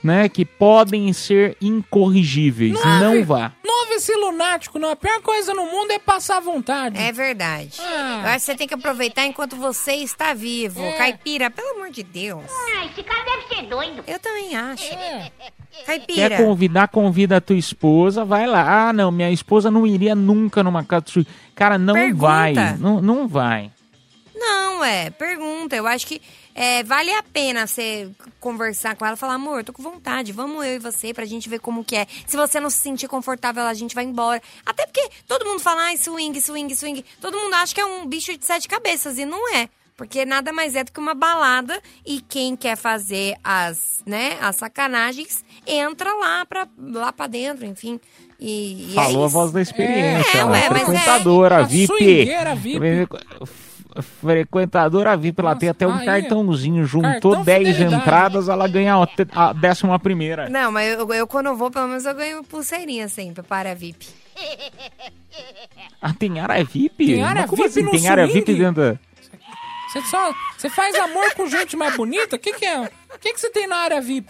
né, 0.03 0.29
que 0.29 0.45
podem 0.45 1.11
ser 1.13 1.57
incorrigíveis. 1.61 2.73
Não 2.73 3.23
vá. 3.25 3.51
não 3.65 3.81
ouve 3.81 3.95
esse 3.95 4.15
lunático, 4.15 4.79
não. 4.79 4.91
A 4.91 4.95
pior 4.95 5.21
coisa 5.21 5.53
no 5.53 5.65
mundo 5.65 5.91
é 5.91 5.99
passar 5.99 6.39
vontade. 6.39 6.97
É 6.97 7.11
verdade. 7.11 7.77
Ah. 7.79 8.21
Eu 8.23 8.29
acho 8.29 8.35
que 8.37 8.51
você 8.51 8.55
tem 8.55 8.67
que 8.67 8.73
aproveitar 8.73 9.25
enquanto 9.25 9.55
você 9.57 9.93
está 9.95 10.33
vivo. 10.33 10.81
É. 10.81 10.93
Caipira, 10.93 11.49
pelo 11.49 11.75
amor 11.75 11.91
de 11.91 12.03
Deus. 12.03 12.43
Ah, 12.49 12.85
esse 12.85 13.03
cara 13.03 13.25
deve 13.25 13.55
ser 13.55 13.67
doido. 13.67 14.03
Eu 14.07 14.19
também 14.19 14.55
acho. 14.55 14.85
É. 14.93 15.31
Caipira. 15.85 16.29
Quer 16.29 16.37
convidar, 16.37 16.87
convida 16.87 17.37
a 17.37 17.41
tua 17.41 17.57
esposa, 17.57 18.23
vai 18.23 18.47
lá. 18.47 18.89
Ah, 18.89 18.93
não, 18.93 19.11
minha 19.11 19.31
esposa 19.31 19.69
não 19.69 19.85
iria 19.85 20.15
nunca 20.15 20.63
numa 20.63 20.83
casa 20.83 21.05
de 21.05 21.11
swing. 21.11 21.27
Cara, 21.55 21.77
não 21.77 21.93
Pergunta. 21.93 22.25
vai. 22.25 22.53
Não, 22.79 23.01
não 23.01 23.27
vai. 23.27 23.71
Não, 24.35 24.83
é, 24.83 25.09
pergunta. 25.09 25.75
Eu 25.75 25.85
acho 25.85 26.07
que 26.07 26.21
é, 26.59 26.83
vale 26.83 27.09
a 27.13 27.23
pena 27.23 27.65
você 27.65 28.11
conversar 28.37 28.93
com 28.97 29.05
ela 29.05 29.15
e 29.15 29.17
falar, 29.17 29.35
amor, 29.35 29.63
tô 29.63 29.71
com 29.71 29.81
vontade, 29.81 30.33
vamos 30.33 30.65
eu 30.65 30.75
e 30.75 30.79
você 30.79 31.13
pra 31.13 31.23
gente 31.23 31.47
ver 31.47 31.59
como 31.59 31.85
que 31.85 31.95
é. 31.95 32.05
Se 32.27 32.35
você 32.35 32.59
não 32.59 32.69
se 32.69 32.79
sentir 32.79 33.07
confortável, 33.07 33.63
a 33.63 33.73
gente 33.73 33.95
vai 33.95 34.03
embora. 34.03 34.41
Até 34.65 34.85
porque 34.85 35.09
todo 35.25 35.45
mundo 35.45 35.61
fala, 35.61 35.83
ai, 35.83 35.95
swing, 35.95 36.37
swing, 36.41 36.75
swing. 36.75 37.05
Todo 37.21 37.37
mundo 37.37 37.53
acha 37.53 37.73
que 37.73 37.79
é 37.79 37.85
um 37.85 38.05
bicho 38.05 38.37
de 38.37 38.43
sete 38.45 38.67
cabeças 38.67 39.17
e 39.17 39.23
não 39.23 39.55
é. 39.55 39.69
Porque 39.95 40.25
nada 40.25 40.51
mais 40.51 40.75
é 40.75 40.83
do 40.83 40.91
que 40.91 40.99
uma 40.99 41.13
balada 41.13 41.81
e 42.05 42.19
quem 42.19 42.57
quer 42.57 42.75
fazer 42.75 43.37
as, 43.41 44.03
né, 44.05 44.37
as 44.41 44.57
sacanagens 44.57 45.45
entra 45.65 46.13
lá 46.13 46.45
pra, 46.45 46.67
lá 46.77 47.13
pra 47.13 47.27
dentro, 47.27 47.65
enfim. 47.65 48.01
E, 48.37 48.89
e 48.89 48.91
é 48.91 48.95
Falou 48.95 49.23
a 49.23 49.27
isso. 49.27 49.33
voz 49.33 49.51
da 49.53 49.61
experiência. 49.61 50.37
É, 50.37 50.41
ela 50.41 50.51
ué, 50.51 50.69
mas 50.69 50.89
é. 50.89 51.09
A 51.55 51.61
VIP. 51.63 51.87
swingueira 51.87 52.55
VIP. 52.55 52.79
Frequentadora 54.01 55.15
VIP, 55.17 55.39
ela 55.41 55.55
tem 55.55 55.69
até 55.69 55.87
um 55.87 55.93
aí, 55.93 56.05
cartãozinho. 56.05 56.85
Juntou 56.85 57.11
cartão 57.11 57.43
10 57.43 57.67
fidelidade. 57.67 57.95
entradas, 57.95 58.49
ela 58.49 58.67
ganha 58.67 58.95
a 59.35 59.53
décima 59.53 59.99
primeira. 59.99 60.49
Não, 60.49 60.71
mas 60.71 60.91
eu, 60.97 61.13
eu 61.13 61.27
quando 61.27 61.47
eu 61.47 61.55
vou, 61.55 61.69
pelo 61.71 61.87
menos 61.87 62.05
eu 62.05 62.13
ganho 62.13 62.43
pulseirinha 62.43 63.07
sempre 63.07 63.43
para 63.43 63.73
VIP. 63.75 64.07
Ah, 66.01 66.13
tem 66.13 66.39
área 66.39 66.63
VIP? 66.63 67.05
Tem 67.05 67.23
área 67.23 67.41
Mas 67.41 67.49
como 67.49 67.63
VIP 67.67 67.79
assim? 67.79 67.91
Tem 67.91 68.07
área 68.09 68.25
swing? 68.25 68.39
VIP 68.39 68.53
dentro 68.59 68.81
da... 68.93 68.99
Você 69.91 70.01
só. 70.03 70.33
Você 70.57 70.69
faz 70.69 70.95
amor 70.95 71.33
com 71.33 71.47
gente 71.47 71.75
mais 71.75 71.95
bonita? 71.95 72.35
O 72.35 72.39
que, 72.39 72.53
que 72.53 72.65
é? 72.65 72.79
O 72.81 73.19
que, 73.19 73.33
que 73.33 73.39
você 73.39 73.49
tem 73.49 73.67
na 73.67 73.77
área 73.77 73.99
VIP? 74.01 74.29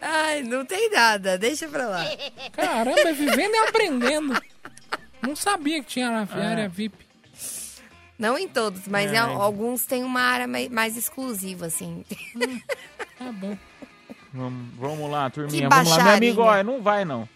Ai, 0.00 0.42
não 0.42 0.66
tem 0.66 0.90
nada, 0.90 1.38
deixa 1.38 1.66
pra 1.66 1.86
lá. 1.86 2.04
Caramba, 2.52 3.00
é 3.00 3.12
vivendo 3.14 3.54
e 3.54 3.58
aprendendo. 3.68 4.34
Não 5.22 5.34
sabia 5.34 5.80
que 5.82 5.86
tinha 5.88 6.10
área, 6.10 6.28
É. 6.38 6.46
área 6.46 6.68
VIP. 6.68 7.03
Não 8.24 8.38
em 8.38 8.48
todos, 8.48 8.88
mas 8.88 9.12
em 9.12 9.16
É. 9.16 9.18
al- 9.18 9.42
alguns 9.42 9.84
tem 9.84 10.02
uma 10.02 10.20
área 10.22 10.46
mai- 10.48 10.68
mais 10.70 10.96
exclusiva, 10.96 11.66
assim. 11.66 12.04
Tá 13.18 13.30
bom. 13.32 13.56
Vamos, 14.32 14.74
vamos 14.78 15.10
lá, 15.10 15.28
turminha. 15.30 15.68
Que 15.68 15.74
Vamos 15.74 15.90
lá. 15.96 16.04
Meu 16.04 16.12
amigo, 16.14 16.40
ó, 16.42 16.62
não 16.62 16.80
vai 16.82 17.04
não. 17.04 17.28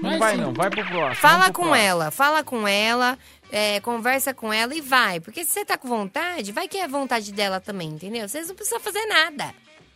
Não 0.00 0.10
Vai 0.10 0.18
vai 0.18 0.36
não, 0.36 0.54
vai 0.54 0.70
pro 0.70 0.86
próximo. 0.86 1.16
Fala 1.16 1.44
pro 1.46 1.52
com 1.54 1.62
próximo. 1.64 1.84
ela, 1.84 2.10
fala 2.10 2.42
com 2.44 2.66
ela, 2.68 3.18
é, 3.50 3.78
conversa 3.80 4.32
com 4.32 4.50
ela 4.52 4.74
e 4.74 4.80
vai. 4.80 5.20
Porque 5.20 5.44
se 5.44 5.50
você 5.50 5.64
tá 5.64 5.76
com 5.76 5.88
vontade, 5.88 6.52
vai 6.52 6.66
que 6.68 6.78
é 6.78 6.84
a 6.84 6.88
vontade 6.88 7.30
dela 7.32 7.60
também, 7.60 7.88
entendeu? 7.88 8.26
Vocês 8.28 8.48
não 8.48 8.54
precisam 8.54 8.80
fazer 8.80 9.04
nada. 9.06 9.52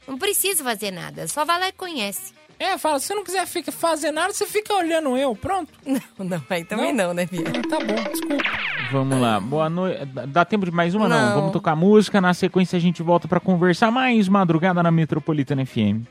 Não 0.07 0.19
precisa 0.19 0.63
fazer 0.65 0.91
nada, 0.91 1.27
só 1.29 1.45
vai 1.45 1.59
lá 1.61 1.69
e 1.69 1.73
conhece. 1.73 2.35
É, 2.61 2.77
fala, 2.77 3.01
se 3.01 3.07
você 3.07 3.15
não 3.15 3.25
quiser 3.25 3.47
fica, 3.47 3.73
fazer 3.73 4.11
nada, 4.13 4.35
você 4.35 4.45
fica 4.47 4.75
olhando 4.75 5.17
eu, 5.17 5.35
pronto. 5.35 5.73
Não, 6.19 6.27
não, 6.27 6.43
aí 6.51 6.63
também 6.63 6.93
não, 6.93 7.15
né, 7.15 7.25
Bia? 7.25 7.43
Tá 7.69 7.79
bom, 7.79 7.95
desculpa. 8.13 8.45
Vamos 8.93 9.19
lá, 9.19 9.41
boa 9.41 9.71
noite. 9.71 10.05
Dá- 10.29 10.45
tempo 10.45 10.67
de 10.67 10.71
mais 10.71 10.95
uma? 10.95 11.09
Não. 11.09 11.19
Não. 11.29 11.35
Vamos 11.37 11.53
tocar 11.53 11.75
música. 11.75 12.21
Na 12.21 12.35
sequência 12.35 12.77
a 12.77 12.81
gente 12.81 13.03
volta 13.03 13.27
pra 13.27 13.41
conversar 13.41 13.91
mais 13.91 14.29
madrugada 14.29 14.83
na 14.83 14.91
Metropolitana 14.91 15.65
FM. 15.65 16.05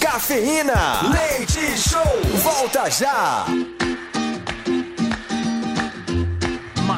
Cafeína, 0.00 0.74
leite 1.12 1.60
show, 1.78 2.02
volta 2.42 2.90
já. 2.90 3.46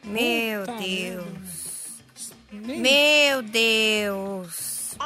Meu 0.04 0.62
Puta 0.62 0.74
Deus. 3.52 4.98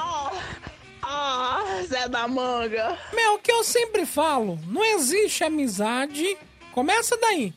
Nem- 1.89 2.29
Meu 2.29 2.69
Deus. 2.69 2.97
Meu, 3.13 3.33
o 3.35 3.39
que 3.39 3.51
eu 3.51 3.63
sempre 3.63 4.05
falo, 4.05 4.59
não 4.67 4.83
existe 4.83 5.43
amizade. 5.43 6.37
Começa 6.71 7.17
daí. 7.17 7.53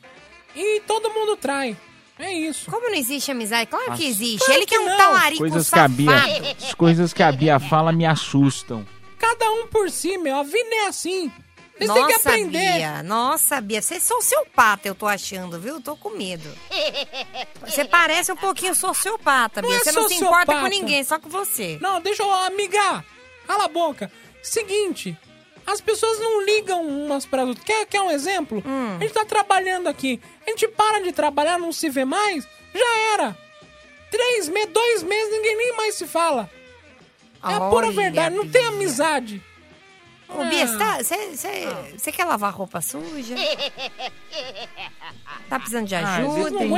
E 0.55 0.81
todo 0.81 1.09
mundo 1.11 1.35
trai. 1.37 1.75
É 2.17 2.31
isso. 2.33 2.69
Como 2.71 2.87
não 2.89 2.95
existe 2.95 3.29
amizade? 3.31 3.69
Claro 3.69 3.93
que 3.93 4.05
existe. 4.07 4.39
Claro 4.45 4.53
Ele 4.53 4.65
que 4.65 4.75
é 4.75 4.77
que 4.77 4.83
um 4.83 4.87
não. 4.87 4.97
talarico 4.97 5.39
Coisas 5.39 5.69
que, 5.69 5.75
a 5.75 5.81
safado. 5.81 5.93
Bia, 5.95 6.55
as 6.67 6.73
coisas 6.73 7.13
que 7.13 7.23
a 7.23 7.31
Bia 7.31 7.59
fala 7.59 7.91
me 7.91 8.05
assustam. 8.05 8.85
Cada 9.17 9.51
um 9.51 9.67
por 9.67 9.89
si, 9.89 10.17
meu. 10.17 10.37
A 10.37 10.43
vida 10.43 10.69
é 10.75 10.87
assim. 10.87 11.31
Vocês 11.77 11.91
têm 11.91 12.05
que 12.07 12.13
Nossa, 12.13 12.29
aprender. 12.29 12.73
Bia. 12.73 13.03
Nossa, 13.03 13.59
Bia. 13.59 13.81
Você 13.81 13.95
é 13.95 13.99
sociopata, 13.99 14.87
eu 14.87 14.95
tô 14.95 15.05
achando, 15.07 15.59
viu? 15.59 15.81
Tô 15.81 15.97
com 15.97 16.09
medo. 16.11 16.49
Você 17.65 17.83
parece 17.83 18.31
um 18.31 18.37
pouquinho 18.37 18.73
sociopata, 18.73 19.61
Não 19.61 19.67
Bia. 19.69 19.77
é 19.79 19.83
Você 19.83 19.91
não 19.91 20.07
se 20.07 20.15
importa 20.15 20.53
com 20.61 20.67
ninguém, 20.67 21.03
só 21.03 21.19
com 21.19 21.27
você. 21.29 21.77
Não, 21.81 21.99
deixa 21.99 22.23
eu, 22.23 22.31
amiga. 22.31 23.03
Cala 23.47 23.65
a 23.65 23.67
boca. 23.67 24.11
Seguinte, 24.43 25.17
as 25.65 25.81
pessoas 25.81 26.19
não 26.19 26.43
ligam 26.45 26.83
umas 26.87 27.25
para 27.25 27.43
outras. 27.43 27.65
Quer, 27.65 27.85
quer 27.85 28.01
um 28.01 28.11
exemplo? 28.11 28.63
Hum. 28.65 28.97
A 28.97 28.99
gente 29.03 29.13
tá 29.13 29.25
trabalhando 29.25 29.87
aqui. 29.87 30.21
A 30.45 30.49
gente 30.49 30.67
para 30.67 31.01
de 31.01 31.11
trabalhar, 31.11 31.57
não 31.57 31.71
se 31.71 31.89
vê 31.89 32.05
mais, 32.05 32.47
já 32.73 32.97
era. 33.13 33.37
três 34.11 34.47
meses, 34.47 34.69
dois 34.71 35.03
meses, 35.03 35.31
ninguém 35.31 35.57
nem 35.57 35.75
mais 35.77 35.95
se 35.95 36.05
fala. 36.07 36.49
É 37.43 37.53
a 37.53 37.59
pura 37.69 37.91
verdade, 37.91 38.35
não 38.35 38.47
tem 38.47 38.65
amizade. 38.65 39.41
Ô, 40.27 40.43
Bia, 40.45 40.65
você 40.67 42.11
quer 42.11 42.25
lavar 42.25 42.51
roupa 42.53 42.81
suja? 42.81 43.35
Tá 45.49 45.59
precisando 45.59 45.87
de 45.87 45.95
Ah, 45.95 46.15
ajuda? 46.17 46.49
depende- 46.51 46.69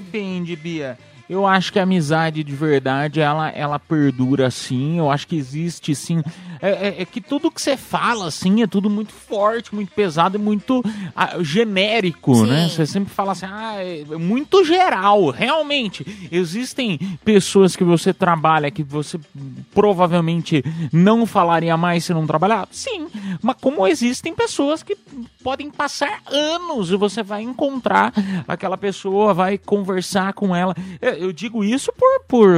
Depende, 0.00 0.56
Bia. 0.56 0.98
Eu 1.28 1.46
acho 1.46 1.72
que 1.72 1.78
a 1.78 1.82
amizade 1.82 2.42
de 2.42 2.54
verdade, 2.54 3.20
ela, 3.20 3.50
ela 3.50 3.78
perdura 3.78 4.50
sim. 4.50 4.98
Eu 4.98 5.10
acho 5.10 5.26
que 5.26 5.36
existe 5.36 5.94
sim. 5.94 6.22
É, 6.60 6.70
é- 6.88 7.02
é 7.02 7.04
que 7.04 7.20
tudo 7.20 7.50
que 7.50 7.60
você 7.60 7.76
fala, 7.76 8.26
assim, 8.26 8.62
é 8.62 8.66
tudo 8.66 8.88
muito 8.90 9.12
forte, 9.12 9.74
muito 9.74 9.92
pesado 9.92 10.36
e 10.36 10.40
muito 10.40 10.82
ah, 11.14 11.36
genérico, 11.40 12.44
né? 12.46 12.68
Você 12.68 12.86
sempre 12.86 13.12
fala 13.12 13.32
assim, 13.32 13.46
ah, 13.48 13.76
é 13.78 14.04
muito 14.16 14.64
geral. 14.64 15.30
Realmente, 15.30 16.28
existem 16.30 16.98
pessoas 17.24 17.74
que 17.76 17.84
você 17.84 18.12
trabalha 18.12 18.70
que 18.70 18.82
você 18.82 19.18
provavelmente 19.74 20.64
não 20.92 21.24
falaria 21.26 21.76
mais 21.76 22.04
se 22.04 22.12
não 22.12 22.26
trabalhar? 22.26 22.66
Sim. 22.70 23.06
Mas 23.42 23.56
como 23.60 23.86
existem 23.86 24.34
pessoas 24.34 24.82
que 24.82 24.96
podem 25.42 25.70
passar 25.70 26.20
anos 26.26 26.90
e 26.90 26.96
você 26.96 27.22
vai 27.22 27.42
encontrar 27.42 28.12
aquela 28.46 28.76
pessoa, 28.76 29.32
vai 29.32 29.56
conversar 29.58 30.32
com 30.32 30.54
ela. 30.54 30.74
Eu, 31.00 31.12
eu 31.14 31.32
digo 31.32 31.62
isso 31.64 31.92
por, 31.96 32.20
por 32.26 32.48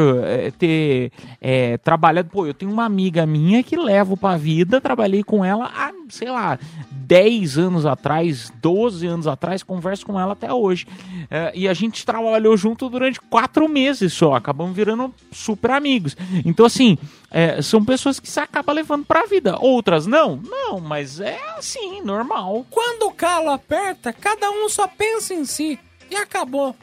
ter 0.58 1.12
eh, 1.40 1.78
trabalhado. 1.78 2.28
Pô, 2.30 2.46
eu 2.46 2.54
tenho 2.54 2.72
uma 2.72 2.84
amiga 2.84 3.26
minha 3.26 3.62
que 3.62 3.76
levo 3.90 4.16
pra 4.16 4.36
vida, 4.36 4.80
trabalhei 4.80 5.24
com 5.24 5.44
ela 5.44 5.66
há, 5.66 5.90
sei 6.08 6.30
lá, 6.30 6.56
10 6.92 7.58
anos 7.58 7.84
atrás, 7.84 8.52
12 8.62 9.04
anos 9.04 9.26
atrás, 9.26 9.64
converso 9.64 10.06
com 10.06 10.18
ela 10.18 10.34
até 10.34 10.52
hoje. 10.52 10.86
Eh, 11.28 11.52
e 11.56 11.68
a 11.68 11.74
gente 11.74 12.06
trabalhou 12.06 12.56
junto 12.56 12.88
durante 12.88 13.20
quatro 13.20 13.68
meses 13.68 14.12
só, 14.12 14.34
acabamos 14.34 14.76
virando 14.76 15.12
super 15.32 15.72
amigos. 15.72 16.16
Então, 16.44 16.64
assim, 16.64 16.96
eh, 17.32 17.60
são 17.62 17.84
pessoas 17.84 18.20
que 18.20 18.28
você 18.28 18.38
acaba 18.38 18.72
levando 18.72 19.04
pra 19.04 19.26
vida. 19.26 19.58
Outras 19.58 20.06
não? 20.06 20.36
Não, 20.36 20.78
mas 20.78 21.18
é 21.18 21.40
assim, 21.58 22.00
normal. 22.00 22.64
Quando 22.70 23.08
o 23.08 23.12
calo 23.12 23.50
aperta, 23.50 24.12
cada 24.12 24.48
um 24.52 24.68
só 24.68 24.86
pensa 24.86 25.34
em 25.34 25.44
si. 25.44 25.80
E 26.08 26.14
acabou. 26.14 26.76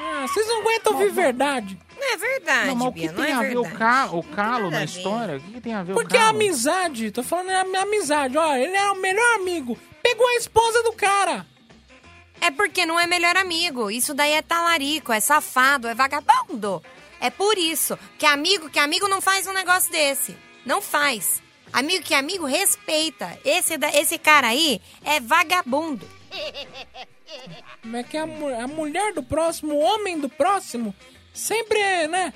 Ah, 0.00 0.26
vocês 0.28 0.46
não 0.46 0.60
aguentam 0.60 0.92
ouvir 0.92 1.10
verdade. 1.10 1.78
Não 2.06 2.12
é 2.12 2.16
verdade, 2.16 2.66
Não, 2.68 2.74
mas 2.76 2.88
o 2.88 2.92
que 2.92 3.00
Bia, 3.00 3.12
tem 3.12 3.24
é 3.26 3.32
a 3.32 3.40
ver 3.40 3.56
o, 3.58 3.64
ca 3.64 4.08
o 4.12 4.22
calo 4.22 4.70
na 4.70 4.78
a 4.78 4.84
história? 4.84 5.36
O 5.36 5.40
que, 5.40 5.52
que 5.52 5.60
tem 5.60 5.72
a 5.74 5.82
ver 5.82 5.94
Porque 5.94 6.16
o 6.16 6.20
a 6.20 6.24
calo? 6.24 6.36
amizade, 6.36 7.10
tô 7.10 7.22
falando 7.22 7.50
é 7.50 7.78
a 7.78 7.82
amizade. 7.82 8.36
Ó, 8.36 8.54
ele 8.56 8.76
era 8.76 8.92
o 8.92 9.00
melhor 9.00 9.34
amigo. 9.36 9.78
Pegou 10.02 10.26
a 10.28 10.34
esposa 10.36 10.82
do 10.82 10.92
cara. 10.92 11.46
É 12.40 12.50
porque 12.50 12.84
não 12.84 13.00
é 13.00 13.06
melhor 13.06 13.36
amigo. 13.36 13.90
Isso 13.90 14.12
daí 14.12 14.32
é 14.32 14.42
talarico, 14.42 15.12
é 15.12 15.20
safado, 15.20 15.88
é 15.88 15.94
vagabundo. 15.94 16.82
É 17.20 17.30
por 17.30 17.56
isso 17.56 17.98
que 18.18 18.26
amigo 18.26 18.68
que 18.68 18.78
amigo 18.78 19.08
não 19.08 19.20
faz 19.22 19.46
um 19.46 19.52
negócio 19.54 19.90
desse. 19.90 20.36
Não 20.66 20.82
faz. 20.82 21.42
Amigo 21.72 22.04
que 22.04 22.12
amigo 22.14 22.44
respeita. 22.44 23.38
Esse, 23.44 23.78
da- 23.78 23.90
esse 23.94 24.18
cara 24.18 24.48
aí 24.48 24.80
é 25.04 25.20
vagabundo. 25.20 26.06
Como 27.82 27.96
é 27.96 28.02
que 28.02 28.16
a, 28.16 28.26
mu- 28.26 28.48
a 28.54 28.66
mulher 28.66 29.12
do 29.14 29.22
próximo, 29.22 29.74
o 29.74 29.78
homem 29.80 30.18
do 30.18 30.28
próximo, 30.28 30.94
sempre 31.34 32.06
né? 32.06 32.32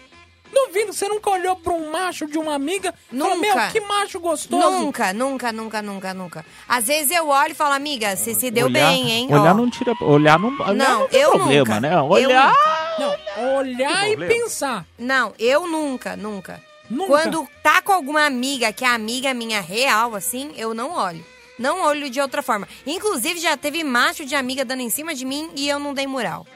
Duvido, 0.53 0.93
você 0.93 1.07
nunca 1.09 1.29
olhou 1.31 1.57
pra 1.57 1.75
um 1.75 1.91
macho 1.91 2.27
de 2.27 2.39
uma 2.39 2.55
amiga 2.55 2.95
e 3.13 3.19
falou, 3.19 3.37
meu, 3.37 3.55
que 3.71 3.81
macho 3.81 4.19
gostoso. 4.19 4.79
Nunca, 4.79 5.13
nunca, 5.13 5.53
nunca, 5.53 5.83
nunca, 5.83 6.15
nunca. 6.15 6.47
Às 6.67 6.87
vezes 6.87 7.11
eu 7.11 7.29
olho 7.29 7.53
e 7.53 7.55
falo, 7.55 7.75
amiga, 7.75 8.17
você 8.17 8.35
se 8.35 8.51
deu 8.51 8.67
olhar, 8.67 8.89
bem, 8.89 9.11
hein? 9.11 9.29
Olhar 9.31 9.53
Ó. 9.53 9.55
não 9.55 9.71
tira. 9.71 9.93
Olhar 10.01 10.39
não, 10.39 10.49
olhar 10.59 10.75
Não, 10.75 11.01
não 11.01 11.09
tem 11.09 11.21
eu 11.21 11.31
problema, 11.33 11.59
nunca. 11.75 11.81
né? 11.81 12.01
Olhar. 12.01 12.55
Não, 12.99 13.57
olhar 13.57 14.11
e 14.11 14.17
pensar. 14.17 14.87
Não, 14.99 15.35
eu 15.39 15.69
nunca, 15.69 16.17
nunca. 16.17 16.63
Nunca? 16.89 17.07
Quando 17.07 17.47
tá 17.63 17.83
com 17.83 17.93
alguma 17.93 18.25
amiga 18.25 18.73
que 18.73 18.85
é 18.85 18.89
amiga 18.89 19.35
minha 19.35 19.61
real, 19.61 20.15
assim, 20.15 20.53
eu 20.57 20.73
não 20.73 20.93
olho. 20.93 21.23
Não 21.59 21.83
olho 21.83 22.09
de 22.09 22.21
outra 22.21 22.41
forma. 22.41 22.67
Inclusive, 22.87 23.39
já 23.39 23.57
teve 23.57 23.85
macho 23.85 24.25
de 24.25 24.35
amiga 24.35 24.65
dando 24.65 24.81
em 24.81 24.89
cima 24.89 25.15
de 25.15 25.27
mim 25.27 25.51
e 25.55 25.69
eu 25.69 25.79
não 25.79 25.93
dei 25.93 26.07
moral. 26.07 26.47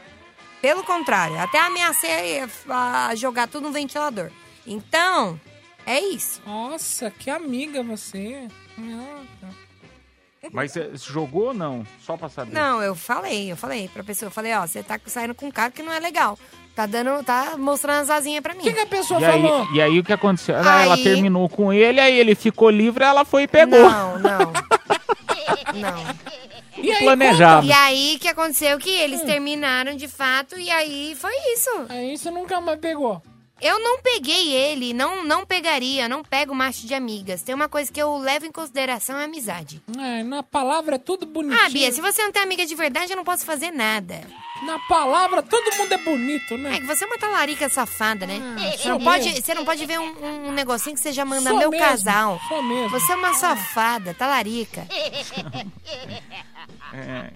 Pelo 0.63 0.83
contrário, 0.85 1.39
até 1.39 1.59
ameacei 1.61 2.41
a 2.69 3.15
jogar 3.17 3.49
tudo 3.49 3.65
no 3.67 3.73
ventilador. 3.73 4.31
Então, 4.67 5.39
é 5.85 6.01
isso. 6.01 6.41
Nossa, 6.47 7.11
que 7.11 7.29
amiga 7.29 7.83
você. 7.83 8.47
Nossa. 8.79 9.63
Mas 10.53 10.73
você 10.73 10.91
jogou 10.95 11.49
ou 11.49 11.55
não? 11.55 11.87
Só 12.05 12.17
pra 12.17 12.29
saber. 12.29 12.53
Não, 12.55 12.83
eu 12.83 12.95
falei, 12.95 13.51
eu 13.53 13.57
falei 13.57 13.89
pra 13.89 14.03
pessoa, 14.03 14.29
eu 14.29 14.33
falei, 14.33 14.53
ó, 14.55 14.67
você 14.67 14.83
tá 14.83 14.99
saindo 15.07 15.35
com 15.35 15.47
um 15.47 15.51
cara 15.51 15.71
que 15.71 15.83
não 15.83 15.93
é 15.93 16.01
legal. 16.01 16.39
Tá 16.75 16.87
dando, 16.87 17.23
tá 17.25 17.57
mostrando 17.59 18.03
as 18.03 18.11
asinhas 18.11 18.43
pra 18.43 18.55
mim. 18.55 18.61
O 18.61 18.73
que, 18.75 18.81
a 18.81 18.87
pessoa 18.87 19.21
E 19.21 19.25
aí, 19.25 19.43
e 19.75 19.83
aí 19.83 19.99
o 19.99 20.05
que 20.05 20.13
aconteceu? 20.13 20.57
Ah, 20.57 20.83
Ela 20.85 20.95
Aí- 20.95 21.03
terminou 21.03 21.49
com 21.49 21.73
ele, 21.73 22.01
aí 22.01 22.19
ele 22.19 22.35
ficou 22.35 22.71
livre, 22.71 23.05
ela 23.05 23.25
foi 23.25 23.43
e 23.43 23.49
pegou. 23.49 23.89
Não, 23.91 24.19
não. 24.19 24.53
não. 25.75 26.15
E 26.83 26.93
aí, 26.93 27.05
planejado. 27.05 27.67
E 27.67 27.73
aí 27.73 28.19
que 28.21 28.29
aconteceu 28.29 28.79
que 28.79 28.91
eles 28.91 29.23
terminaram 29.23 29.95
de 29.95 30.09
fato 30.09 30.59
e 30.59 30.71
aí 30.71 31.15
foi 31.15 31.33
isso. 31.55 31.71
Aí 31.89 32.17
você 32.17 32.31
nunca 32.31 32.61
mais 32.61 32.79
pegou. 32.81 33.23
Eu 33.63 33.79
não 33.79 34.03
peguei 34.03 34.53
ele, 34.53 34.93
não 34.93 35.25
não 35.25 35.47
pegaria, 35.47 36.09
não 36.09 36.25
pego 36.25 36.53
macho 36.53 36.85
de 36.85 36.95
amigas. 36.95 37.43
Tem 37.43 37.55
uma 37.55 37.69
coisa 37.69 37.93
que 37.93 38.03
eu 38.03 38.19
levo 38.19 38.45
em 38.45 38.51
consideração 38.51 39.17
é 39.17 39.23
a 39.23 39.25
amizade. 39.27 39.81
É, 39.97 40.25
na 40.25 40.43
palavra 40.43 40.97
é 40.97 40.99
tudo 40.99 41.25
bonitinho. 41.25 41.65
Ah, 41.65 41.69
Bia, 41.71 41.93
se 41.93 42.01
você 42.01 42.25
não 42.25 42.33
tem 42.33 42.43
amiga 42.43 42.67
de 42.67 42.75
verdade, 42.75 43.13
eu 43.13 43.17
não 43.17 43.23
posso 43.23 43.47
fazer 43.47 43.71
nada. 43.71 44.21
Na 44.67 44.81
palavra, 44.81 45.45
todo 45.45 45.77
mundo 45.77 45.93
é 45.93 45.99
bonito, 45.99 46.59
né? 46.59 46.75
É 46.77 46.81
que 46.81 46.87
você 46.87 47.05
é 47.05 47.07
uma 47.07 47.19
talarica 47.19 47.69
safada, 47.69 48.27
né? 48.27 48.41
você, 48.59 48.79
sou 48.79 48.93
não 48.93 49.01
pode, 49.01 49.31
você 49.43 49.55
não 49.55 49.65
pode 49.65 49.87
ver 49.87 50.01
um, 50.01 50.49
um 50.49 50.53
negocinho 50.53 50.97
que 50.97 51.01
você 51.01 51.13
já 51.13 51.25
manda 51.25 51.49
Sou 51.51 51.59
meu 51.59 51.71
mesmo, 51.71 51.87
casal. 51.87 52.41
sou 52.49 52.63
mesmo. 52.65 52.91
Você 52.91 53.13
é 53.13 53.17
uma 53.17 53.35
safada, 53.35 54.13
talarica. 54.13 54.87
É. 56.95 57.31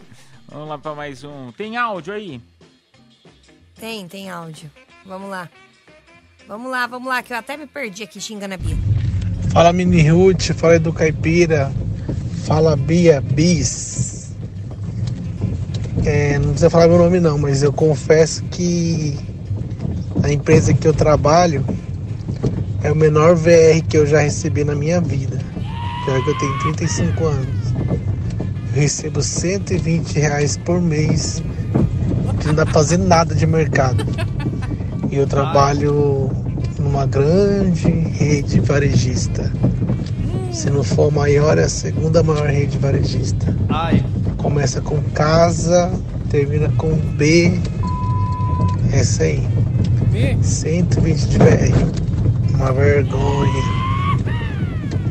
Vamos 0.49 0.69
lá 0.69 0.77
pra 0.77 0.95
mais 0.95 1.25
um. 1.25 1.51
Tem 1.51 1.79
áudio 1.79 2.13
aí? 2.13 2.43
Tem, 3.75 4.07
tem 4.07 4.29
áudio. 4.29 4.71
Vamos 5.07 5.31
lá. 5.31 5.49
Vamos 6.49 6.71
lá, 6.71 6.87
vamos 6.87 7.09
lá, 7.09 7.23
que 7.23 7.33
eu 7.33 7.37
até 7.37 7.57
me 7.57 7.67
perdi 7.67 8.05
aqui 8.05 8.21
xingando 8.21 8.55
a 8.55 8.57
Bia. 8.57 8.77
Fala 9.53 9.73
Mini 9.73 10.09
Ruth, 10.09 10.53
fala 10.55 10.79
do 10.79 10.93
Caipira, 10.93 11.73
fala 12.45 12.77
Bia 12.77 13.21
Bis. 13.21 14.33
É, 16.05 16.39
não 16.39 16.51
precisa 16.51 16.71
falar 16.71 16.87
meu 16.87 16.99
nome 16.99 17.19
não, 17.19 17.37
mas 17.37 17.63
eu 17.63 17.73
confesso 17.73 18.45
que 18.45 19.19
a 20.23 20.31
empresa 20.31 20.73
que 20.73 20.87
eu 20.87 20.95
trabalho 20.95 21.65
é 22.83 22.93
o 22.93 22.97
menor 22.97 23.35
VR 23.35 23.83
que 23.89 23.97
eu 23.97 24.07
já 24.07 24.21
recebi 24.21 24.63
na 24.63 24.75
minha 24.75 25.01
vida. 25.01 25.41
Pior 26.05 26.23
que 26.23 26.31
eu 26.31 26.39
tenho 26.39 26.59
35 26.61 27.25
anos. 27.25 27.73
Eu 28.75 28.83
recebo 28.83 29.21
120 29.21 30.13
reais 30.13 30.57
por 30.57 30.81
mês 30.81 31.43
não 32.47 32.55
dá 32.55 32.65
pra 32.65 32.75
fazer 32.75 32.99
nada 32.99 33.35
de 33.35 33.47
mercado. 33.47 34.05
E 35.11 35.17
eu 35.17 35.27
trabalho 35.27 36.31
numa 36.79 37.07
grande 37.07 37.89
rede 37.89 38.61
varejista. 38.61 39.51
Se 40.53 40.71
não 40.71 40.83
for 40.83 41.09
a 41.09 41.15
maior, 41.15 41.59
é 41.59 41.65
a 41.65 41.69
segunda 41.69 42.23
maior 42.23 42.49
rede 42.49 42.79
varejista. 42.79 43.55
Começa 44.39 44.81
com 44.81 45.01
casa, 45.11 45.93
termina 46.31 46.69
com 46.77 46.95
B. 46.95 47.61
Essa 48.93 49.25
aí. 49.25 49.47
B? 50.11 50.37
120 50.43 51.27
de 51.27 51.39
VR. 51.39 52.55
Uma 52.55 52.73
vergonha. 52.73 53.63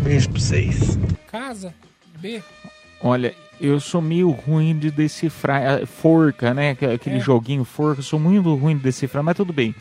Beijo 0.03 0.29
pra 0.29 0.39
vocês. 0.39 0.97
Casa, 1.31 1.73
B. 2.19 2.41
Olha, 3.01 3.33
eu 3.59 3.79
sou 3.79 4.01
meio 4.01 4.29
ruim 4.29 4.77
de 4.77 4.89
decifrar. 4.91 5.61
é, 5.61 5.85
Forca, 5.85 6.53
né? 6.53 6.71
Aquele 6.71 6.93
aquele 6.93 7.17
É. 7.17 7.19
joguinho 7.19 7.63
Forca, 7.63 7.99
eu 7.99 8.03
sou 8.03 8.19
muito 8.19 8.53
ruim 8.55 8.75
de 8.77 8.83
decifrar, 8.83 9.23
mas 9.23 9.35
tudo 9.35 9.51
bem. 9.53 9.73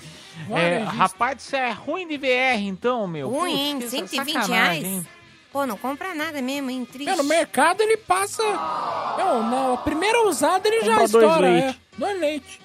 É, 0.50 0.78
Varejista. 0.80 0.90
rapaz, 0.90 1.42
você 1.42 1.56
é 1.56 1.70
ruim 1.70 2.06
de 2.08 2.16
VR 2.18 2.58
então, 2.60 3.06
meu? 3.06 3.28
Ruim, 3.28 3.78
Putz, 3.78 3.84
que 3.84 3.90
120 4.08 4.32
sacanagem, 4.32 4.54
reais. 4.54 4.84
hein? 4.84 5.06
Pô, 5.52 5.64
não 5.66 5.76
compra 5.76 6.14
nada 6.14 6.42
mesmo, 6.42 6.68
hein? 6.70 6.84
Triste. 6.84 7.06
Meu, 7.06 7.16
no 7.18 7.24
mercado 7.24 7.80
ele 7.80 7.96
passa. 7.96 8.42
Não, 9.16 9.70
na 9.70 9.76
primeira 9.78 10.26
usada 10.26 10.66
ele 10.68 10.84
já 10.84 10.96
Compra 10.98 11.08
dois 11.08 11.24
estoura. 11.24 11.48
leite. 11.50 11.66
É, 11.68 11.98
dois 11.98 12.20
leite. 12.20 12.60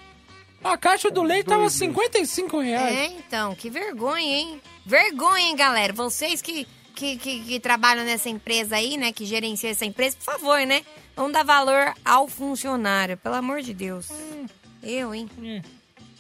A 0.64 0.78
caixa 0.78 1.10
do 1.12 1.22
leite 1.24 1.46
tava 1.46 1.70
55 1.70 2.60
reais. 2.60 2.98
É, 2.98 3.06
então, 3.06 3.54
que 3.56 3.70
vergonha, 3.70 4.38
hein? 4.40 4.62
Vergonha, 4.86 5.46
hein, 5.50 5.56
galera? 5.56 5.94
Vocês 5.94 6.42
que, 6.42 6.68
que, 7.00 7.18
que, 7.18 7.40
que 7.40 7.60
trabalham 7.62 8.04
nessa 8.04 8.30
empresa 8.30 8.76
aí, 8.76 8.98
né? 8.98 9.14
Que 9.14 9.26
gerenciam 9.26 9.72
essa 9.72 9.86
empresa, 9.86 10.18
por 10.18 10.34
favor, 10.34 10.60
né? 10.68 10.84
Vamos 11.16 11.32
dar 11.32 11.44
valor 11.44 11.94
ao 12.04 12.28
funcionário, 12.28 13.16
pelo 13.16 13.36
amor 13.36 13.62
de 13.62 13.74
Deus. 13.74 14.10
Eu, 14.84 15.16
hein? 15.16 15.30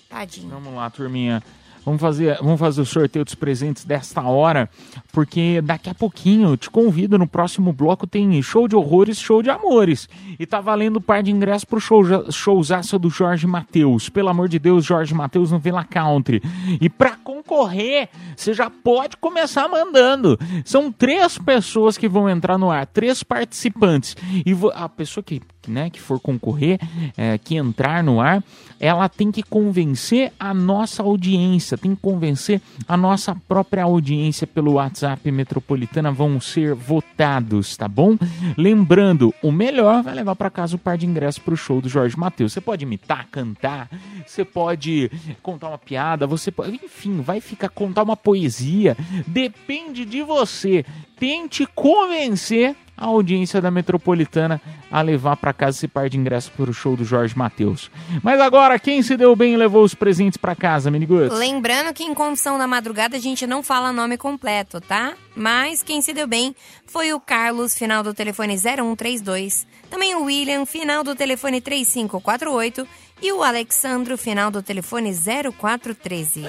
Tadinho. 0.08 0.50
Vamos 0.50 0.74
lá, 0.74 0.90
turminha. 0.90 1.44
Vamos 1.86 2.02
fazer, 2.02 2.38
vamos 2.42 2.60
fazer 2.60 2.82
o 2.82 2.86
sorteio 2.86 3.26
dos 3.26 3.36
presentes 3.36 3.86
desta 3.86 4.22
hora, 4.22 4.70
porque 5.12 5.62
daqui 5.62 5.90
a 5.90 5.94
pouquinho 5.96 6.50
eu 6.50 6.58
te 6.58 6.70
convido 6.70 7.18
no 7.18 7.28
próximo 7.28 7.72
bloco 7.74 8.06
tem 8.06 8.42
show 8.42 8.68
de 8.68 8.76
horrores, 8.76 9.20
show 9.20 9.42
de 9.42 9.50
amores. 9.50 10.08
E 10.38 10.46
tá 10.46 10.60
valendo 10.62 11.02
par 11.02 11.24
de 11.24 11.32
ingressos 11.32 11.66
pro 11.66 11.80
show, 11.80 12.04
showzaço 12.32 13.00
do 13.00 13.10
Jorge 13.10 13.48
Matheus. 13.48 14.10
Pelo 14.10 14.30
amor 14.30 14.48
de 14.48 14.60
Deus, 14.60 14.86
Jorge 14.86 15.14
Matheus 15.14 15.52
no 15.52 15.60
Vila 15.60 15.84
Country. 15.84 16.42
E 16.80 16.90
pra 16.90 17.16
concorrer, 17.16 18.10
você 18.36 18.54
já 18.54 18.70
pode 18.70 19.18
começar 19.18 19.68
mandando. 19.68 20.38
São 20.64 20.92
três 20.92 21.38
pessoas 21.38 21.98
que 21.98 22.08
vão 22.08 22.30
entrar 22.30 22.58
no 22.58 22.70
ar, 22.70 22.86
três 22.86 23.24
participantes. 23.24 24.16
E 24.46 24.56
a 24.74 24.90
pessoa 24.90 25.24
que, 25.24 25.42
né, 25.70 25.90
que 25.90 26.02
for 26.02 26.20
concorrer, 26.20 26.80
é, 27.16 27.38
que 27.38 27.56
entrar 27.56 28.04
no 28.04 28.20
ar, 28.20 28.44
ela 28.80 29.10
tem 29.10 29.32
que 29.32 29.44
convencer 29.44 30.32
a 30.40 30.54
nossa 30.54 31.04
audiência, 31.04 31.78
tem 31.78 31.94
que 31.94 32.02
convencer 32.02 32.62
a 32.88 32.96
nossa 32.96 33.36
própria 33.48 33.84
audiência 33.84 34.48
pelo 34.48 34.74
WhatsApp 34.74 35.30
Metropolitana, 35.32 36.12
vão 36.12 36.40
ser 36.40 36.74
votados, 36.74 37.76
tá 37.76 37.88
bom? 37.88 38.18
Lembrando, 38.58 39.34
o 39.44 39.52
melhor 39.52 40.02
vai 40.02 40.16
levar 40.16 40.36
para 40.36 40.50
casa 40.50 40.76
o 40.76 40.80
par 40.80 40.98
de 40.98 41.06
ingressos 41.06 41.40
para 41.40 41.54
o 41.54 41.58
show 41.58 41.82
do 41.82 41.90
Jorge 41.90 42.18
Matheus. 42.18 42.54
Você 42.54 42.62
pode 42.62 42.84
imitar, 42.84 43.28
cantar, 43.30 43.90
você 44.26 44.46
pode 44.46 45.12
contar 45.42 45.70
uma 45.70 45.78
piada, 45.78 46.26
você 46.26 46.52
pode, 46.52 46.80
enfim, 46.84 47.22
vai 47.22 47.42
ficar 47.42 47.70
contar 47.70 48.04
uma 48.04 48.16
poesia, 48.18 48.96
depende 49.28 50.06
de 50.06 50.22
você. 50.22 50.86
Tente 51.18 51.66
convencer 51.76 52.76
a 53.00 53.06
audiência 53.06 53.62
da 53.62 53.72
Metropolitana 53.72 54.62
a 54.92 55.02
levar 55.02 55.38
para 55.38 55.54
casa 55.54 55.78
esse 55.78 55.88
par 55.88 56.10
de 56.10 56.18
ingressos 56.18 56.50
para 56.50 56.70
o 56.70 56.74
show 56.74 56.98
do 56.98 57.06
Jorge 57.06 57.38
Matheus. 57.38 57.90
Mas 58.22 58.42
agora, 58.42 58.78
quem 58.78 59.02
se 59.02 59.16
deu 59.16 59.36
bem 59.36 59.54
e 59.54 59.58
levou 59.58 59.84
os 59.84 59.96
presentes 59.96 60.36
para 60.36 60.54
casa, 60.54 60.92
Miniguts? 60.92 61.38
Lembrando 61.38 61.94
que 61.94 62.04
em 62.04 62.14
Condição 62.14 62.58
da 62.58 62.68
Madrugada 62.68 63.16
a 63.16 63.20
gente 63.20 63.48
não 63.48 63.64
fala 63.64 63.94
nome 63.94 64.18
completo, 64.18 64.82
tá? 64.82 65.14
Mas 65.34 65.82
quem 65.82 66.02
se 66.02 66.12
deu 66.12 66.28
bem 66.28 66.54
foi 66.86 67.14
o 67.14 67.20
Carlos, 67.20 67.78
final 67.78 68.04
do 68.04 68.14
telefone 68.14 68.58
0132. 68.58 69.66
Também 69.90 70.16
o 70.16 70.26
William, 70.26 70.66
final 70.66 71.02
do 71.02 71.16
telefone 71.16 71.62
3548. 71.62 72.86
E 73.22 73.32
o 73.32 73.44
Alexandro, 73.44 74.18
final 74.18 74.52
do 74.52 74.62
telefone 74.62 75.14
0413. 75.14 76.46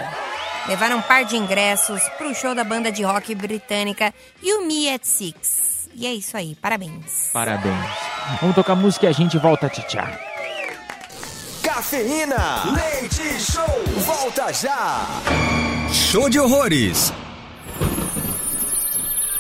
Levaram 0.69 0.99
um 0.99 1.03
par 1.03 1.25
de 1.25 1.37
ingressos 1.37 2.03
pro 2.19 2.35
show 2.35 2.55
da 2.55 2.65
banda 2.65 2.91
de 2.93 3.03
rock 3.03 3.35
britânica 3.35 4.13
You 4.43 4.67
Me 4.67 4.89
at 4.89 5.05
Six. 5.05 5.70
E 5.95 6.07
é 6.07 6.15
isso 6.15 6.37
aí, 6.37 6.55
parabéns. 6.55 7.31
Parabéns. 7.33 7.75
Vamos 8.41 8.55
tocar 8.55 8.75
música 8.75 9.07
e 9.07 9.09
a 9.09 9.13
gente 9.13 9.37
volta 9.39 9.67
a 9.67 9.71
tchau. 9.71 10.07
Cafeína. 11.63 12.65
Leite 12.73 13.41
Show. 13.41 13.85
Volta 14.05 14.53
já. 14.53 15.07
Show 15.93 16.29
de 16.29 16.39
horrores. 16.39 17.13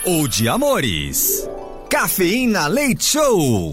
Ou 0.04 0.26
de 0.26 0.48
amores. 0.48 1.48
Cafeína 1.88 2.66
Leite 2.66 3.04
Show. 3.04 3.72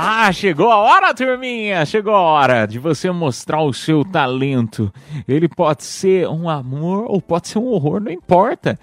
Ah, 0.00 0.30
chegou 0.30 0.70
a 0.70 0.76
hora, 0.76 1.12
turminha! 1.12 1.84
Chegou 1.84 2.14
a 2.14 2.20
hora 2.20 2.66
de 2.66 2.78
você 2.78 3.10
mostrar 3.10 3.62
o 3.62 3.72
seu 3.72 4.04
talento. 4.04 4.94
Ele 5.26 5.48
pode 5.48 5.82
ser 5.82 6.28
um 6.28 6.48
amor 6.48 7.06
ou 7.08 7.20
pode 7.20 7.48
ser 7.48 7.58
um 7.58 7.66
horror, 7.66 7.98
não 7.98 8.12
importa. 8.12 8.78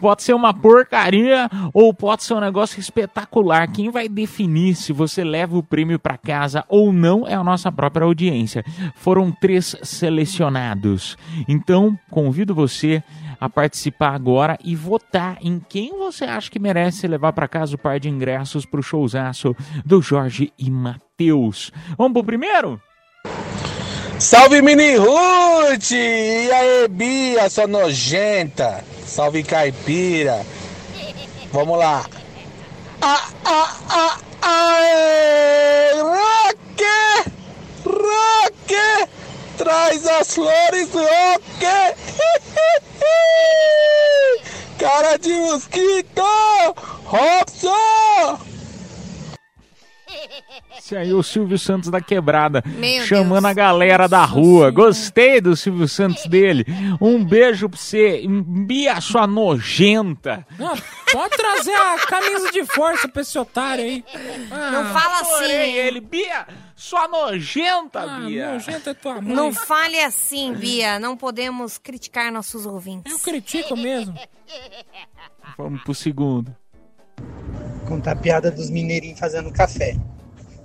Pode 0.00 0.22
ser 0.22 0.32
uma 0.32 0.54
porcaria 0.54 1.50
ou 1.74 1.92
pode 1.92 2.24
ser 2.24 2.32
um 2.32 2.40
negócio 2.40 2.80
espetacular. 2.80 3.70
Quem 3.70 3.90
vai 3.90 4.08
definir 4.08 4.74
se 4.74 4.90
você 4.90 5.22
leva 5.22 5.54
o 5.58 5.62
prêmio 5.62 5.98
para 5.98 6.16
casa 6.16 6.64
ou 6.66 6.94
não 6.94 7.28
é 7.28 7.34
a 7.34 7.44
nossa 7.44 7.70
própria 7.70 8.06
audiência. 8.06 8.64
Foram 8.94 9.30
três 9.30 9.76
selecionados. 9.82 11.18
Então, 11.46 11.94
convido 12.10 12.54
você 12.54 13.02
a 13.40 13.48
participar 13.48 14.14
agora 14.14 14.58
e 14.62 14.74
votar 14.74 15.38
em 15.40 15.60
quem 15.60 15.96
você 15.96 16.24
acha 16.24 16.50
que 16.50 16.58
merece 16.58 17.06
levar 17.06 17.32
para 17.32 17.48
casa 17.48 17.74
o 17.74 17.78
par 17.78 17.98
de 17.98 18.08
ingressos 18.08 18.66
para 18.66 18.80
o 18.80 18.82
showzaço 18.82 19.54
do 19.84 20.00
Jorge 20.00 20.52
e 20.58 20.70
Matheus. 20.70 21.70
Vamos 21.96 22.12
pro 22.12 22.24
primeiro? 22.24 22.80
Salve 24.18 24.62
Mini 24.62 24.96
Ruth! 24.96 25.90
E 25.90 26.50
aí, 26.50 26.88
Bia, 26.88 27.50
sua 27.50 27.66
nojenta! 27.66 28.84
Salve 29.04 29.42
Caipira! 29.42 30.44
Vamos 31.52 31.78
lá! 31.78 32.04
Ah, 33.02 33.28
ah, 33.44 33.76
ah, 33.90 34.18
aê! 34.42 35.92
Roque! 36.00 37.30
Roque! 37.84 39.08
Traz 39.56 40.06
as 40.06 40.34
flores, 40.34 40.88
Roque! 40.92 41.94
Cara 44.78 45.16
de 45.16 45.32
mosquito! 45.32 46.22
Robson! 47.04 48.40
Esse 50.78 50.96
aí 50.96 51.10
é 51.10 51.14
o 51.14 51.22
Silvio 51.22 51.58
Santos 51.58 51.88
da 51.90 52.00
quebrada, 52.00 52.62
Meu 52.66 53.02
chamando 53.06 53.44
Deus. 53.44 53.52
a 53.52 53.54
galera 53.54 54.06
da 54.06 54.22
rua. 54.24 54.70
Gostei 54.70 55.40
do 55.40 55.56
Silvio 55.56 55.88
Santos 55.88 56.26
dele. 56.26 56.66
Um 57.00 57.24
beijo 57.24 57.68
pra 57.70 57.78
você, 57.78 58.22
Bia, 58.28 59.00
sua 59.00 59.26
nojenta. 59.26 60.46
Não, 60.58 60.76
pode 61.10 61.36
trazer 61.36 61.74
a 61.74 61.98
camisa 62.06 62.50
de 62.52 62.64
força 62.66 63.08
pra 63.08 63.22
esse 63.22 63.38
otário 63.38 63.82
aí. 63.84 64.04
Ah, 64.50 64.70
Não 64.72 64.92
fala 64.92 65.20
assim. 65.20 65.52
Ele, 65.52 66.00
Bia, 66.00 66.46
sua 66.74 67.06
nojenta, 67.08 68.02
ah, 68.02 68.20
Bia. 68.20 68.52
nojenta 68.52 68.90
é 68.90 68.94
tua 68.94 69.20
mãe. 69.20 69.34
Não 69.34 69.52
fale 69.52 70.00
assim, 70.00 70.52
Bia. 70.54 70.98
Não 70.98 71.16
podemos 71.16 71.78
criticar 71.78 72.32
nossos 72.32 72.66
ouvintes. 72.66 73.12
Eu 73.12 73.18
critico 73.18 73.76
mesmo. 73.76 74.18
Vamos 75.56 75.82
pro 75.82 75.94
segundo. 75.94 76.54
Contar 77.86 78.12
a 78.12 78.16
piada 78.16 78.50
dos 78.50 78.70
mineirinhos 78.70 79.18
fazendo 79.18 79.52
café. 79.52 79.96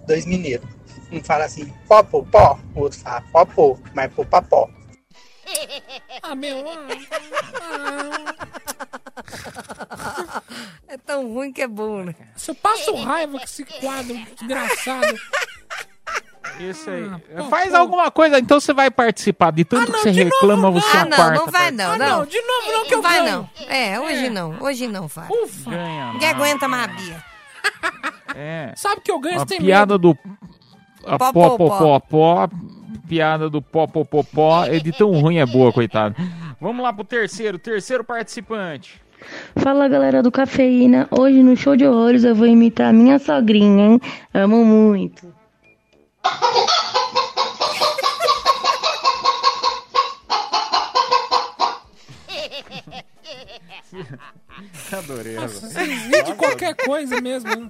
Dois 0.07 0.25
mineiros. 0.25 0.67
Um 1.11 1.23
fala 1.23 1.45
assim, 1.45 1.71
pó, 1.87 2.03
pô, 2.03 2.23
pó. 2.23 2.59
O 2.75 2.81
outro 2.81 2.99
fala, 2.99 3.21
pó, 3.31 3.45
pô, 3.45 3.79
mas 3.93 4.11
pô, 4.13 4.25
papó. 4.25 4.69
Ah, 6.21 6.35
meu. 6.35 6.63
ah, 7.61 8.43
É 10.87 10.97
tão 10.97 11.31
ruim 11.31 11.51
que 11.51 11.61
é 11.61 11.67
bom, 11.67 12.03
né? 12.03 12.15
Se 12.35 12.51
eu 12.51 12.55
passo 12.55 12.93
raiva 12.95 13.37
com 13.37 13.43
esse 13.43 13.65
quadro 13.65 14.15
desgraçado. 14.39 15.19
Isso 16.59 16.89
aí. 16.89 17.09
pô, 17.37 17.43
Faz 17.45 17.69
pô. 17.71 17.77
alguma 17.77 18.09
coisa, 18.11 18.39
então 18.39 18.59
você 18.59 18.73
vai 18.73 18.89
participar. 18.91 19.51
De 19.51 19.63
tanto 19.65 19.91
que 19.91 19.99
você 19.99 20.11
de 20.11 20.23
novo 20.23 20.35
reclama, 20.35 20.61
não. 20.63 20.73
você 20.73 20.97
Ah, 20.97 20.99
é 20.99 21.01
a 21.01 21.05
não, 21.05 21.17
quarta. 21.17 21.33
não 21.39 21.47
vai 21.47 21.71
não, 21.71 21.91
Ah, 21.91 21.97
não. 21.97 22.19
não, 22.19 22.25
de 22.25 22.41
novo 22.41 22.71
não 22.71 22.85
que 22.85 22.93
eu 22.93 22.97
Não 22.97 23.03
vai 23.03 23.19
ganho. 23.23 23.31
não. 23.31 23.49
É, 23.67 23.99
hoje 23.99 24.25
É. 24.25 24.29
não. 24.29 24.55
Hoje 24.61 24.87
não, 24.87 25.07
Fábio. 25.09 25.43
Ufa. 25.43 25.69
Ganha, 25.69 26.13
Ninguém 26.13 26.29
aguenta 26.29 26.67
mais 26.67 26.83
a 26.83 26.87
Bia. 26.87 27.23
É. 28.35 28.71
Sabe 28.75 29.01
que 29.01 29.11
eu 29.11 29.19
ganho, 29.19 29.37
A 29.37 29.39
você 29.39 29.45
tem 29.47 29.59
piada 29.59 29.95
medo. 29.95 30.13
do 30.13 30.19
a 31.05 31.17
pó, 31.17 31.31
pó, 31.33 31.57
pó. 31.57 31.67
pó, 31.77 31.99
pó, 31.99 32.49
piada 33.07 33.49
do 33.49 33.59
pó, 33.61 33.87
pó, 33.87 34.03
pó, 34.05 34.23
pó, 34.23 34.65
é 34.65 34.79
de 34.79 34.91
tão 34.91 35.11
ruim 35.19 35.39
é 35.39 35.45
boa, 35.45 35.73
coitado. 35.73 36.15
Vamos 36.61 36.83
lá 36.83 36.93
pro 36.93 37.03
terceiro, 37.03 37.57
terceiro 37.57 38.03
participante. 38.03 39.01
Fala 39.57 39.87
galera 39.87 40.21
do 40.21 40.31
Cafeína, 40.31 41.07
hoje 41.11 41.41
no 41.41 41.57
show 41.57 41.75
de 41.75 41.85
horrores 41.87 42.23
eu 42.23 42.35
vou 42.35 42.45
imitar 42.47 42.89
a 42.89 42.93
minha 42.93 43.17
sogrinha, 43.19 43.85
hein? 43.93 44.01
Amo 44.33 44.63
muito. 44.63 45.33
Adorei. 54.91 55.35
Nossa, 55.35 55.67
de 55.67 56.33
qualquer 56.35 56.75
coisa 56.75 57.21
mesmo. 57.21 57.49
né? 57.49 57.69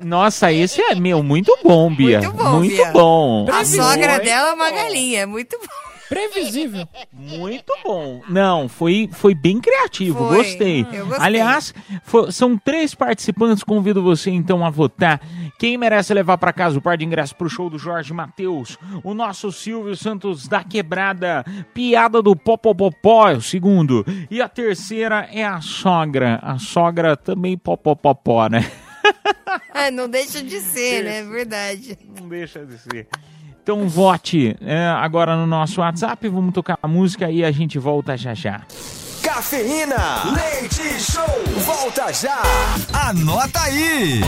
Nossa, 0.00 0.52
esse 0.52 0.80
é, 0.82 0.94
meu, 0.94 1.22
muito 1.22 1.56
bom, 1.62 1.94
Bia. 1.94 2.20
Muito 2.20 2.36
bom, 2.36 2.52
Muito 2.58 2.76
Bia. 2.76 2.90
bom. 2.92 3.46
A 3.50 3.64
sogra 3.64 4.18
dela 4.18 4.50
é 4.50 4.54
uma 4.54 4.70
galinha. 4.70 5.20
é 5.20 5.26
Muito 5.26 5.58
bom. 5.58 5.93
Previsível. 6.14 6.88
Muito 7.12 7.72
bom. 7.84 8.22
Não, 8.28 8.68
foi, 8.68 9.08
foi 9.12 9.34
bem 9.34 9.60
criativo, 9.60 10.18
Foi. 10.28 10.36
gostei. 10.36 10.86
Eu 10.92 11.06
gostei. 11.06 11.24
Aliás, 11.26 11.74
fo- 12.04 12.30
são 12.30 12.56
três 12.56 12.94
participantes, 12.94 13.64
convido 13.64 14.02
você 14.02 14.30
então 14.30 14.64
a 14.64 14.70
votar. 14.70 15.20
Quem 15.58 15.76
merece 15.76 16.14
levar 16.14 16.38
para 16.38 16.52
casa 16.52 16.78
o 16.78 16.82
par 16.82 16.96
de 16.96 17.04
ingressos 17.04 17.32
pro 17.32 17.48
show 17.48 17.68
do 17.68 17.78
Jorge 17.78 18.12
Matheus? 18.12 18.78
O 19.02 19.14
nosso 19.14 19.50
Silvio 19.50 19.96
Santos 19.96 20.46
da 20.46 20.62
Quebrada, 20.62 21.44
piada 21.72 22.22
do 22.22 22.36
Popopopó, 22.36 23.28
é 23.30 23.34
o 23.34 23.40
segundo. 23.42 24.04
E 24.30 24.40
a 24.40 24.48
terceira 24.48 25.28
é 25.32 25.44
a 25.44 25.60
sogra. 25.60 26.38
A 26.42 26.58
sogra 26.58 27.16
também 27.16 27.56
Popopopó, 27.58 28.48
né? 28.48 28.70
Ah, 29.72 29.90
não 29.92 30.08
deixa 30.08 30.42
de 30.42 30.60
ser, 30.60 31.04
né? 31.04 31.18
É 31.18 31.22
verdade. 31.24 31.98
Não 32.20 32.28
deixa 32.28 32.64
de 32.64 32.78
ser. 32.78 33.08
Então 33.64 33.88
vote 33.88 34.54
é, 34.60 34.88
agora 34.88 35.34
no 35.36 35.46
nosso 35.46 35.80
WhatsApp, 35.80 36.28
vamos 36.28 36.52
tocar 36.52 36.78
a 36.82 36.86
música 36.86 37.30
e 37.30 37.42
a 37.42 37.50
gente 37.50 37.78
volta 37.78 38.14
já 38.14 38.34
já. 38.34 38.60
Cafeína. 39.22 39.96
Leite 40.34 41.00
Show. 41.00 41.24
Volta 41.64 42.12
já. 42.12 42.42
Anota 42.92 43.58
aí. 43.62 44.20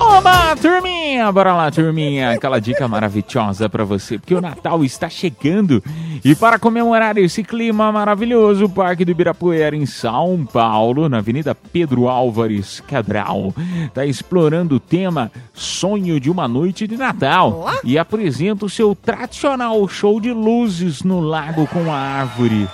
Oba, 0.00 0.54
turminha! 0.56 1.30
Bora 1.32 1.54
lá, 1.54 1.70
turminha! 1.70 2.32
Aquela 2.32 2.60
dica 2.60 2.86
maravilhosa 2.86 3.68
pra 3.68 3.84
você, 3.84 4.18
porque 4.18 4.34
o 4.34 4.40
Natal 4.40 4.84
está 4.84 5.08
chegando. 5.08 5.82
E 6.24 6.34
para 6.34 6.58
comemorar 6.58 7.16
esse 7.18 7.42
clima 7.42 7.90
maravilhoso, 7.90 8.66
o 8.66 8.68
Parque 8.68 9.04
do 9.04 9.10
Ibirapuera, 9.10 9.74
em 9.74 9.86
São 9.86 10.46
Paulo, 10.52 11.08
na 11.08 11.18
Avenida 11.18 11.54
Pedro 11.54 12.08
Álvares 12.08 12.80
Cabral, 12.86 13.54
está 13.86 14.04
explorando 14.04 14.76
o 14.76 14.80
tema 14.80 15.32
Sonho 15.52 16.20
de 16.20 16.30
uma 16.30 16.46
Noite 16.46 16.86
de 16.86 16.96
Natal. 16.96 17.66
E 17.82 17.98
apresenta 17.98 18.66
o 18.66 18.70
seu 18.70 18.94
tradicional 18.94 19.88
show 19.88 20.20
de 20.20 20.32
luzes 20.32 21.02
no 21.02 21.20
lago 21.20 21.66
com 21.66 21.90
a 21.90 21.96
árvore. 21.96 22.68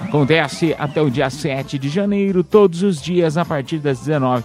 Acontece 0.00 0.76
até 0.78 1.00
o 1.00 1.10
dia 1.10 1.30
7 1.30 1.78
de 1.78 1.88
janeiro, 1.88 2.44
todos 2.44 2.82
os 2.82 3.00
dias, 3.00 3.36
a 3.36 3.44
partir 3.44 3.78
das 3.78 4.00
19 4.00 4.44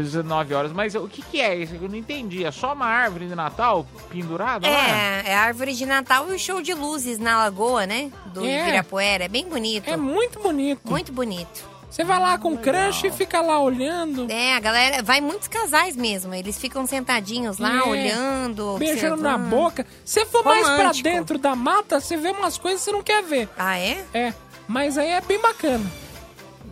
às 0.00 0.06
19 0.06 0.54
horas. 0.54 0.72
Mas 0.72 0.94
o 0.94 1.08
que, 1.08 1.22
que 1.22 1.40
é 1.40 1.54
isso? 1.56 1.74
Eu 1.80 1.88
não 1.88 1.96
entendi. 1.96 2.44
É 2.44 2.50
só 2.50 2.72
uma 2.72 2.86
árvore 2.86 3.26
de 3.28 3.34
Natal 3.34 3.86
pendurada 4.10 4.68
lá? 4.68 4.88
É, 4.88 5.22
é 5.26 5.34
a 5.36 5.42
árvore 5.42 5.72
de 5.74 5.86
Natal 5.86 6.30
e 6.30 6.34
o 6.34 6.38
show 6.38 6.60
de 6.62 6.74
luzes 6.74 7.18
na 7.18 7.38
lagoa, 7.38 7.86
né? 7.86 8.10
Do 8.26 8.44
É. 8.44 8.62
Ibirapuera. 8.62 9.24
É 9.24 9.28
bem 9.28 9.48
bonito. 9.48 9.88
É 9.88 9.96
muito 9.96 10.40
bonito. 10.40 10.80
Muito 10.88 11.12
bonito. 11.12 11.74
Você 11.90 12.02
vai 12.02 12.18
lá 12.18 12.36
com 12.36 12.56
crush 12.56 13.04
e 13.06 13.10
fica 13.12 13.40
lá 13.40 13.60
olhando. 13.60 14.26
É, 14.28 14.56
a 14.56 14.58
galera. 14.58 15.00
Vai 15.00 15.20
muitos 15.20 15.46
casais 15.46 15.94
mesmo. 15.94 16.34
Eles 16.34 16.58
ficam 16.58 16.84
sentadinhos 16.88 17.58
lá, 17.58 17.76
É. 17.78 17.82
olhando. 17.82 18.76
Beijando 18.78 19.22
na 19.22 19.38
boca. 19.38 19.86
Se 20.04 20.24
for 20.26 20.44
mais 20.44 20.64
pra 20.66 20.76
Romântico. 20.78 21.08
dentro 21.08 21.38
da 21.38 21.54
mata, 21.54 22.00
você 22.00 22.16
vê 22.16 22.30
umas 22.32 22.58
coisas 22.58 22.80
que 22.80 22.86
você 22.86 22.92
não 22.92 23.02
quer 23.02 23.22
ver. 23.22 23.48
Ah, 23.56 23.78
é? 23.78 24.04
É. 24.12 24.34
Mas 24.66 24.98
aí 24.98 25.10
é 25.10 25.20
bem 25.20 25.40
bacana. 25.40 25.84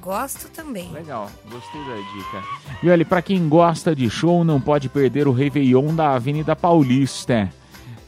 Gosto 0.02 0.48
também. 0.50 0.90
Legal, 0.90 1.30
gostei 1.48 1.80
da 1.84 1.94
dica. 1.94 2.42
E 2.82 2.90
olha, 2.90 3.04
pra 3.04 3.22
quem 3.22 3.48
gosta 3.48 3.94
de 3.94 4.10
show, 4.10 4.42
não 4.42 4.60
pode 4.60 4.88
perder 4.88 5.28
o 5.28 5.32
Réveillon 5.32 5.94
da 5.94 6.14
Avenida 6.16 6.56
Paulista. 6.56 7.48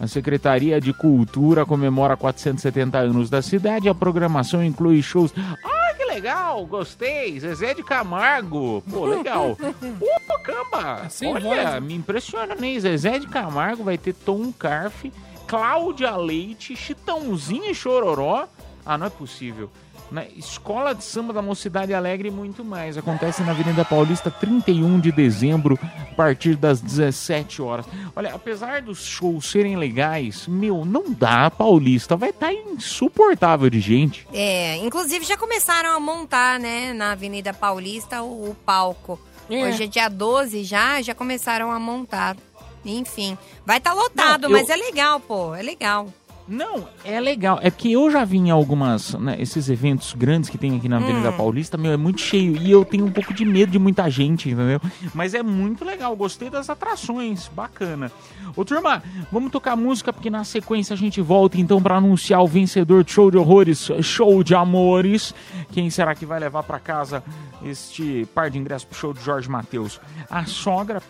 A 0.00 0.08
Secretaria 0.08 0.80
de 0.80 0.92
Cultura 0.92 1.64
comemora 1.64 2.16
470 2.16 2.98
anos 2.98 3.30
da 3.30 3.40
cidade. 3.40 3.88
A 3.88 3.94
programação 3.94 4.62
inclui 4.62 5.00
shows. 5.02 5.32
Ai, 5.64 5.94
que 5.94 6.04
legal! 6.04 6.66
Gostei! 6.66 7.38
Zezé 7.38 7.74
de 7.74 7.84
Camargo. 7.84 8.82
Pô, 8.90 9.06
legal. 9.06 9.56
Pô, 9.56 10.38
camba! 10.42 11.08
Sem 11.08 11.32
Olha, 11.32 11.70
voz. 11.70 11.82
me 11.84 11.94
impressiona, 11.94 12.56
né? 12.56 12.76
Zezé 12.80 13.20
de 13.20 13.28
Camargo 13.28 13.84
vai 13.84 13.96
ter 13.96 14.14
Tom 14.14 14.52
Carf, 14.52 15.12
Cláudia 15.46 16.16
Leite, 16.16 16.74
Chitãozinho 16.74 17.70
e 17.70 17.74
Chororó. 17.74 18.48
Ah, 18.84 18.98
não 18.98 19.06
é 19.06 19.10
possível. 19.10 19.70
Na 20.14 20.24
Escola 20.36 20.94
de 20.94 21.02
Samba 21.02 21.32
da 21.32 21.42
Mocidade 21.42 21.92
Alegre 21.92 22.28
e 22.28 22.30
muito 22.30 22.64
mais. 22.64 22.96
Acontece 22.96 23.42
na 23.42 23.50
Avenida 23.50 23.84
Paulista, 23.84 24.30
31 24.30 25.00
de 25.00 25.10
dezembro, 25.10 25.76
a 25.82 26.14
partir 26.14 26.54
das 26.54 26.80
17 26.80 27.60
horas. 27.60 27.84
Olha, 28.14 28.32
apesar 28.32 28.80
dos 28.80 29.04
shows 29.04 29.50
serem 29.50 29.74
legais, 29.76 30.46
meu, 30.46 30.84
não 30.84 31.10
dá, 31.12 31.50
Paulista. 31.50 32.14
Vai 32.14 32.30
estar 32.30 32.52
insuportável 32.52 33.68
de 33.68 33.80
gente. 33.80 34.24
É, 34.32 34.76
inclusive 34.76 35.24
já 35.24 35.36
começaram 35.36 35.90
a 35.90 35.98
montar, 35.98 36.60
né, 36.60 36.92
na 36.92 37.10
Avenida 37.10 37.52
Paulista, 37.52 38.22
o, 38.22 38.50
o 38.50 38.54
palco. 38.64 39.18
É. 39.50 39.64
Hoje 39.64 39.82
é 39.82 39.86
dia 39.88 40.08
12 40.08 40.62
já, 40.62 41.02
já 41.02 41.12
começaram 41.12 41.72
a 41.72 41.80
montar. 41.80 42.36
Enfim, 42.84 43.36
vai 43.66 43.78
estar 43.78 43.92
lotado, 43.94 44.42
Não, 44.42 44.50
eu- 44.50 44.52
mas 44.60 44.70
é 44.70 44.76
legal, 44.76 45.18
pô, 45.18 45.56
é 45.56 45.62
legal. 45.62 46.08
Não, 46.46 46.86
é 47.04 47.18
legal. 47.20 47.58
É 47.62 47.70
porque 47.70 47.88
eu 47.88 48.10
já 48.10 48.22
vi 48.24 48.36
em 48.36 48.50
algumas, 48.50 49.14
né, 49.14 49.36
esses 49.38 49.70
eventos 49.70 50.12
grandes 50.12 50.50
que 50.50 50.58
tem 50.58 50.76
aqui 50.76 50.88
na 50.88 50.98
Avenida 50.98 51.30
Hum. 51.30 51.36
Paulista, 51.36 51.78
meu, 51.78 51.92
é 51.92 51.96
muito 51.96 52.20
cheio. 52.20 52.56
E 52.56 52.70
eu 52.70 52.84
tenho 52.84 53.06
um 53.06 53.10
pouco 53.10 53.32
de 53.32 53.44
medo 53.44 53.72
de 53.72 53.78
muita 53.78 54.10
gente, 54.10 54.50
entendeu? 54.50 54.80
Mas 55.14 55.32
é 55.32 55.42
muito 55.42 55.84
legal, 55.84 56.14
gostei 56.14 56.50
das 56.50 56.68
atrações, 56.68 57.48
bacana. 57.48 58.12
Ô, 58.54 58.64
turma, 58.64 59.02
vamos 59.32 59.50
tocar 59.50 59.74
música, 59.74 60.12
porque 60.12 60.28
na 60.28 60.44
sequência 60.44 60.92
a 60.92 60.96
gente 60.96 61.20
volta 61.20 61.58
então 61.58 61.82
para 61.82 61.96
anunciar 61.96 62.42
o 62.42 62.46
vencedor 62.46 63.02
de 63.04 63.12
show 63.12 63.30
de 63.30 63.38
horrores, 63.38 63.90
show 64.02 64.44
de 64.44 64.54
amores. 64.54 65.34
Quem 65.72 65.88
será 65.88 66.14
que 66.14 66.26
vai 66.26 66.38
levar 66.38 66.62
para 66.62 66.78
casa 66.78 67.24
este 67.64 68.28
par 68.34 68.50
de 68.50 68.58
ingressos 68.58 68.84
pro 68.84 68.98
show 68.98 69.12
de 69.14 69.22
Jorge 69.22 69.48
Matheus? 69.48 69.98
A 70.30 70.44
sogra 70.44 71.02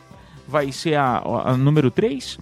vai 0.49 0.71
ser 0.73 0.95
a, 0.97 1.23
a 1.45 1.57
número 1.57 1.91
3. 1.91 2.39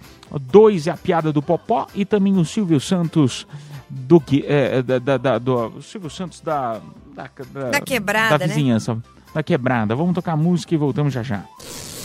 2 0.51 0.87
é 0.87 0.91
a 0.91 0.97
piada 0.97 1.31
do 1.31 1.41
Popó 1.41 1.87
e 1.95 2.05
também 2.05 2.37
o 2.37 2.45
Silvio 2.45 2.79
Santos 2.79 3.45
do 3.89 4.19
que 4.19 4.43
é, 4.47 4.81
da, 4.81 4.97
da- 4.99 5.17
da- 5.17 5.37
do 5.37 5.81
Silvio 5.81 6.09
Santos 6.09 6.41
da 6.41 6.79
da, 7.15 7.29
Da 7.69 7.79
quebrada, 7.81 8.37
da 8.39 8.47
né? 8.47 8.53
vizinhança, 8.53 8.97
da 9.35 9.43
quebrada. 9.43 9.95
Vamos 9.95 10.15
tocar 10.15 10.35
música 10.35 10.73
e 10.73 10.77
voltamos 10.77 11.13
já 11.13 11.21
já. 11.21 11.43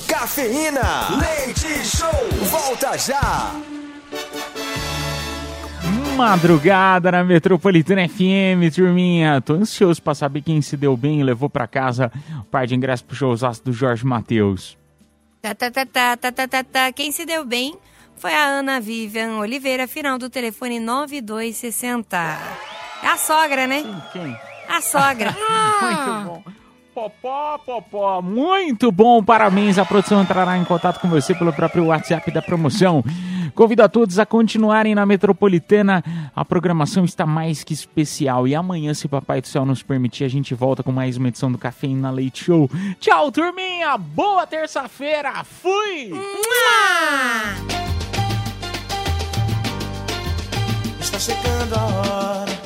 Cafeína, 0.06 0.80
leite 1.18 1.66
show, 1.86 2.10
volta 2.50 2.96
já. 2.98 3.52
Madrugada 6.16 7.12
na 7.12 7.22
Metropolitana 7.24 8.08
FM, 8.08 8.74
turminha. 8.74 9.40
Tô 9.40 9.54
ansioso 9.54 10.02
pra 10.02 10.14
saber 10.14 10.42
quem 10.42 10.60
se 10.60 10.76
deu 10.76 10.96
bem 10.96 11.20
e 11.20 11.22
levou 11.22 11.48
pra 11.48 11.66
casa 11.66 12.10
o 12.40 12.44
par 12.44 12.66
de 12.66 12.74
ingressos 12.74 13.02
pro 13.06 13.14
showzaço 13.16 13.64
do 13.64 13.72
Jorge 13.72 14.04
Matheus. 14.04 14.76
Tá, 15.40 15.54
tá, 15.54 15.70
tá, 15.70 15.86
tá, 15.86 16.16
tá, 16.16 16.32
tá, 16.32 16.48
tá, 16.48 16.64
tá. 16.64 16.92
Quem 16.92 17.12
se 17.12 17.24
deu 17.24 17.44
bem 17.44 17.76
foi 18.16 18.34
a 18.34 18.44
Ana 18.44 18.80
Vivian 18.80 19.38
Oliveira, 19.38 19.86
final 19.86 20.18
do 20.18 20.28
telefone 20.28 20.80
9260. 20.80 22.16
É 23.02 23.06
a 23.06 23.16
sogra, 23.16 23.66
né? 23.66 23.84
Quem? 24.12 24.36
A 24.68 24.80
sogra. 24.80 25.30
Muito 25.80 26.28
bom. 26.28 26.42
Popó, 26.98 27.58
popó, 27.58 28.20
muito 28.20 28.90
bom, 28.90 29.22
parabéns. 29.22 29.78
A 29.78 29.84
produção 29.84 30.20
entrará 30.20 30.58
em 30.58 30.64
contato 30.64 30.98
com 30.98 31.06
você 31.06 31.32
pelo 31.32 31.52
próprio 31.52 31.86
WhatsApp 31.86 32.28
da 32.32 32.42
promoção. 32.42 33.04
Convido 33.54 33.84
a 33.84 33.88
todos 33.88 34.18
a 34.18 34.26
continuarem 34.26 34.96
na 34.96 35.06
Metropolitana. 35.06 36.02
A 36.34 36.44
programação 36.44 37.04
está 37.04 37.24
mais 37.24 37.62
que 37.62 37.72
especial. 37.72 38.48
E 38.48 38.54
amanhã, 38.56 38.92
se 38.94 39.06
Papai 39.06 39.40
do 39.40 39.46
Céu 39.46 39.64
nos 39.64 39.80
permitir, 39.80 40.24
a 40.24 40.28
gente 40.28 40.54
volta 40.54 40.82
com 40.82 40.90
mais 40.90 41.16
uma 41.16 41.28
edição 41.28 41.52
do 41.52 41.56
Cafeína 41.56 42.10
Leite 42.10 42.42
Show. 42.42 42.68
Tchau, 42.98 43.30
turminha! 43.30 43.96
Boa 43.96 44.44
terça-feira! 44.44 45.44
Fui! 45.44 46.10
Está 50.98 51.20
chegando 51.20 51.74
a 51.74 51.84
hora, 51.84 52.58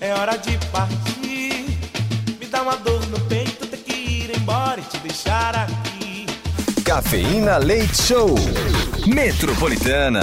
é 0.00 0.12
hora 0.14 0.36
de 0.36 0.58
partir. 0.72 1.22
Me 2.40 2.46
dá 2.48 2.62
uma 2.62 2.76
dor 2.76 3.06
no 3.06 3.31
e 4.78 4.82
te 4.82 4.98
deixar 4.98 5.54
aqui. 5.54 6.26
Cafeína 6.84 7.58
Leite 7.58 8.02
Show. 8.02 8.34
Metropolitana. 9.06 10.22